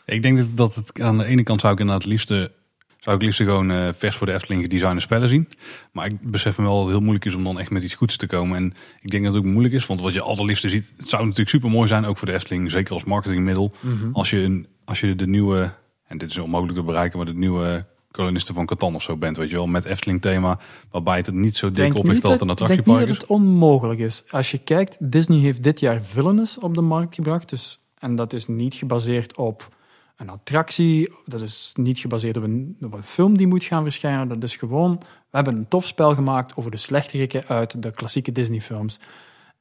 [0.05, 2.51] Ik denk dat- dat het aan de ene kant zou ik inderdaad het liefste,
[2.99, 5.49] zou ik liefst gewoon eh, vers voor de Efteling gedesignde spellen zien.
[5.91, 7.93] Maar ik besef me wel dat het heel moeilijk is om dan echt met iets
[7.93, 8.57] goeds te komen.
[8.57, 11.21] En ik denk dat het ook moeilijk is, want wat je allerliefste ziet, het zou
[11.23, 13.73] natuurlijk super mooi zijn, ook voor de Efteling, zeker als marketingmiddel.
[13.81, 14.11] Mhm.
[14.13, 15.71] Als je, een, als je de nieuwe,
[16.07, 17.85] en dit is onmogelijk te bereiken, maar de nieuwe
[18.17, 20.59] kolonisten van Catan of zo bent, weet je wel, met Efteling thema,
[20.91, 23.07] waarbij het niet zo dik denk op niet ligt dat een ik denk niet attractiepark
[23.07, 23.21] dat is.
[23.21, 24.23] het onmogelijk is.
[24.31, 27.49] Als je kijkt, Disney heeft dit jaar Villainous op de markt gebracht.
[27.49, 29.75] Dus, en dat is niet gebaseerd op
[30.17, 31.13] een attractie.
[31.25, 34.27] Dat is niet gebaseerd op een, op een film die moet gaan verschijnen.
[34.27, 38.31] Dat is gewoon, we hebben een tof spel gemaakt over de slechteriken uit de klassieke
[38.31, 38.99] Disney films.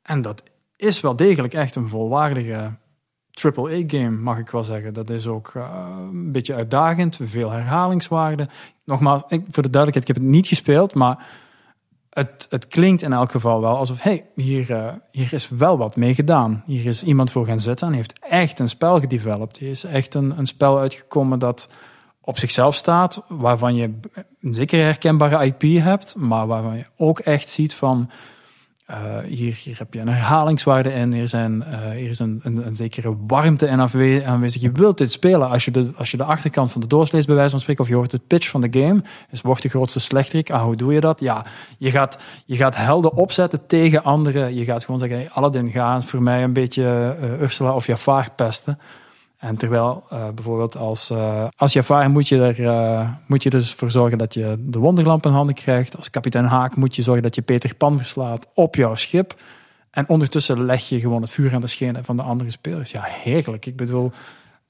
[0.02, 0.42] En dat
[0.76, 2.76] is wel degelijk echt een volwaardige
[3.44, 4.94] AAA-game, mag ik wel zeggen.
[4.94, 8.48] Dat is ook eh, een beetje uitdagend, veel herhalingswaarde.
[8.84, 11.26] Nogmaals, ik, voor de duidelijkheid, ik heb het niet gespeeld, maar
[12.10, 15.96] het, het klinkt in elk geval wel alsof, hey, hier, eh, hier is wel wat
[15.96, 16.62] mee gedaan.
[16.66, 19.58] Hier is iemand voor gaan zitten en heeft echt een spel gedeveloped.
[19.58, 21.68] Hier is echt een, een spel uitgekomen dat
[22.20, 23.98] op zichzelf staat, waarvan je
[24.40, 28.10] een zekere herkenbare IP hebt, maar waarvan je ook echt ziet van,
[28.86, 32.66] eh, hier, hier heb je een herhalingswaarde in, hier, zijn, eh, hier is een, een,
[32.66, 33.80] een zekere warmte in
[34.24, 34.62] aanwezig.
[34.62, 37.26] Je wilt dit spelen als je, de, als je de achterkant van de doos leest,
[37.26, 39.68] bij wijze van spreken, of je hoort het pitch van de game, is wordt de
[39.68, 40.50] grootste slechterik.
[40.50, 41.20] Ah, hoe doe je dat?
[41.20, 41.44] Ja,
[41.78, 44.54] je gaat, je gaat helden opzetten tegen anderen.
[44.54, 48.30] Je gaat gewoon zeggen, hey, Aladdin, ga voor mij een beetje eh, Ursula of Jafar
[48.36, 48.78] pesten.
[49.36, 53.74] En terwijl eh, bijvoorbeeld als, eh als Jafar moet je er eh, moet je dus
[53.74, 55.96] voor zorgen dat je de wonderlamp in handen krijgt.
[55.96, 59.34] Als kapitein Haak moet je zorgen dat je Peter Pan verslaat op jouw schip.
[59.90, 62.90] En ondertussen leg je gewoon het vuur aan de schenen van de andere spelers.
[62.90, 63.66] Ja, heerlijk.
[63.66, 64.12] Ik bedoel,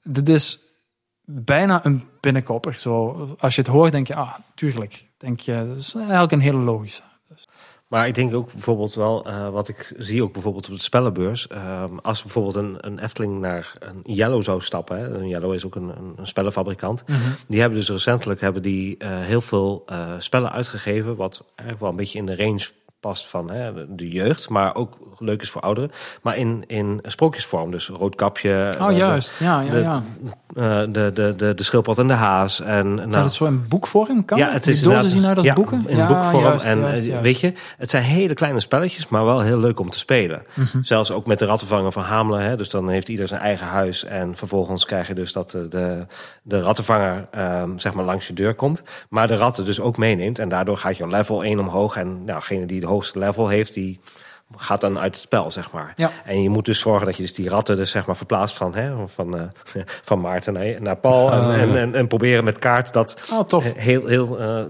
[0.03, 0.59] dit is
[1.25, 2.73] bijna een binnenkopper.
[2.73, 5.05] Zo, als je het hoort, denk je, ah, tuurlijk.
[5.17, 7.01] Denk je, dat is eigenlijk een hele logische.
[7.87, 11.47] Maar ik denk ook bijvoorbeeld wel, eh, wat ik zie ook bijvoorbeeld op de spellenbeurs.
[11.47, 14.97] ehm, als bijvoorbeeld een, een Efteling naar een Yellow zou stappen.
[14.97, 17.03] Hè, een Yellow is ook een, een, een spellenfabrikant.
[17.47, 21.15] Die hebben dus recentelijk hebben die, eh, heel veel eh, spellen uitgegeven.
[21.15, 22.67] Wat eigenlijk wel een beetje in de range
[22.99, 25.91] past van hè, de jeugd, maar ook leuk is voor ouderen.
[26.21, 28.75] Maar in, in sprookjesvorm, dus roodkapje.
[28.79, 29.39] Oh, de- juist.
[29.39, 29.81] Ja, ja, de-
[30.57, 32.61] eh, de, de, de, de schildpad en de haas.
[32.61, 34.25] En, Zou nou, het zo in boekvorm?
[34.25, 35.83] Kan ja, het is dozen inderdaad- zien uit als ja, boeken?
[35.87, 36.43] in ja, boekvorm.
[36.43, 37.23] juist, en juist, eh, juist.
[37.23, 40.41] weet je, het zijn hele kleine spelletjes, maar wel heel leuk om te spelen.
[40.53, 40.81] Mhm.
[40.83, 42.41] Zelfs ook met de rattenvanger van Hamelen.
[42.41, 44.03] Hè, dus dan heeft ieder zijn eigen huis.
[44.03, 46.05] En vervolgens krijg je dus dat de, de,
[46.41, 48.83] de rattenvanger ehm, zeg maar langs je deur komt.
[49.09, 50.39] Maar de ratten dus ook meeneemt.
[50.39, 51.95] En daardoor gaat je level 1 omhoog.
[51.95, 53.99] En nou, degene die de hoogste level heeft, die
[54.55, 55.93] gaat dan uit het spel, zeg maar.
[55.95, 56.11] Ja.
[56.25, 58.75] En je moet dus zorgen dat je dus die ratten dus zeg maar verplaatst van,
[58.75, 59.43] hè, van, eh,
[60.09, 61.31] van Maarten naar, naar Paul.
[61.31, 63.73] En, en, en, en proberen met kaart dat Oh, tof.
[63.73, 64.63] heel, heel eh,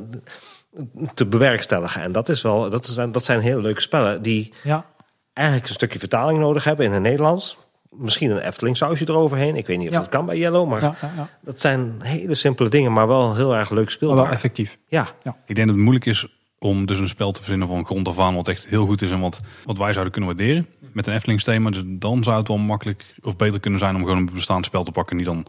[1.14, 2.02] te bewerkstelligen.
[2.02, 4.86] En dat, is wel, dat, zijn, dat zijn hele leuke spellen die Ja.
[5.34, 7.58] eigenlijk een stukje vertaling nodig hebben in het Nederlands.
[7.90, 9.56] Misschien een Efteling sausje eroverheen.
[9.56, 10.00] Ik weet niet of Ja.
[10.00, 11.28] dat kan bij Yellow, maar Ja, ja, ja.
[11.42, 14.24] dat zijn hele simpele dingen, maar wel heel erg leuk speelbaar.
[14.24, 14.78] wel effectief.
[14.88, 18.08] Ja, Ik denk dat het moeilijk is om dus een spel te verzinnen van grond
[18.08, 20.68] af aan wat echt heel goed is en wat, wat wij zouden kunnen waarderen.
[20.94, 21.70] Met een Eftelings thema.
[21.70, 24.84] Dus dan zou het wel makkelijk of beter kunnen zijn om gewoon een bestaand spel
[24.84, 25.46] te pakken en die dan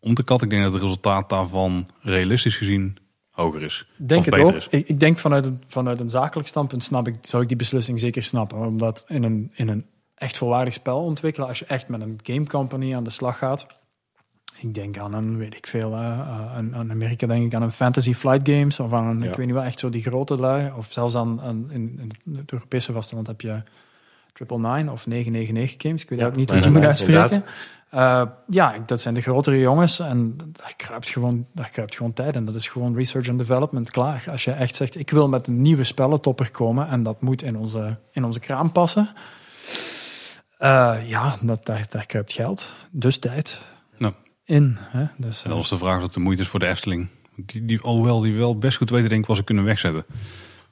[0.00, 0.46] om te katten.
[0.46, 2.96] Ik denk dat het resultaat daarvan realistisch gezien
[3.30, 3.86] hoger is.
[3.96, 4.56] Denk of het beter ook.
[4.56, 4.66] is.
[4.70, 8.00] Ik, ik denk vanuit een, vanuit een zakelijk standpunt snap ik, zou ik die beslissing
[8.00, 8.58] zeker snappen.
[8.58, 12.46] Omdat in een, in een echt volwaardig spel ontwikkelen, als je echt met een game
[12.46, 13.66] company aan de slag gaat.
[14.64, 17.62] Ik denk aan een, weet ik veel, eh, eh, een, aan Amerika denk ik aan
[17.62, 18.80] een Fantasy Flight Games.
[18.80, 19.28] Of aan een, Ja.
[19.28, 20.72] ik weet niet wel, echt zo die grote lui.
[20.76, 23.62] Of zelfs aan, aan in, in het Europese vasteland heb je
[24.32, 26.02] Triple Nine of 999 Games.
[26.02, 27.44] Ik weet Ja, ook niet hoe je moet uitspreken.
[27.90, 32.36] Eh, ja, dat zijn de grotere jongens en daar kruipt, gewoon, daar kruipt gewoon tijd
[32.36, 34.24] en dat is gewoon research and development klaar.
[34.30, 37.56] Als je echt zegt, ik wil met een nieuwe spellentopper komen en dat moet in
[37.56, 39.08] onze, in onze kraam passen.
[40.58, 43.60] Eh, ja, dat, daar, daar kruipt geld, dus tijd.
[44.44, 44.76] In.
[44.80, 45.04] Hè?
[45.16, 47.08] Dus, En eh, dan is de vraag of het de moeite is voor de Efteling.
[47.36, 50.04] Die, die, alhoewel die wel best goed weten denk ik wat ze kunnen wegzetten.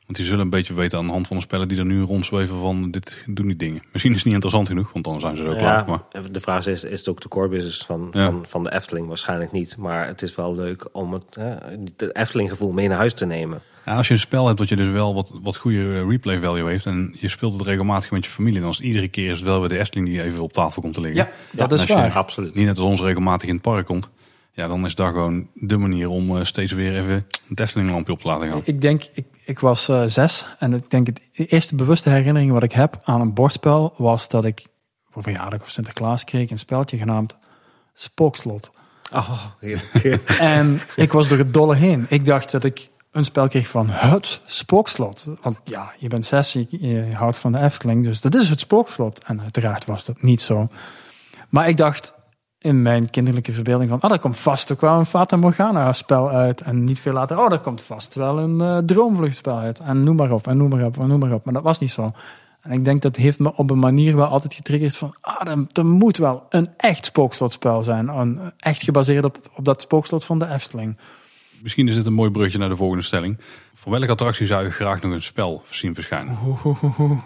[0.04, 2.00] Want die zullen een beetje weten aan de hand van de spellen die er nu
[2.02, 3.82] rondzweven van dit doen die dingen.
[3.92, 5.88] Misschien is het niet interessant genoeg, want dan zijn ze zo klaar.
[5.88, 8.24] Maar ja, de vraag is, is het ook de core business van, Ja.
[8.24, 9.06] van, van de Efteling?
[9.08, 11.54] Waarschijnlijk niet, maar het is wel leuk om het hè,
[11.98, 13.60] het Efteling gevoel mee naar huis te nemen.
[13.84, 16.40] Ja, als je een spel hebt dat je dus wel wat, wat goede eh, replay
[16.40, 19.30] value heeft en je speelt het regelmatig met je familie, dan is het iedere keer
[19.30, 21.24] is het wel weer de Efteling die even op tafel komt te liggen.
[21.24, 22.12] ja, dat En is als je waar.
[22.12, 22.54] Absoluut.
[22.54, 24.08] Niet net als ons regelmatig in het park komt.
[24.52, 28.12] Ja, dan is daar gewoon de manier om eh, steeds weer even het Efteling lampje
[28.12, 28.60] op te laten gaan.
[28.64, 32.52] Ik denk, ik, ik was eh, zes en ik denk het de eerste bewuste herinnering
[32.52, 34.66] wat ik heb aan een bordspel was dat ik
[35.10, 37.36] voor verjaardag of Sinterklaas kreeg een spelletje genaamd
[37.94, 38.70] Spookslot.
[39.12, 40.20] Oh, heerlijk.
[40.38, 42.06] En ik was door het dolle heen.
[42.08, 45.28] Ik dacht dat ik een spel kreeg van het spookslot.
[45.42, 49.24] Want ja, je bent zes, je, houdt van de Efteling, dus dat is het spookslot.
[49.24, 50.68] En uiteraard was dat niet zo.
[51.48, 52.14] Maar ik dacht
[52.58, 56.30] in mijn kinderlijke verbeelding van, ah, daar komt vast ook wel een Fata Morgana spel
[56.30, 56.60] uit.
[56.60, 59.78] En niet veel later, oh, daar komt vast wel een eh droomvluchtspel uit.
[59.78, 61.44] En noem maar op, en noem maar op, en noem maar op.
[61.44, 62.12] Maar dat was niet zo.
[62.60, 65.86] En ik denk dat heeft me op een manier wel altijd getriggerd van, ah, er
[65.86, 68.08] moet wel een echt spookslotspel zijn.
[68.08, 70.96] Een, echt gebaseerd op, op dat spookslot van de Efteling.
[71.62, 73.38] Misschien is dit een mooi brugje naar de volgende stelling.
[73.74, 76.38] Voor welke attractie zou je graag nog een spel zien verschijnen?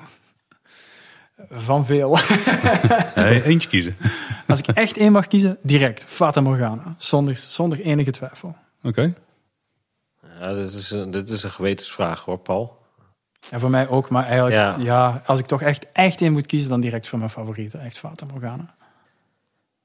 [1.50, 2.18] Van veel.
[3.14, 3.96] Hey, eentje kiezen.
[4.46, 6.94] Als ik echt één mag kiezen, direct Fata Morgana.
[6.96, 8.56] Zonder, zonder enige twijfel.
[8.82, 9.14] Oké.
[10.40, 12.78] Ja, dit, is een, dit is een gewetensvraag hoor, Paul.
[13.50, 14.76] En voor mij ook, maar eigenlijk, ja.
[14.78, 15.22] Ja.
[15.26, 17.78] als ik toch echt, echt één moet kiezen, dan direct voor mijn favoriete.
[17.78, 18.74] Echt Fata Morgana.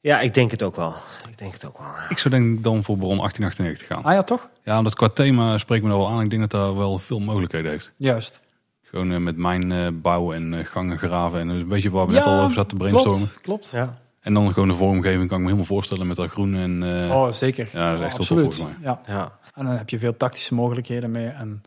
[0.02, 0.94] Ja, ik denk het ook wel.
[1.30, 1.88] Ik denk het ook wel.
[1.88, 2.10] ja.
[2.10, 4.04] Ik zou denk ik dan voor Bron 1898 gaan.
[4.04, 4.50] Ah ja, toch?
[4.64, 6.22] Ja, omdat qua thema spreekt me daar wel aan.
[6.22, 7.94] Ik denk dat daar wel veel mogelijkheden heeft.
[7.98, 8.42] Juist.
[8.82, 11.40] Gewoon eh, met mijn eh, bouwen en eh, gangen graven.
[11.40, 13.20] En een beetje waar we net al over zaten te brainstormen.
[13.28, 13.72] Klopt, klopt.
[13.72, 13.98] Ja.
[14.22, 16.84] En dan gewoon de vormgeving kan ik me helemaal voorstellen met dat groen en...
[16.84, 17.70] eh, Oh, zeker.
[17.74, 18.56] Ja, dat is echt wel tof Absoluut.
[18.56, 19.02] volgens Ja.
[19.08, 19.32] Ja.
[19.54, 21.28] En dan heb je veel tactische mogelijkheden mee.
[21.28, 21.62] En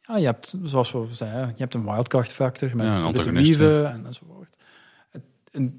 [0.00, 3.32] ja, je hebt, zoals we zeiden, je hebt een wildcard factor met Ja, een de
[3.32, 4.45] wieven en enzovoort.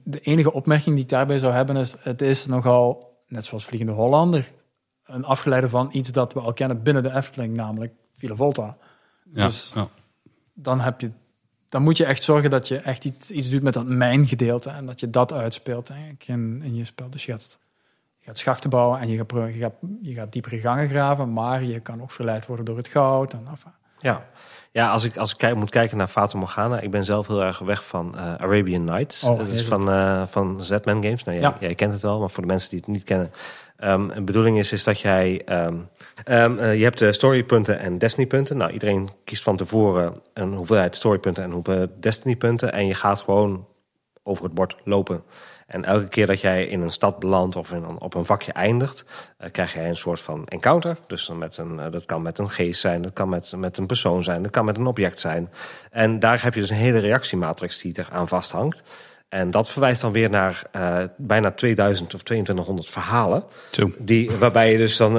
[0.04, 3.94] De enige opmerking die ik daarbij zou hebben is, het is nogal, net zoals Vliegende
[3.94, 4.52] Hollander,
[5.06, 8.78] een afgeleide van iets dat we al kennen binnen de Efteling, namelijk Villa Volta.
[9.34, 9.90] ja, dus- ja.
[10.54, 11.12] Dan, heb je,
[11.70, 14.86] dan moet je echt zorgen dat je echt iets, iets doet met dat mijngedeelte en
[14.86, 17.10] dat je dat uitspeelt eigenlijk in, in je spel.
[17.10, 17.60] Dus je gaat,
[18.18, 21.64] je gaat schachten bouwen en je gaat, je, gaat, je gaat diepere gangen graven, maar
[21.64, 23.34] je kan ook verleid worden door het goud.
[23.34, 24.26] En, enfin, Ja,
[24.72, 27.44] ja als ik, als ik kijk, moet kijken naar Fata Morgana, ik ben zelf heel
[27.44, 29.24] erg weg van eh, Arabian Nights.
[29.24, 31.24] Oh, dat is van, eh van Z-Man Games.
[31.24, 31.58] Nou, jij, Ja.
[31.60, 33.32] jij kent het wel, maar voor de mensen die het niet kennen.
[33.78, 35.42] ehm, de bedoeling is, is dat jij...
[35.46, 35.76] ehm,
[36.24, 38.58] ehm, eh, je hebt de storypunten en destinypunten.
[38.58, 42.74] Nou, iedereen kiest van tevoren een hoeveelheid storypunten en hoeveelheid destinypunten.
[42.74, 43.66] En je gaat gewoon
[44.24, 45.24] over het bord lopen.
[45.68, 48.52] En elke keer dat jij in een stad belandt of in een, op een vakje
[48.52, 49.06] eindigt,
[49.40, 50.98] uh, krijg jij een soort van encounter.
[51.08, 53.86] Dus met een, uh, dat kan met een geest zijn, dat kan met, met een
[53.86, 55.50] persoon zijn, dat kan met een object zijn.
[55.92, 58.84] En daar heb je dus een hele reactiematrix die eraan vasthangt.
[59.30, 63.44] En dat verwijst dan weer naar uh, bijna 2000 of 2200 verhalen.
[63.72, 63.92] Zo.
[63.98, 65.14] Die, waarbij je dus dan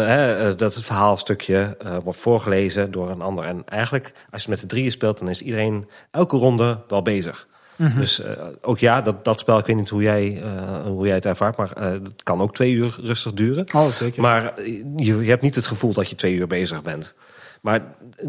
[0.56, 3.44] dat het verhaalstukje uh, wordt voorgelezen door een ander.
[3.44, 7.48] En eigenlijk, als je met de drieën speelt, dan is iedereen elke ronde wel bezig.
[7.78, 8.00] Mm -hmm.
[8.00, 8.22] Dus
[8.60, 10.42] ook ja, dat, dat spel, ik weet niet hoe jij,
[10.84, 13.66] hoe jij het ervaart, maar het kan ook twee uur rustig duren.
[13.74, 14.22] Oh, zeker.
[14.22, 14.62] Maar
[14.96, 17.14] je, je hebt niet het gevoel dat je twee uur bezig bent.
[17.62, 17.82] Maar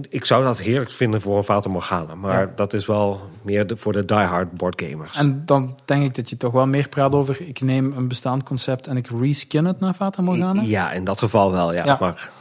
[0.10, 2.16] ik zou dat heerlijk vinden voor een Fata Morgana.
[2.16, 2.52] Maar ja.
[2.56, 5.18] dat is wel meer de, voor de diehard boardgamers.
[5.18, 7.42] En dan denk ik dat je toch wel meer praat over...
[7.42, 10.62] ik neem een bestaand concept en ik reskin het naar Fata Morgana.
[10.62, 11.86] Ja, in dat geval wel, ja.
[11.86, 11.98] ja.
[12.00, 12.32] Maar...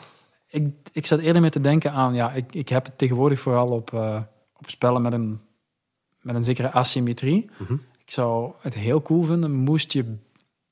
[0.51, 2.15] Ik, ik zat eerder mee te denken aan...
[2.15, 4.17] Ja, ik, ik heb het tegenwoordig vooral op, uh,
[4.59, 5.41] op spellen met een,
[6.23, 7.51] met een zekere asymmetrie.
[7.59, 7.81] Mm -hmm.
[8.05, 9.53] Ik zou het heel cool vinden...
[9.53, 10.17] moest je,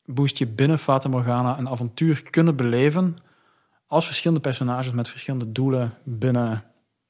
[0.05, 3.16] moest je binnen Fata Morgana een avontuur kunnen beleven
[3.86, 6.64] als verschillende personages met verschillende doelen binnen,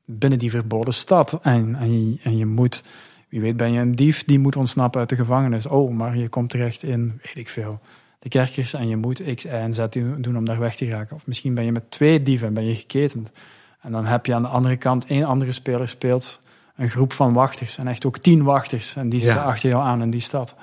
[0.04, 1.38] binnen die verboden stad.
[1.42, 2.84] En, en, je, en je moet,
[3.28, 5.66] wie weet ben je een dief die moet ontsnappen uit de gevangenis.
[5.66, 7.78] Oh, maar je komt terecht in, weet ik veel,
[8.18, 9.86] de kerkers en je moet X, Y en Z
[10.18, 11.16] doen om daar weg te raken.
[11.16, 13.32] Of misschien ben je met twee dieven en ben je geketend.
[13.80, 16.40] En dan heb je aan de andere kant één andere speler speelt
[16.76, 17.78] een groep van wachters.
[17.78, 18.96] En echt ook tien wachters.
[18.96, 19.46] En die zitten ja.
[19.46, 20.54] achter jou aan in die stad.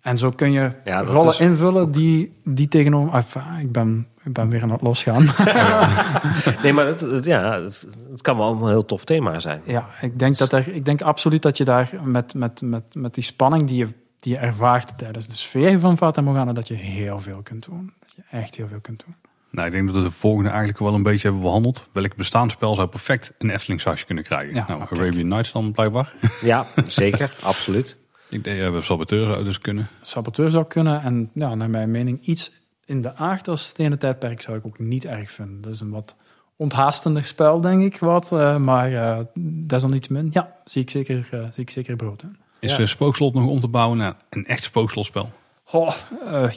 [0.00, 1.40] En zo kun je ja, rollen is...
[1.40, 3.12] invullen die, die tegenover...
[3.12, 5.24] Ah, ik, ben, ik ben weer aan het losgaan.
[6.62, 9.62] nee, maar het, het, ja, het, het, kan wel een heel tof thema zijn.
[9.64, 13.14] Ja, ik denk, dat er, ik denk absoluut dat je daar met, met, met, met
[13.14, 13.88] die spanning die je,
[14.20, 17.92] die je ervaart tijdens de sfeer van Fata Morgana, dat je heel veel kunt doen.
[18.00, 19.14] Dat je echt heel veel kunt doen.
[19.50, 21.86] Nou, ik denk dat we de volgende eigenlijk wel een beetje hebben behandeld.
[21.92, 24.54] Welk bestaand spel zou perfect een Efteling sausje kunnen krijgen?
[24.54, 26.12] Ja, nou, Arabian Nights dan blijkbaar.
[26.42, 27.96] Ja, zeker, absoluut.
[28.28, 29.88] Ik denk dat saboteur zou dus kunnen.
[30.02, 31.02] Saboteur zou kunnen.
[31.02, 32.52] En ja, naar mijn mening iets
[32.84, 35.60] in de aard als stenen tijdperk zou ik ook niet erg vinden.
[35.60, 36.16] Dat is een wat
[36.56, 37.98] onthaastender spel, denk ik.
[37.98, 39.18] Wat, uh, maar uh,
[39.66, 42.36] desalniettemin, ja, zie ik zeker, uh, zie ik zeker brood in.
[42.60, 42.86] Is ja.
[42.86, 45.32] Spookslot nog om te bouwen naar een echt spookslotspel?
[45.72, 45.94] Oh,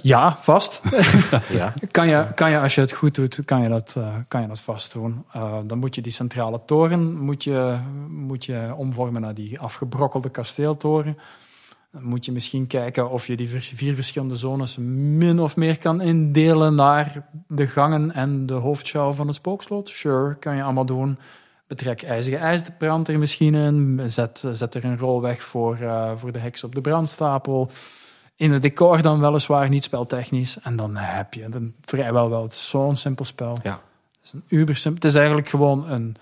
[0.02, 0.82] ja, vast.
[1.50, 1.74] ja.
[1.92, 4.60] Kan, je, kan je, als je het goed doet, kan je dat, kan je dat
[4.60, 5.26] vast doen.
[5.66, 7.78] dan moet je die centrale toren moet je,
[8.10, 11.18] moet je omvormen naar die afgebrokkelde kasteeltoren.
[11.92, 16.02] Dan moet je misschien kijken of je die vier verschillende zones min of meer kan
[16.02, 19.90] indelen naar de gangen en de hoofdschouw van het spookslot.
[19.90, 21.18] Sure, kan je allemaal doen.
[21.68, 24.02] Betrek ijzige ijsbrand er misschien in.
[24.12, 25.78] Zet, zet er een rol weg voor,
[26.18, 27.72] voor de heks op de brandstapel.
[28.36, 30.60] In het decor dan weliswaar, niet speltechnisch.
[30.60, 32.44] En dan heb je dan vrijwel wel.
[32.44, 33.58] Het is zo'n simpel spel.
[33.64, 33.72] Ja.
[33.72, 35.02] Het is een uber simpel.
[35.02, 36.18] Het is eigenlijk gewoon een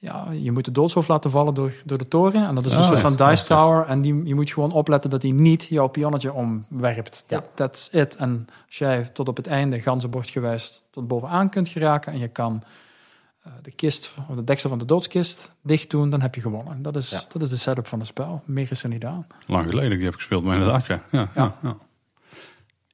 [0.00, 2.46] ja, je moet de doodshoofd laten vallen door, door de toren.
[2.46, 3.86] En dat is een Oh, soort van dice tower.
[3.86, 7.24] En die, je moet gewoon opletten dat hij niet jouw pionnetje omwerpt.
[7.28, 7.42] Ja.
[7.54, 8.16] That's it.
[8.16, 12.12] En als jij tot op het einde ganzenbord gewijs tot bovenaan kunt geraken...
[12.12, 12.62] en je kan
[13.62, 16.10] de kist, of de deksel van de doodskist dicht doen...
[16.10, 16.82] dan heb je gewonnen.
[16.82, 17.20] Dat is, Ja.
[17.32, 18.42] dat is de setup van het spel.
[18.44, 19.26] Meer is er niet aan.
[19.46, 21.02] Lang geleden, die heb ik gespeeld, maar inderdaad, ja.
[21.10, 21.42] ja, ja.
[21.42, 21.56] Ja.
[21.62, 21.76] ja.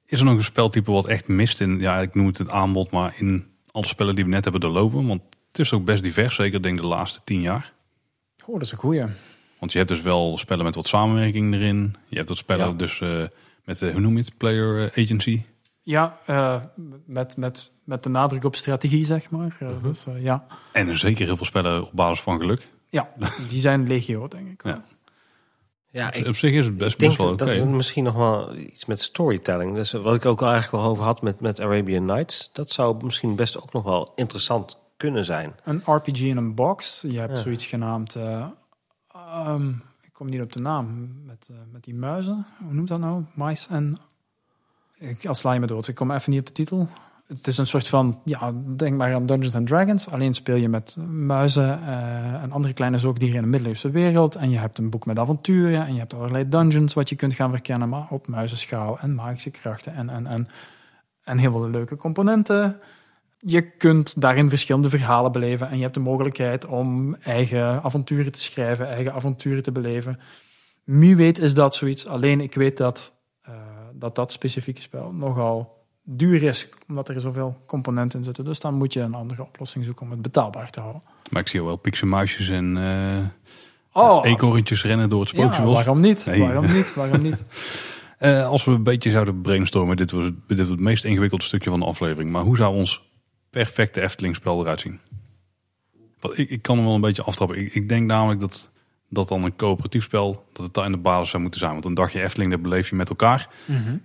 [0.07, 2.91] Is er nog een speltype wat echt mist in, ja, ik noem het het aanbod,
[2.91, 5.07] maar in alle spellen die we net hebben doorlopen?
[5.07, 7.73] Want het is ook best divers, zeker denk ik de laatste tien jaar.
[8.47, 9.05] Oh, dat is een goeie.
[9.59, 11.97] Want je hebt dus wel spellen met wat samenwerking erin.
[12.09, 12.73] Je hebt wat spellen Ja.
[12.73, 13.23] dus eh,
[13.65, 15.43] met, de, hoe noem je het, player eh, agency.
[15.83, 16.61] Ja, eh,
[17.07, 19.57] met, met, met de nadruk op strategie, zeg maar.
[19.61, 19.65] Mhm.
[19.71, 20.47] Eh, dus, eh, ja.
[20.73, 22.69] En zeker heel veel spellen op basis van geluk.
[22.89, 23.09] ja,
[23.49, 24.63] die zijn legio, denk ik.
[24.65, 24.85] Ja.
[25.91, 27.45] Ja, Op- ik, op zich is het best, ik denk best wel oké.
[27.45, 29.75] dat het misschien nog wel iets met storytelling.
[29.75, 32.51] Dus wat ik ook al eigenlijk wel over had met, met Arabian Nights.
[32.53, 35.55] Dat zou misschien best ook nog wel interessant kunnen zijn.
[35.65, 37.05] Een RPG in een box.
[37.09, 37.43] Je hebt Ja.
[37.43, 38.15] zoiets genaamd.
[38.15, 38.47] eh,
[39.15, 39.69] ehm,
[40.03, 41.13] ik kom niet op de naam.
[41.27, 42.47] Met, met die muizen.
[42.65, 43.25] Hoe noemt dat nou?
[43.35, 43.97] Mice en.
[44.99, 45.89] Ik, als sla je me dood.
[45.89, 46.89] Ik kom even niet op de titel.
[47.27, 48.21] Het is een soort van.
[48.25, 50.09] Ja, denk maar aan Dungeons and Dragons.
[50.09, 54.35] Alleen speel je met muizen eh, en andere kleine zoogdieren in de middeleeuwse wereld.
[54.35, 55.87] En je hebt een boek met avonturen.
[55.87, 57.89] En je hebt allerlei dungeons wat je kunt gaan verkennen.
[57.89, 59.95] Maar op muizenschaal en magische krachten.
[59.95, 60.49] En, en, en,
[61.25, 62.81] en heel veel leuke componenten
[63.47, 68.41] je kunt daarin verschillende verhalen beleven en je hebt de mogelijkheid om eigen avonturen te
[68.41, 70.21] schrijven, eigen avonturen te beleven.
[70.85, 72.07] Wie weet is dat zoiets.
[72.07, 73.55] Alleen ik weet dat eh,
[73.93, 78.45] dat, dat specifieke spel nogal duur is, omdat er zoveel componenten in zitten.
[78.45, 81.03] Dus dan moet je een andere oplossing zoeken om het betaalbaar te houden.
[81.31, 83.27] Maar ik zie al wel pixelmuisjes en eh
[83.97, 85.75] Oh, eekhoorntjes rennen door het ja, spookslot.
[85.75, 86.27] waarom niet?
[86.27, 86.41] Nee.
[86.41, 86.95] Waarom niet?
[86.95, 87.43] Waarom niet?
[88.19, 91.71] Eh, als we een beetje zouden brainstormen, dit was, dit was het meest ingewikkelde stukje
[91.71, 92.31] van de aflevering.
[92.31, 93.03] Maar hoe zou ons
[93.51, 95.01] perfecte Efteling spel eruit zien?
[96.21, 97.59] Want ik, ik kan hem wel een beetje aftrappen.
[97.59, 98.71] Ik, ik denk namelijk dat
[99.09, 101.73] dat dan een coöperatief spel, dat het daar in de basis zou moeten zijn.
[101.73, 103.49] Want een dagje Efteling, dat beleef je met elkaar.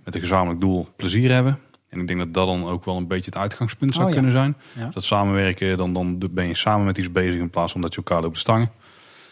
[0.04, 1.58] Met een gezamenlijk doel plezier hebben.
[1.90, 4.16] En ik denk dat dat dan ook wel een beetje het uitgangspunt zou Oh, ja.
[4.16, 4.56] kunnen zijn.
[4.76, 4.90] Ja.
[4.92, 7.96] Dat samenwerken, dan, dan ben je samen met iets bezig in plaats van dat je
[7.96, 8.70] elkaar loopt stangen.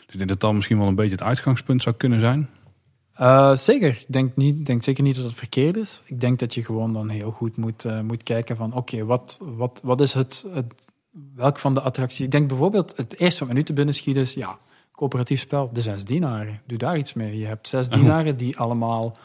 [0.05, 2.49] Dus ik denk dat dat misschien wel een beetje het uitgangspunt zou kunnen zijn.
[3.15, 3.89] Eh, zeker.
[3.89, 6.03] Ik denk, niet, denk zeker niet dat het verkeerd is.
[6.05, 9.39] Ik denk dat je gewoon dan heel goed moet, eh, moet kijken van oké, wat,
[9.43, 10.75] wat, wat is het, het,
[11.35, 12.25] welk van de attracties?
[12.25, 14.59] Ik denk bijvoorbeeld het eerste wat me nu te binnen schiet is, ja,
[14.93, 16.61] coöperatief spel, de zes dienaren.
[16.67, 17.39] Doe daar iets mee.
[17.39, 19.17] Je hebt zes dienaren die allemaal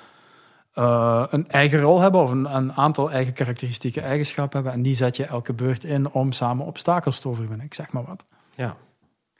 [0.73, 4.73] eh, een eigen rol hebben of een, een aantal eigen karakteristieke eigenschappen hebben.
[4.77, 7.65] En die zet je elke beurt in om samen obstakels te overwinnen.
[7.65, 8.25] Ik zeg maar wat.
[8.55, 8.77] Ja.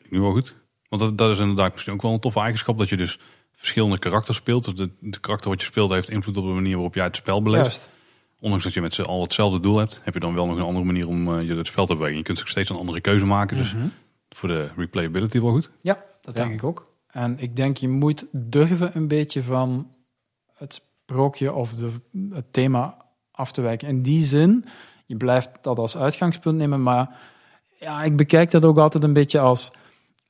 [0.09, 0.55] Nu wel goed.
[0.89, 2.77] Want dat, dat is inderdaad misschien ook wel een toffe eigenschap.
[2.77, 3.19] Dat je dus
[3.55, 4.63] verschillende karakters speelt.
[4.63, 7.15] Dus de, de karakter wat je speelt heeft invloed op de manier waarop jij het
[7.15, 7.65] spel beleeft.
[7.65, 7.89] Juist.
[8.39, 10.63] Ondanks dat je met z'n al hetzelfde doel hebt, heb je dan wel nog een
[10.63, 12.17] andere manier om eh, je het spel te bewegen.
[12.17, 13.57] Je kunt ook steeds een andere keuze maken.
[13.57, 13.87] Dus Mhm.
[14.29, 15.69] voor de replayability wel goed.
[15.81, 16.43] Ja, dat Ja.
[16.43, 16.91] denk ik ook.
[17.07, 19.87] En ik denk je moet durven een beetje van
[20.53, 20.81] het
[21.13, 21.89] sprookje of de,
[22.29, 22.97] het thema
[23.31, 23.87] af te wijken.
[23.87, 24.65] In die zin,
[25.05, 27.19] je blijft dat als uitgangspunt nemen, maar
[27.79, 29.71] ja, ik bekijk dat ook altijd een beetje als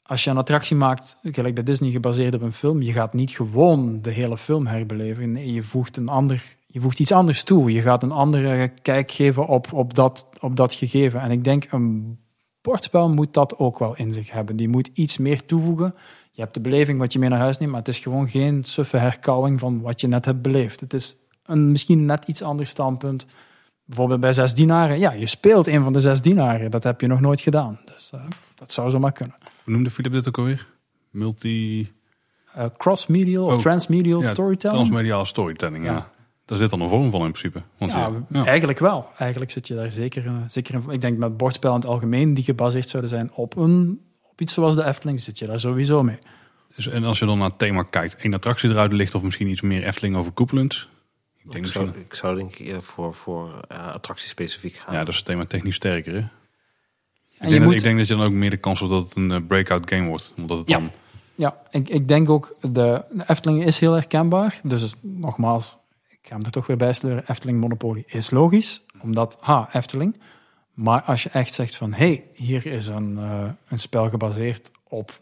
[0.03, 3.31] als je een attractie maakt, gelijk bij Disney gebaseerd op een film, je gaat niet
[3.31, 5.31] gewoon de hele film herbeleven.
[5.31, 7.71] Nee, je voegt een ander, je voegt iets anders toe.
[7.71, 11.21] Je gaat een andere kijk geven op, op, dat, op dat gegeven.
[11.21, 12.17] En ik denk een
[12.61, 14.55] bordspel moet dat ook wel in zich hebben.
[14.55, 15.95] Die moet iets meer toevoegen.
[16.35, 18.63] Je hebt de beleving wat je mee naar huis neemt, maar het is gewoon geen
[18.63, 20.79] suffe herkauwing van wat je net hebt beleefd.
[20.79, 21.15] Het is
[21.45, 23.25] een misschien net iets ander standpunt.
[23.85, 24.99] Bijvoorbeeld bij zes dienaren.
[24.99, 26.71] Ja, je speelt een van de zes dienaren.
[26.71, 27.79] Dat heb je nog nooit gedaan.
[27.85, 28.19] Dus eh,
[28.55, 29.35] dat zou zomaar kunnen.
[29.63, 30.67] Hoe noemde Philip dit ook alweer?
[31.09, 31.91] Multi...
[32.53, 34.79] Eh, cross-medial of Oh, transmedial ja, storytelling?
[34.79, 35.91] Transmediale storytelling, ja.
[35.93, 36.11] Ja.
[36.45, 37.61] Daar zit dan een vorm van in principe.
[37.77, 38.45] Want ja, je- ja.
[38.45, 39.05] eigenlijk wel.
[39.17, 40.83] Eigenlijk zit je daar zeker, zeker in.
[40.89, 44.01] Ik denk met bordspel in het algemeen, die gebaseerd zouden zijn op, een,
[44.33, 46.17] op iets zoals de Efteling, zit je daar sowieso mee.
[46.75, 49.47] Dus, en als je dan naar het thema kijkt, één attractie eruit ligt of misschien
[49.47, 50.87] iets meer Efteling overkoepelend.
[51.43, 54.93] Ik denk Ik zou, misschien, ik zou denk ik eerder voor, voor uh, attractiespecifiek gaan.
[54.93, 56.13] ja, dat is het thema technisch sterker.
[56.13, 56.19] Hè?
[56.19, 56.29] Ik, En
[57.39, 59.03] denk je dat, moet, ik denk dat je dan ook meer de kans hebt dat
[59.03, 60.33] het een eh, breakout game wordt.
[60.37, 60.77] Omdat het Ja.
[60.79, 60.91] dan...
[61.35, 62.67] ja, ik, ik denk ook, de,
[63.11, 64.59] de Efteling is heel herkenbaar.
[64.63, 65.77] Dus nogmaals,
[66.09, 67.23] ik ga hem er toch weer bij sleuren.
[67.27, 70.17] Efteling Monopoly is logisch, omdat, ha, Efteling.
[70.73, 74.71] Maar als je echt zegt van, hé, hey, hier is een, eh, een spel gebaseerd
[74.83, 75.19] op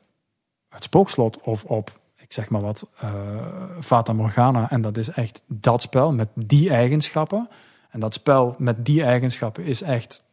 [0.70, 3.46] het spookslot of op, ik zeg maar wat, eh
[3.82, 4.70] Fata Morgana.
[4.70, 7.50] En dat is echt dat spel met die eigenschappen.
[7.90, 10.24] En dat spel met die eigenschappen is echt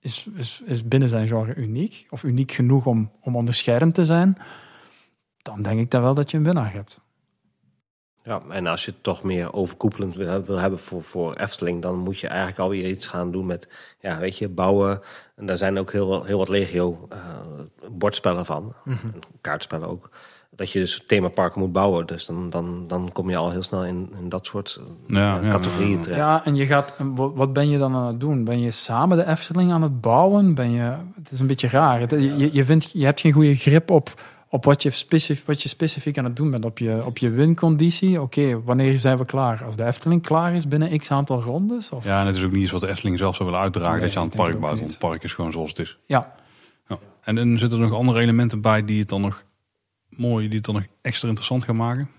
[0.00, 2.06] is, is, is binnen zijn genre uniek.
[2.10, 4.36] Of uniek genoeg om, om onderscheidend te zijn.
[5.42, 7.00] Dan denk ik dan wel dat je een winnaar hebt.
[8.26, 11.98] Ja, en als je het toch meer overkoepelend wil, wil hebben voor, voor Efteling, dan
[11.98, 13.68] moet je eigenlijk alweer iets gaan doen met,
[14.00, 15.00] ja, weet je, bouwen.
[15.36, 17.18] En daar zijn ook heel, heel wat legio eh,
[17.90, 18.98] bordspellen van, en
[19.40, 20.10] kaartspellen ook.
[20.50, 22.06] Dat je dus themaparken moet bouwen.
[22.06, 25.40] Dus dan, dan, dan kom je al heel snel in, in dat soort eh, Ja,
[25.40, 26.20] ja, categorieën ja, terecht.
[26.20, 28.44] Ja, en je gaat, wat ben je dan aan het doen?
[28.44, 30.54] Ben je samen de Efteling aan het bouwen?
[30.54, 32.00] Ben je, het is een beetje raar.
[32.00, 35.62] Het- je, je, vindt, je hebt geen goede grip op, op wat, je specifiek, wat
[35.62, 36.64] je specifiek aan het doen bent.
[36.64, 38.20] Op je, op je winconditie.
[38.20, 39.64] Oké, wanneer zijn we klaar?
[39.64, 41.90] Als de Efteling klaar is binnen x aantal rondes?
[41.90, 42.04] Of?
[42.04, 43.92] Ja, en het is ook niet iets wat de Efteling zelf zou willen uitdragen.
[43.92, 44.78] Nee, dat je aan het park bouwt.
[44.78, 45.98] Want het park is gewoon zoals het is.
[46.06, 46.34] Ja,
[46.88, 46.98] Ja.
[47.22, 49.44] En dan zitten er nog andere elementen bij die het dan nog
[50.08, 52.10] mooi, die het dan nog extra interessant gaan maken.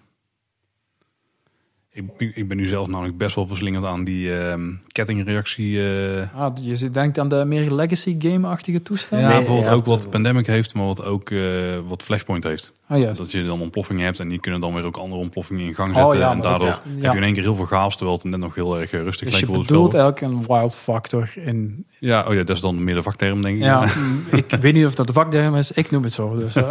[1.98, 5.80] Ik, ik, ik ben nu zelf namelijk best wel verslingerd aan die ehm, kettingreactie.
[5.80, 9.22] eh, ah, je denkt aan de meer legacy game-achtige toestand?
[9.22, 11.40] ja, Nee, bijvoorbeeld ja, ook wat Pandemic heeft, maar wat ook eh,
[11.88, 12.72] wat Flashpoint heeft.
[12.88, 13.18] Ah, juist.
[13.18, 15.94] Dat je dan ontploffingen hebt en die kunnen dan weer ook andere ontploffingen in gang
[15.94, 16.12] zetten.
[16.12, 17.12] Oh ja, en daardoor dat- heb ja.
[17.12, 19.28] je in één keer heel veel chaos, terwijl het net nog heel erg eh, rustig
[19.28, 21.86] Dus je leek op het bedoelt eigenlijk een wild factor in...
[22.00, 23.64] Ja, oh ja, dat is dan meer de vakterm, denk ik.
[23.64, 25.72] Ja, mm, ik weet niet of dat de vakterm is.
[25.72, 26.36] Ik noem het zo.
[26.36, 26.54] Dus,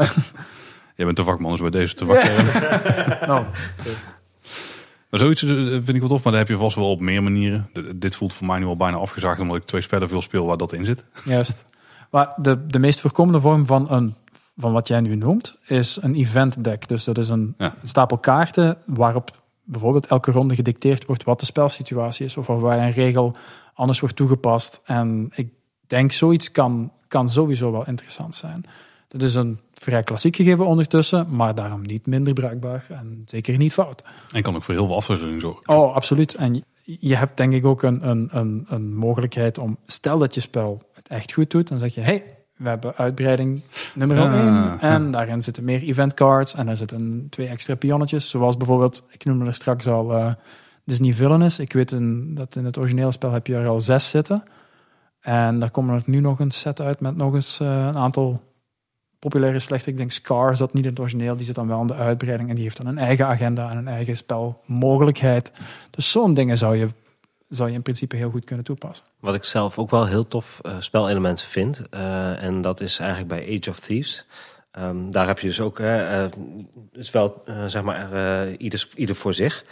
[0.96, 2.46] Jij bent de vakman, dus bij deze de vakterm.
[3.28, 3.44] nou,
[5.10, 7.22] Maar zoiets eh, vind ik wel tof, maar daar heb je vast wel op meer
[7.22, 7.70] manieren.
[7.96, 10.56] Dit voelt voor mij nu al bijna afgezaagd, omdat ik twee spellen veel speel waar
[10.56, 11.04] dat in zit.
[11.24, 11.64] Juist.
[12.10, 14.14] Maar de, de meest voorkomende vorm van, een,
[14.56, 16.88] van wat jij nu noemt, is een event deck.
[16.88, 17.74] Dus dat is een Ja.
[17.84, 22.36] stapel kaarten waarop bijvoorbeeld elke ronde gedicteerd wordt wat de spelsituatie is.
[22.36, 23.36] Of waar een regel
[23.74, 24.80] anders wordt toegepast.
[24.84, 25.48] En ik
[25.86, 28.64] denk zoiets kan, kan sowieso wel interessant zijn.
[29.08, 29.60] Dat is een
[29.90, 34.02] vrij klassiek gegeven ondertussen, maar daarom niet minder bruikbaar en zeker niet fout.
[34.32, 35.68] En kan ook voor heel veel afwisseling zorgen.
[35.68, 36.34] Oh, absoluut.
[36.34, 40.40] En je- hebt denk ik ook een, een, een, een mogelijkheid om, stel dat je
[40.40, 42.24] spel het echt goed doet, dan zeg je, hey,
[42.56, 43.60] we hebben uitbreiding
[43.94, 44.80] nummer Ja, 1 ja.
[44.80, 49.24] en daarin zitten meer event cards en er zitten twee extra pionnetjes, zoals bijvoorbeeld, ik
[49.24, 50.32] noemde er straks al eh,
[50.84, 51.58] Disney Villainous.
[51.58, 54.42] Ik weet een, dat in het originele spel heb je er al zes zitten.
[55.20, 58.42] En daar komen er nu nog een set uit met nog eens eh, een aantal
[59.26, 59.88] populaire slechter.
[59.88, 62.48] Ik denk Scar zat niet in het origineel, die zit dan wel in de uitbreiding
[62.48, 65.52] en die heeft dan een eigen agenda en een eigen spelmogelijkheid.
[65.90, 66.88] Dus zo'n dingen zou je,
[67.48, 69.06] zou je in principe heel goed kunnen toepassen.
[69.20, 73.28] Wat ik zelf ook wel heel tof uh, spelelementen vind, uh, en dat is eigenlijk
[73.28, 74.26] bij Age of Thieves.
[74.78, 76.24] Um, daar heb je dus ook, uh,
[76.92, 79.64] is wel zeg maar ieder, ieder voor zich.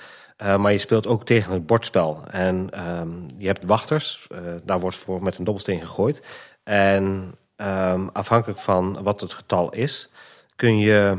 [0.59, 2.25] Maar je speelt ook tegen het bordspel.
[2.31, 4.27] En um, je hebt wachters,
[4.65, 6.23] daar wordt voor met een dobbelsteen gegooid.
[6.63, 10.11] En um, afhankelijk van wat het getal is,
[10.57, 11.17] kun je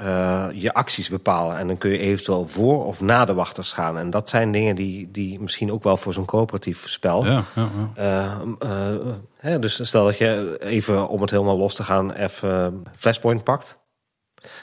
[0.00, 1.58] uh, je acties bepalen.
[1.58, 3.98] En dan kun je eventueel voor of na de wachters gaan.
[3.98, 7.24] En dat zijn dingen die, die misschien ook wel voor zo'n coöperatief spel.
[7.24, 8.40] Ja, ja, ja.
[9.36, 13.86] Hè, dus stel dat je even om het helemaal los te gaan, even Flashpoint pakt.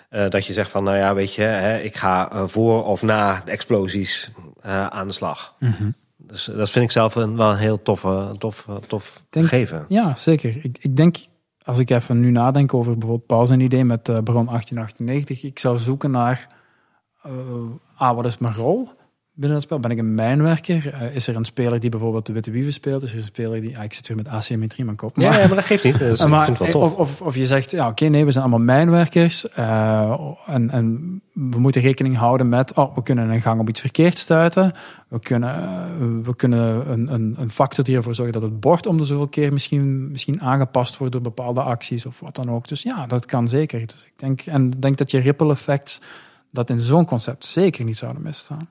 [0.10, 3.02] Uh, dat je zegt van, nou ja, weet je, hè, ik ga uh, voor of
[3.02, 4.32] na de explosies
[4.66, 5.56] uh, aan de slag.
[5.60, 5.96] Mm -hmm.
[6.28, 9.86] Dus dat vind ik zelf een, wel een heel toffe, tof, tof denk, gegeven.
[9.88, 10.58] Ja, zeker.
[10.64, 11.18] Ik, ik denk,
[11.64, 15.80] als ik even nu nadenk over bijvoorbeeld pauze een idee met Bron 1898, ik zou
[15.80, 16.48] zoeken naar,
[17.96, 18.90] ah, wat is mijn rol?
[19.36, 19.80] Binnen het spel?
[19.80, 20.94] Ben ik een mijnwerker?
[20.94, 23.04] Uh, is er een speler die bijvoorbeeld de Witte Wieven speelt?
[23.04, 23.78] Is er een speler die...
[23.78, 25.18] Ah, ik zit weer met asymmetrie mijn kop.
[25.18, 26.00] Maar, ja, ja, maar dat geeft niet.
[26.06, 26.94] Dus maar, ik vind het wel tof.
[26.94, 29.46] Of, of, of je zegt, ja, oké, nee, we zijn allemaal mijnwerkers.
[29.60, 32.74] Uh, en, en we moeten rekening houden met...
[32.74, 34.74] Oh, we kunnen een gang op iets verkeerd stuiten.
[35.08, 35.56] We kunnen,
[36.00, 39.06] uh, we kunnen een, een, een factor die ervoor zorgt dat het bord om de
[39.06, 42.68] zoveel keer misschien, misschien aangepast wordt door bepaalde acties of wat dan ook.
[42.68, 43.80] Dus ja, dat kan zeker.
[43.80, 46.02] Dus ik denk, en denk dat je ripple effects
[46.52, 48.68] dat in zo'n concept zeker niet zouden misstaan.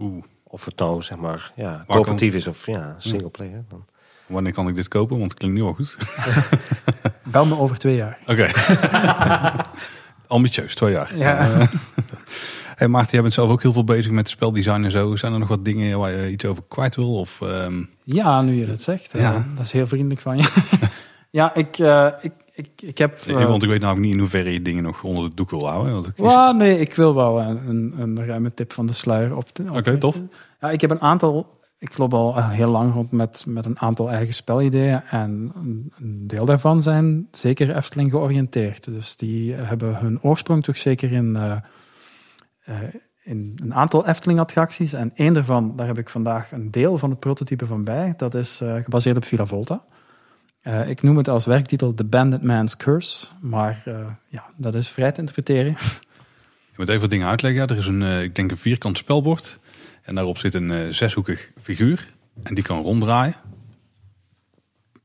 [0.00, 0.06] Ja.
[0.06, 0.24] Oeh.
[0.42, 3.64] Of het nou zeg maar ja, coöperatief is of ja, single player.
[3.68, 3.84] Dan.
[4.26, 5.18] Wanneer kan ik dit kopen?
[5.18, 5.96] Want het klinkt nu al goed.
[7.32, 8.18] Bel me over twee jaar.
[8.26, 8.32] Oké.
[8.32, 9.54] Okay.
[10.26, 11.16] Ambitieus, twee jaar.
[11.16, 11.48] Ja.
[11.48, 11.66] Uh,
[12.76, 15.16] hey Maarten, jij bent zelf ook heel veel bezig met speldesign en zo.
[15.16, 17.14] Zijn er nog wat dingen waar je iets over kwijt wil?
[17.14, 17.90] Of, um...
[18.04, 19.12] Ja, nu je dat zegt.
[19.12, 19.32] Ja.
[19.34, 20.48] Uh, dat is heel vriendelijk van je.
[21.30, 23.24] ja, ik, uh, ik, ik, ik heb...
[23.26, 25.68] Uh, want ik weet namelijk niet in hoeverre je dingen nog onder de doek wil
[25.68, 25.92] houden.
[25.92, 26.12] Want is...
[26.16, 29.48] well, nee, ik wil wel een, een ruime tip van de sluier op.
[29.60, 30.16] Oké, okay, tof.
[30.60, 31.58] Ja, ik heb een aantal...
[31.78, 35.02] Ik loop al heel lang rond met, met een aantal eigen spelideeën.
[35.02, 35.52] En
[35.98, 38.84] een deel daarvan zijn zeker Efteling georiënteerd.
[38.84, 41.56] Dus die hebben hun oorsprong toch zeker in, uh,
[42.68, 42.76] uh,
[43.22, 44.92] in een aantal Efteling-attracties.
[44.92, 48.14] En één daarvan, daar heb ik vandaag een deel van het prototype van bij.
[48.16, 49.84] Dat is uh, gebaseerd op Villa Volta.
[50.64, 53.94] Uh, ik noem het als werktitel The Bandit Man's Curse, maar uh,
[54.28, 55.76] ja, dat is vrij te interpreteren.
[56.70, 57.66] Je moet even wat dingen uitleggen.
[57.66, 59.58] Er is een, uh, ik denk een vierkant spelbord
[60.02, 62.08] en daarop zit een zeshoekig figuur
[62.42, 63.34] en die kan ronddraaien.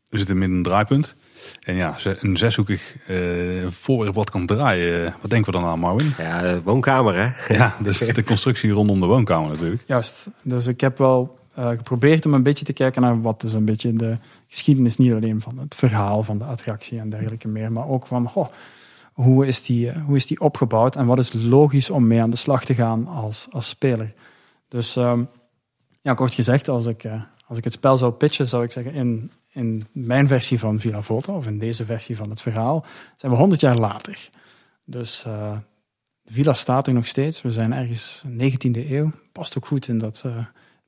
[0.09, 1.15] Er zit in midden een draaipunt.
[1.63, 2.95] En ja, een zeshoekig
[3.69, 5.15] voorwerp wat kan draaien.
[5.21, 6.13] Wat denken we dan aan, Marvin?
[6.17, 7.29] Ja, de woonkamer hè?
[7.57, 9.83] Ja, dus de constructie rondom de woonkamer natuurlijk.
[9.87, 10.27] Juist.
[10.43, 13.93] Dus ik heb wel geprobeerd om een beetje te kijken naar wat is een beetje
[13.93, 14.17] de
[14.47, 18.29] geschiedenis niet alleen van het verhaal van de attractie en dergelijke meer, maar ook van
[18.29, 18.47] goh,
[19.13, 22.29] hoe, is die, eh, hoe is die opgebouwd en wat is logisch om mee aan
[22.29, 24.13] de slag te gaan als, als speler.
[24.67, 25.27] Dus um,
[26.01, 28.93] ja, kort gezegd, als ik, uh, als ik het spel zou pitchen, zou ik zeggen
[28.93, 32.85] in, in mijn versie van Villa Volta, of in deze versie van het verhaal,
[33.15, 34.29] zijn we 100 jaar later.
[34.85, 35.21] Dus
[36.21, 37.41] de villa staat er nog steeds.
[37.41, 39.09] We zijn ergens 19e eeuw.
[39.31, 40.23] Past ook goed in dat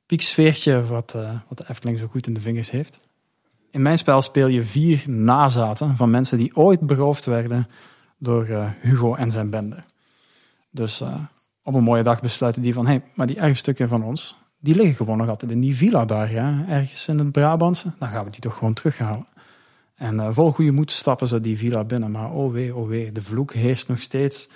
[0.06, 1.12] pieksfeertje wat,
[1.48, 2.98] wat de Efteling zo goed in de vingers heeft.
[3.70, 7.68] In mijn spel speel je vier nazaten van mensen die ooit beroofd werden
[8.18, 9.76] door uh, Hugo en zijn bende.
[10.70, 11.14] Dus uh,
[11.62, 14.74] op een mooie dag besluiten die van, hé, hey, maar die erfstukken van ons, die
[14.74, 17.92] liggen gewoon nog altijd in die villa daar, ja, ergens in het Brabantse.
[17.98, 19.26] Dan gaan we die toch gewoon terughalen.
[19.94, 22.10] En uh, vol goede moed stappen ze die villa binnen.
[22.10, 24.48] Maar oh wee, oh wee, de vloek heerst nog steeds.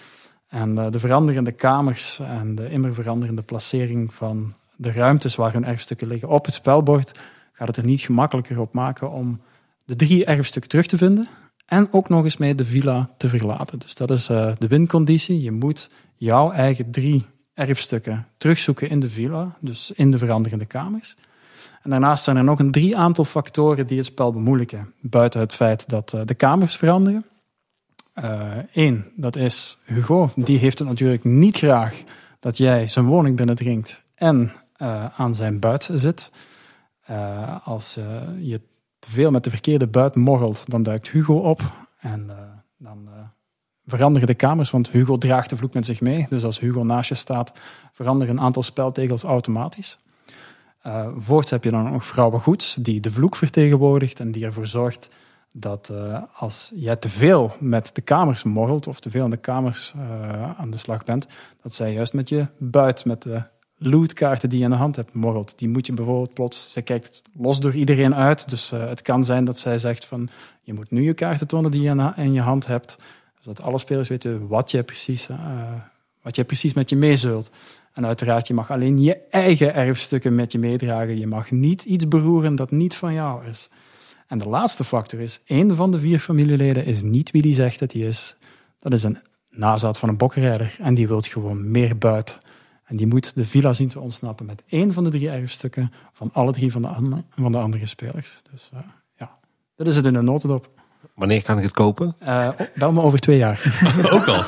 [0.48, 6.08] En de veranderende kamers en de immer veranderende placering van de ruimtes waar hun erfstukken
[6.08, 7.20] liggen op het spelbord
[7.52, 9.40] gaat het er niet gemakkelijker op maken om
[9.84, 11.28] de drie erfstukken terug te vinden
[11.66, 13.78] en ook nog eens mee de villa te verlaten.
[13.78, 15.42] Dus dat is uh, de winconditie.
[15.42, 21.16] Je moet jouw eigen drie erfstukken terugzoeken in de villa, dus in de veranderende kamers.
[21.82, 25.54] En daarnaast zijn er nog een drie aantal factoren die het spel bemoeilijken, buiten het
[25.54, 27.24] feit dat uh, de kamers veranderen.
[28.72, 30.30] Eén, uh, dat is Hugo.
[30.36, 32.02] Die heeft het natuurlijk niet graag
[32.40, 34.52] dat jij zijn woning binnendringt en
[35.16, 36.30] aan zijn buit zit.
[37.10, 38.04] Uh, als uh,
[38.38, 38.60] je
[38.98, 41.60] te veel met de verkeerde buit morrelt, dan duikt Hugo op.
[41.98, 42.36] En uh,
[42.76, 43.08] dan
[43.86, 46.26] veranderen de kamers, want Hugo draagt de vloek met zich mee.
[46.28, 47.52] Dus als Hugo naast je staat,
[47.92, 49.98] veranderen een aantal speltegels automatisch.
[51.16, 55.08] voorts heb je dan nog vrouwen goeds, die de vloek vertegenwoordigt en die ervoor zorgt
[55.52, 55.92] dat
[56.34, 59.94] als jij te veel met de kamers morrelt of te veel in de kamers
[60.56, 61.26] aan de slag bent,
[61.62, 63.42] dat zij juist met je buit, met de
[63.82, 65.54] lootkaarten die je in de hand hebt morrelt.
[65.56, 68.48] Die moet je bijvoorbeeld plots, zij kijkt los door iedereen uit.
[68.48, 70.28] Dus uh, het kan zijn dat zij zegt van,
[70.62, 72.96] je moet nu je kaarten tonen die je in je hand hebt.
[73.40, 75.36] Zodat alle spelers weten wat je precies, uh,
[76.22, 77.50] wat je precies met je meezult.
[77.92, 81.18] En uiteraard, je mag alleen je eigen erfstukken met je meedragen.
[81.18, 83.70] Je mag niet iets beroeren dat niet van jou is.
[84.26, 87.78] En de laatste factor is, één van de vier familieleden is niet wie die zegt
[87.78, 88.36] dat hij is.
[88.78, 89.18] Dat is een
[89.50, 92.38] nazaat van een bokkenrijder en die wil gewoon meer buit.
[92.92, 96.30] En die moet de villa zien te ontsnappen met één van de drie erfstukken van
[96.32, 98.42] alle drie van de, andere, van de andere spelers.
[98.50, 98.80] Dus uh,
[99.18, 99.30] ja,
[99.76, 100.70] dat is het in een notendop.
[101.14, 102.16] Wanneer kan ik het kopen?
[102.22, 103.84] Uh, bel me over twee jaar.
[104.14, 104.44] Ook al.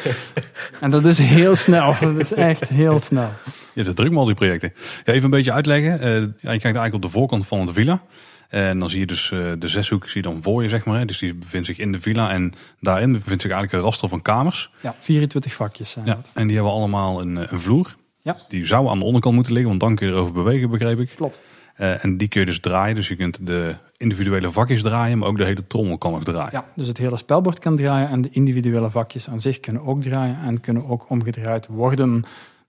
[0.80, 1.94] en dat is heel snel.
[2.00, 3.30] Dat is echt heel snel.
[3.72, 4.72] Je zit druk met al die projecten.
[5.04, 5.92] Ja, even een beetje uitleggen.
[5.92, 8.02] Uh, ja, je kijkt eigenlijk op de voorkant van de villa.
[8.50, 11.06] En dan zie je dus uh, de zeshoek zie je dan voor je, zeg maar.
[11.06, 12.30] Dus die bevindt zich in de villa.
[12.30, 14.70] En daarin bevindt zich eigenlijk een raster van kamers.
[14.82, 16.28] Ja, 24 vakjes zijn ja, dat.
[16.34, 17.94] En die hebben allemaal een, een vloer.
[18.22, 18.36] Ja.
[18.48, 21.12] Die zou aan de onderkant moeten liggen, want dan kun je erover bewegen, begreep ik.
[21.16, 21.38] Klopt.
[21.80, 22.94] Uh, en die kun je dus draaien.
[22.94, 26.50] Dus je kunt de individuele vakjes draaien, maar ook de hele trommel kan nog draaien.
[26.52, 30.02] Ja, dus het hele spelbord kan draaien en de individuele vakjes aan zich kunnen ook
[30.02, 32.24] draaien en kunnen ook omgedraaid worden.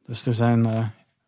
[0.05, 0.85] Dus er zijn uh,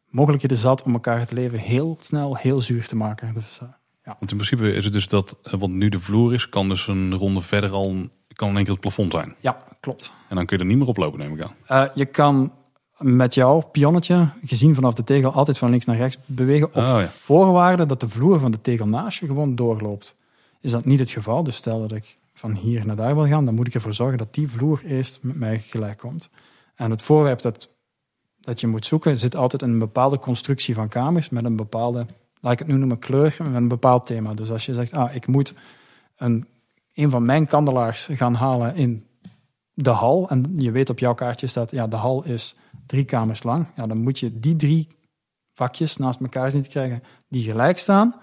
[0.10, 3.34] mogelijkheden zat om elkaar het leven heel snel heel zuur te maken.
[3.34, 3.70] Dus, uh,
[4.04, 4.16] ja.
[4.20, 7.14] Want in principe is het dus dat, wat nu de vloer is, kan dus een
[7.16, 7.96] ronde verder al,
[8.34, 9.36] kan in één keer het plafond zijn.
[9.40, 10.12] Ja, klopt.
[10.30, 11.86] En dan kun je er niet meer oplopen, neem ik aan.
[11.88, 12.52] Uh, je kan
[12.98, 16.68] met jouw pionnetje, gezien vanaf de tegel, altijd van links naar rechts bewegen.
[16.68, 17.08] Op Oh, ja.
[17.08, 20.16] voorwaarde dat de vloer van de tegel naast je gewoon doorloopt.
[20.62, 23.46] Is dat niet het geval, dus stel dat ik van hier naar daar wil gaan,
[23.46, 26.30] dan moet ik ervoor zorgen dat die vloer eerst met mij gelijk komt.
[26.76, 27.70] En het voorwerp dat,
[28.42, 32.06] dat je moet zoeken zit altijd in een bepaalde constructie van kamers met een bepaalde,
[32.44, 34.34] laat ik het nu noemen, kleur, met een bepaald thema.
[34.34, 35.54] Dus als je zegt, ah, ik moet
[36.18, 36.48] een,
[36.94, 39.06] een van mijn kandelaars gaan halen in
[39.74, 42.56] de hal, en je weet op jouw kaartje staat, ja, de hal is
[42.86, 44.88] drie kamers lang, ja, dan moet je die drie
[45.54, 48.16] vakjes naast elkaar zien te krijgen die gelijk staan.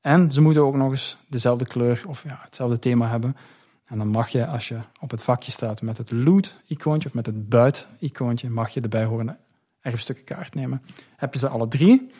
[0.00, 3.36] En ze moeten ook nog eens dezelfde kleur of ja, hetzelfde thema hebben.
[3.84, 7.26] En dan mag je, als je op het vakje staat met het loot-icoontje of met
[7.26, 9.36] het buit-icoontje, mag je de bijhorende
[9.80, 10.82] erfstukkenkaart nemen.
[11.16, 12.10] Heb je ze alle drie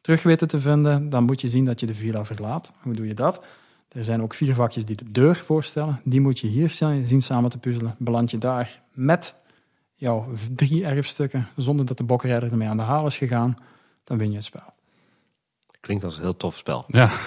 [0.00, 2.72] terug weten te vinden, dan moet je zien dat je de villa verlaat.
[2.80, 3.42] Hoe doe je dat?
[3.88, 6.00] Er zijn ook vier vakjes die de deur voorstellen.
[6.04, 6.72] Die moet je hier
[7.04, 7.94] zien samen te puzzelen.
[7.98, 9.36] Beland je daar met
[9.94, 13.56] jouw drie erfstukken, zonder dat de bokkenrijder ermee aan de haal is gegaan,
[14.04, 14.74] dan win je het spel.
[15.80, 16.84] Klinkt als een heel tof spel.
[16.88, 17.10] Ja.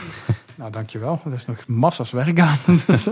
[0.56, 1.22] Nou, dankjewel.
[1.26, 2.58] Er is nog massa's werk aan.
[2.86, 3.08] Dus,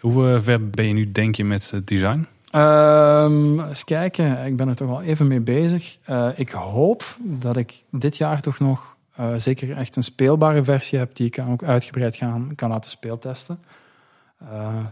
[0.00, 2.26] Hoe uh, ver ben je nu, denk je, met het design?
[2.52, 5.98] Um, eens kijken, ik ben er toch al even mee bezig.
[6.10, 10.98] Uh, ik hoop dat ik dit jaar toch nog uh, zeker echt een speelbare versie
[10.98, 13.58] heb die ik ook uitgebreid gaan, kan laten speeltesten.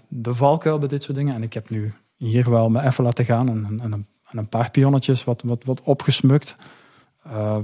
[0.09, 1.35] de valkuil bij dit soort dingen.
[1.35, 4.71] En ik heb nu hier wel me even laten gaan en, en, en een paar
[4.71, 6.57] pionnetjes wat, wat, wat opgesmukt.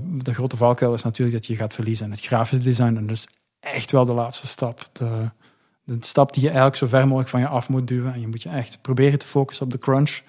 [0.02, 2.96] De grote valkuil is natuurlijk dat je gaat verliezen in het grafische design.
[2.96, 3.28] En dat is
[3.60, 4.88] echt wel de laatste stap.
[4.92, 5.30] De,
[5.84, 8.14] de stap die je eigenlijk zo ver mogelijk van je af moet duwen.
[8.14, 10.20] En je moet je echt proberen te focussen op de crunch.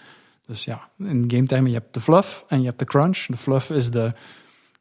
[0.48, 3.26] Dus ja, in game termen, je hebt de fluff en je hebt de crunch.
[3.26, 4.14] De fluff is de,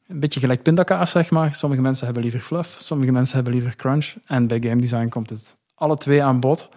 [0.09, 1.55] een beetje gelijk pindakaas, zeg maar.
[1.55, 4.15] Sommige mensen hebben liever fluff, sommige mensen hebben liever crunch.
[4.27, 6.69] En bij game design komt het alle twee aan bod.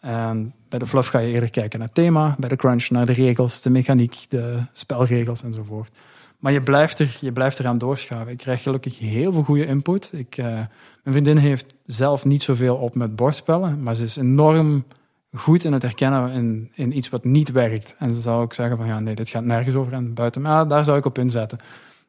[0.00, 3.06] En bij de fluff ga je eerder kijken naar het thema, bij de crunch naar
[3.06, 5.90] de regels, de mechaniek, de spelregels enzovoort.
[6.38, 8.32] Maar je blijft, er, je blijft eraan doorschaven.
[8.32, 10.10] Ik krijg gelukkig heel veel goede input.
[10.12, 10.68] Ik, uh, mijn
[11.04, 14.84] vriendin heeft zelf niet zoveel op met bordspellen, maar ze is enorm
[15.32, 17.94] goed in het herkennen in, in iets wat niet werkt.
[17.98, 20.42] En ze zou ook zeggen van ja, nee, dit gaat nergens over en buiten.
[20.42, 21.58] Maar daar zou ik op inzetten.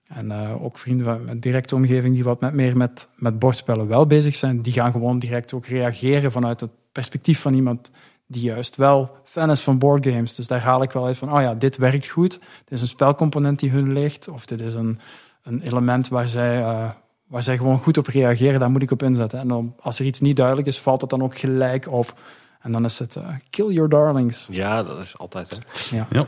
[0.07, 3.87] En uh, ook vrienden van mijn directe omgeving die wat met, meer met, met bordspellen
[3.87, 7.91] wel bezig zijn, die gaan gewoon direct ook reageren vanuit het perspectief van iemand
[8.27, 10.35] die juist wel fan is van boardgames.
[10.35, 12.31] Dus daar haal ik wel uit van, oh ja, dit werkt goed.
[12.39, 14.27] Dit is een spelcomponent die hun ligt.
[14.27, 14.99] Of dit is een,
[15.43, 16.89] een element waar zij, uh,
[17.29, 18.59] waar zij gewoon goed op reageren.
[18.59, 19.39] Daar moet ik op inzetten.
[19.39, 22.19] En dan, als er iets niet duidelijk is, valt het dan ook gelijk op.
[22.61, 24.47] En dan is het uh, kill your darlings.
[24.51, 25.57] Ja, dat is altijd hè.
[25.97, 26.07] Ja.
[26.09, 26.27] Ja.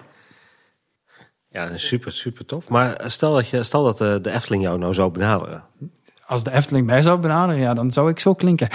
[1.49, 2.69] Ja, super, super tof.
[2.69, 5.63] Maar stel dat, je, stel dat de, de Efteling jou nou zou benaderen.
[6.31, 8.67] Als de Efteling mij zou benaderen, ja, dan zou ik zo klinken.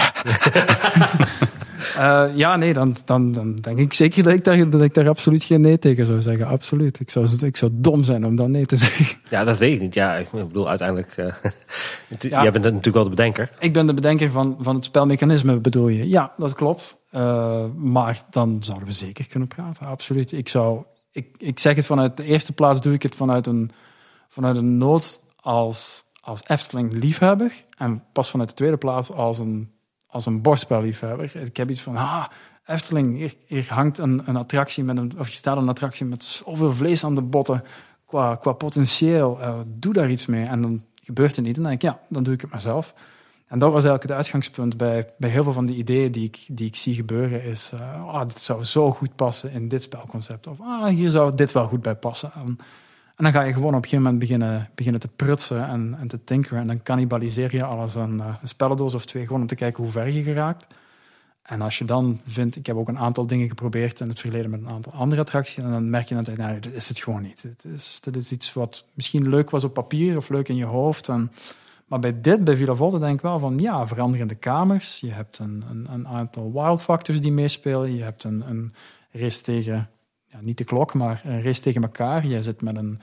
[1.97, 5.09] Uh, ja, nee, dan, dan, dan denk ik zeker dat ik, daar, dat ik daar
[5.09, 6.47] absoluut geen nee tegen zou zeggen.
[6.47, 7.01] Absoluut.
[7.01, 9.07] Ik zou, ik zou dom zijn om dan nee te zeggen.
[9.31, 9.95] Ja, dat weet ik niet.
[9.95, 11.17] Ja, ik bedoel, uiteindelijk...
[12.09, 13.51] Uh, ja, jij bent natuurlijk wel de bedenker.
[13.59, 16.09] Ik ben de bedenker van, van het spelmechanisme, bedoel je.
[16.09, 16.97] Ja, dat klopt.
[17.13, 19.87] Uh, maar dan zouden we zeker kunnen praten.
[19.87, 20.33] Absoluut.
[20.33, 20.83] Ik zou...
[21.13, 23.71] Ik, ik zeg het vanuit de eerste plaats, doe ik het vanuit een,
[24.29, 27.53] vanuit een nood als, als Efteling-liefhebber.
[27.79, 29.75] En pas vanuit de tweede plaats als een
[30.07, 31.37] als een bordspelliefhebber.
[31.37, 32.25] Ik heb iets van, ah,
[32.67, 36.75] Efteling, hier, hangt een, een attractie met een, of je staat een attractie met zoveel
[36.75, 37.65] vlees aan de botten.
[38.07, 40.45] qua, qua potentieel, uh, doe daar iets mee.
[40.45, 41.57] En dan gebeurt het niet.
[41.57, 42.95] En dan denk ik, ja, dan doe ik het mezelf.
[43.47, 46.45] En dat was eigenlijk het uitgangspunt bij, bij heel veel van die ideeën die ik,
[46.49, 47.43] die ik zie gebeuren.
[47.43, 50.47] Is, uh, oh, dit zou zo goed passen in dit spelconcept.
[50.47, 52.33] Of ah, hier zou dit wel goed bij passen.
[52.35, 52.59] En,
[53.17, 56.09] en dan ga je gewoon op een gegeven moment beginnen, beginnen te prutsen en, en
[56.09, 56.61] te tinkeren.
[56.61, 59.83] En dan cannibaliseer je alles aan uh, een spellendoos of twee, gewoon om te kijken
[59.83, 60.67] hoe ver je geraakt.
[61.43, 64.51] En als je dan vindt, ik heb ook een aantal dingen geprobeerd in het verleden
[64.51, 67.43] met een aantal andere attracties, en dan merk je dat, nou, is het gewoon niet.
[67.43, 70.65] Dit is, dit is iets wat misschien leuk was op papier of leuk in je
[70.65, 71.09] hoofd.
[71.09, 71.33] En,
[71.87, 75.01] maar bij dit, bij Villa Volta, denk ik wel van, ja, veranderende kamers.
[75.01, 77.95] Je hebt een, een, een aantal wild factors die meespelen.
[77.95, 78.73] Je hebt een, een
[79.11, 79.89] race tegen,
[80.37, 82.27] ja, niet de klok, maar een race tegen elkaar.
[82.27, 83.01] Je zit met een,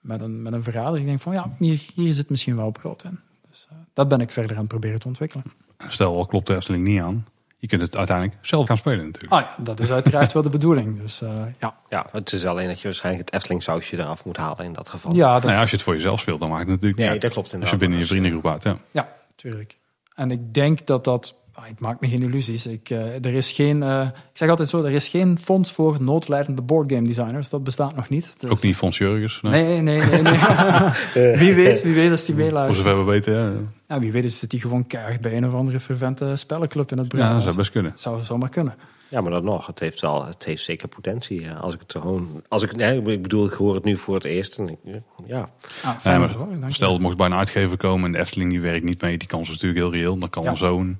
[0.00, 0.96] met een, met een verhaal.
[0.96, 3.20] Ik denk van, ja, hier, hier zit misschien wel brood in.
[3.50, 5.44] Dus uh, dat ben ik verder aan het proberen te ontwikkelen.
[5.88, 7.26] Stel, al klopt de Efteling niet aan
[7.58, 9.32] je kunt het uiteindelijk zelf gaan spelen natuurlijk.
[9.32, 11.00] Ah, ja, dat is uiteraard wel de bedoeling.
[11.00, 11.74] Dus, uh, ja.
[11.88, 14.88] ja, het is alleen dat je waarschijnlijk het Efteling sausje eraf moet halen in dat
[14.88, 15.14] geval.
[15.14, 15.42] Ja, dat...
[15.42, 17.32] nou ja, als je het voor jezelf speelt, dan maakt het natuurlijk nee, niet dat
[17.32, 18.78] klopt Als je binnen je vriendengroep uit, ja.
[18.90, 19.76] Ja, tuurlijk.
[20.14, 22.66] En ik denk dat dat Ah, ik maak me geen illusies.
[22.66, 25.96] Ik, uh, er is geen, uh, ik zeg altijd zo, er is geen fonds voor
[26.00, 27.50] noodlijdende boardgame designers.
[27.50, 28.34] Dat bestaat nog niet.
[28.38, 28.50] Dus...
[28.50, 29.40] Ook niet Fons Jurgens?
[29.42, 30.00] Nee, nee, nee.
[30.00, 31.36] nee, nee.
[31.42, 32.76] wie weet, wie weet als die meeluistert.
[32.76, 33.52] Voor zover we weten, ja.
[33.88, 36.98] ja wie weet is het die gewoon keihard bij een of andere fervente spellenclub in
[36.98, 37.30] het Brabant.
[37.30, 37.92] Ja, dat zou best kunnen.
[37.94, 38.74] Zou zomaar kunnen.
[39.08, 41.50] Ja, maar dan nog, het heeft wel, het heeft zeker potentie.
[41.50, 44.24] Als ik het gewoon, als ik, nee, ik bedoel, ik hoor het nu voor het
[44.24, 44.58] eerst.
[44.58, 44.78] En ik,
[45.26, 45.50] ja.
[45.82, 48.60] Ah, fijn ja, maar, stel, het mocht bij een uitgever komen en de Efteling die
[48.60, 49.18] werkt niet mee.
[49.18, 50.18] Die kans is natuurlijk heel reëel.
[50.18, 50.54] Dan kan ja.
[50.54, 50.98] zo'n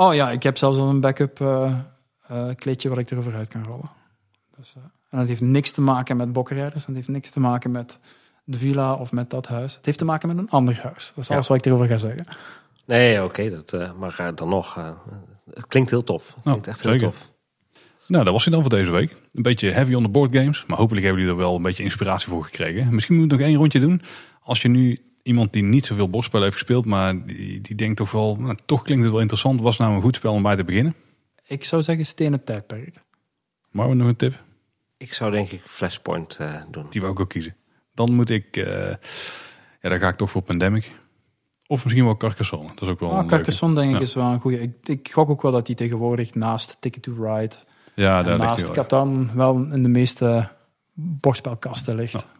[0.00, 1.74] Oh ja, ik heb zelfs al een backup uh,
[2.30, 3.90] uh, kleedje wat ik erover uit kan rollen.
[4.56, 6.84] Dus, uh, en dat heeft niks te maken met bokkenrijders.
[6.84, 7.98] Dat heeft niks te maken met
[8.44, 9.74] de villa of met dat huis.
[9.74, 11.12] Het heeft te maken met een ander huis.
[11.14, 12.26] Dat is alles wat ik erover ga zeggen.
[12.84, 13.50] Nee, oké.
[13.50, 14.74] dat maar dan nog,
[15.54, 16.26] het klinkt heel tof.
[16.26, 17.30] Het oh, klinkt echt heel tof.
[18.06, 19.10] Nou, dat was hij dan voor deze week.
[19.32, 20.64] Een beetje heavy on the board games.
[20.66, 22.94] Maar hopelijk hebben jullie er wel een beetje inspiratie voor gekregen.
[22.94, 24.02] Misschien moet ik nog één rondje doen.
[24.42, 28.10] Als je nu iemand die niet zoveel bordspel heeft gespeeld, maar die, die denkt toch
[28.10, 29.60] wel, nou, toch klinkt het wel interessant.
[29.60, 30.94] Was nou een goed spel om bij te beginnen?
[31.46, 33.02] Ik zou zeggen Stenen Tijdperk.
[33.70, 34.42] Maar we nog een tip?
[34.96, 36.86] Ik zou denk ik Flashpoint uh, doen.
[36.90, 37.56] Die wou ik ook kiezen.
[37.94, 38.88] Dan moet ik, uh,
[39.80, 40.92] ja, daar ga ik toch voor Pandemic.
[41.66, 42.68] Of misschien wel Carcassonne.
[42.68, 44.02] Dat is ook wel ah, Carcassonne denk ik ja.
[44.02, 44.60] is wel een goede.
[44.60, 47.56] Ik, ik gok ook wel dat die tegenwoordig naast Ticket to Ride,
[47.94, 50.48] ja, daar naast Catan wel in de meeste
[50.92, 52.12] bordspelkasten ligt.
[52.12, 52.39] Ja.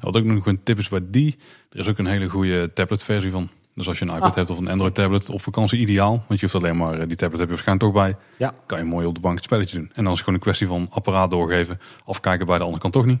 [0.00, 1.38] Wat ook nog een tip is bij die,
[1.70, 3.48] er is ook een hele goede tabletversie van.
[3.74, 4.34] Dus als je een iPad ah.
[4.34, 6.24] hebt of een Android tablet op vakantie ideaal.
[6.28, 8.16] Want je hoeft alleen maar, die tablet heb je waarschijnlijk toch bij.
[8.38, 8.54] Ja.
[8.66, 9.90] Kan je mooi op de bank het spelletje doen.
[9.92, 11.80] En dan is het gewoon een kwestie van apparaat doorgeven.
[12.04, 13.20] Afkijken bij de andere kant toch niet.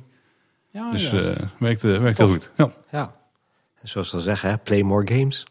[0.70, 2.50] Ja, dus uh, werkt, uh, werkt heel goed.
[2.56, 2.72] Ja.
[2.90, 3.14] ja.
[3.80, 5.44] En zoals ze al zeggen, play more games.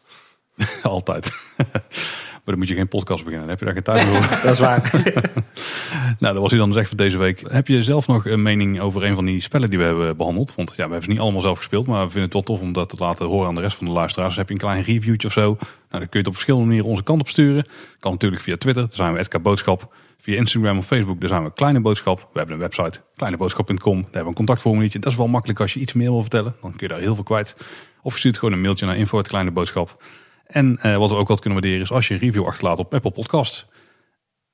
[0.82, 1.32] Altijd.
[2.48, 3.48] Maar dan moet je geen podcast beginnen.
[3.48, 4.36] Dan heb je daar geen tijd voor.
[4.44, 4.90] dat is waar.
[6.20, 7.42] nou, dat was hij dan dus echt voor deze week.
[7.50, 10.54] Heb je zelf nog een mening over een van die spellen die we hebben behandeld?
[10.54, 11.86] Want ja, we hebben ze niet allemaal zelf gespeeld.
[11.86, 13.86] Maar we vinden het wel tof om dat te laten horen aan de rest van
[13.86, 14.28] de luisteraars.
[14.28, 15.42] Dus heb je een klein reviewtje of zo?
[15.42, 15.58] Nou,
[15.90, 17.66] dan kun je het op verschillende manieren onze kant op sturen.
[18.00, 18.82] Kan natuurlijk via Twitter.
[18.82, 19.94] Daar zijn we Edka Boodschap.
[20.18, 22.18] Via Instagram of Facebook, daar zijn we Kleine Boodschap.
[22.18, 23.94] We hebben een website, kleineboodschap.com.
[23.94, 24.98] Daar hebben we een contactformuliertje.
[24.98, 26.54] Dat is wel makkelijk als je iets meer wil vertellen.
[26.60, 27.56] Dan kun je daar heel veel kwijt.
[28.02, 30.02] Of je stuurt gewoon een mailtje naar info Kleine Boodschap.
[30.48, 32.94] En uh, wat we ook wat kunnen waarderen is als je een review achterlaat op
[32.94, 33.66] Apple Podcasts.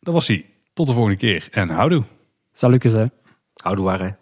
[0.01, 0.47] Dat was hij.
[0.73, 2.05] Tot de volgende keer en houdoe.
[2.53, 3.07] Salut hè.
[3.55, 4.19] Houdoe waren.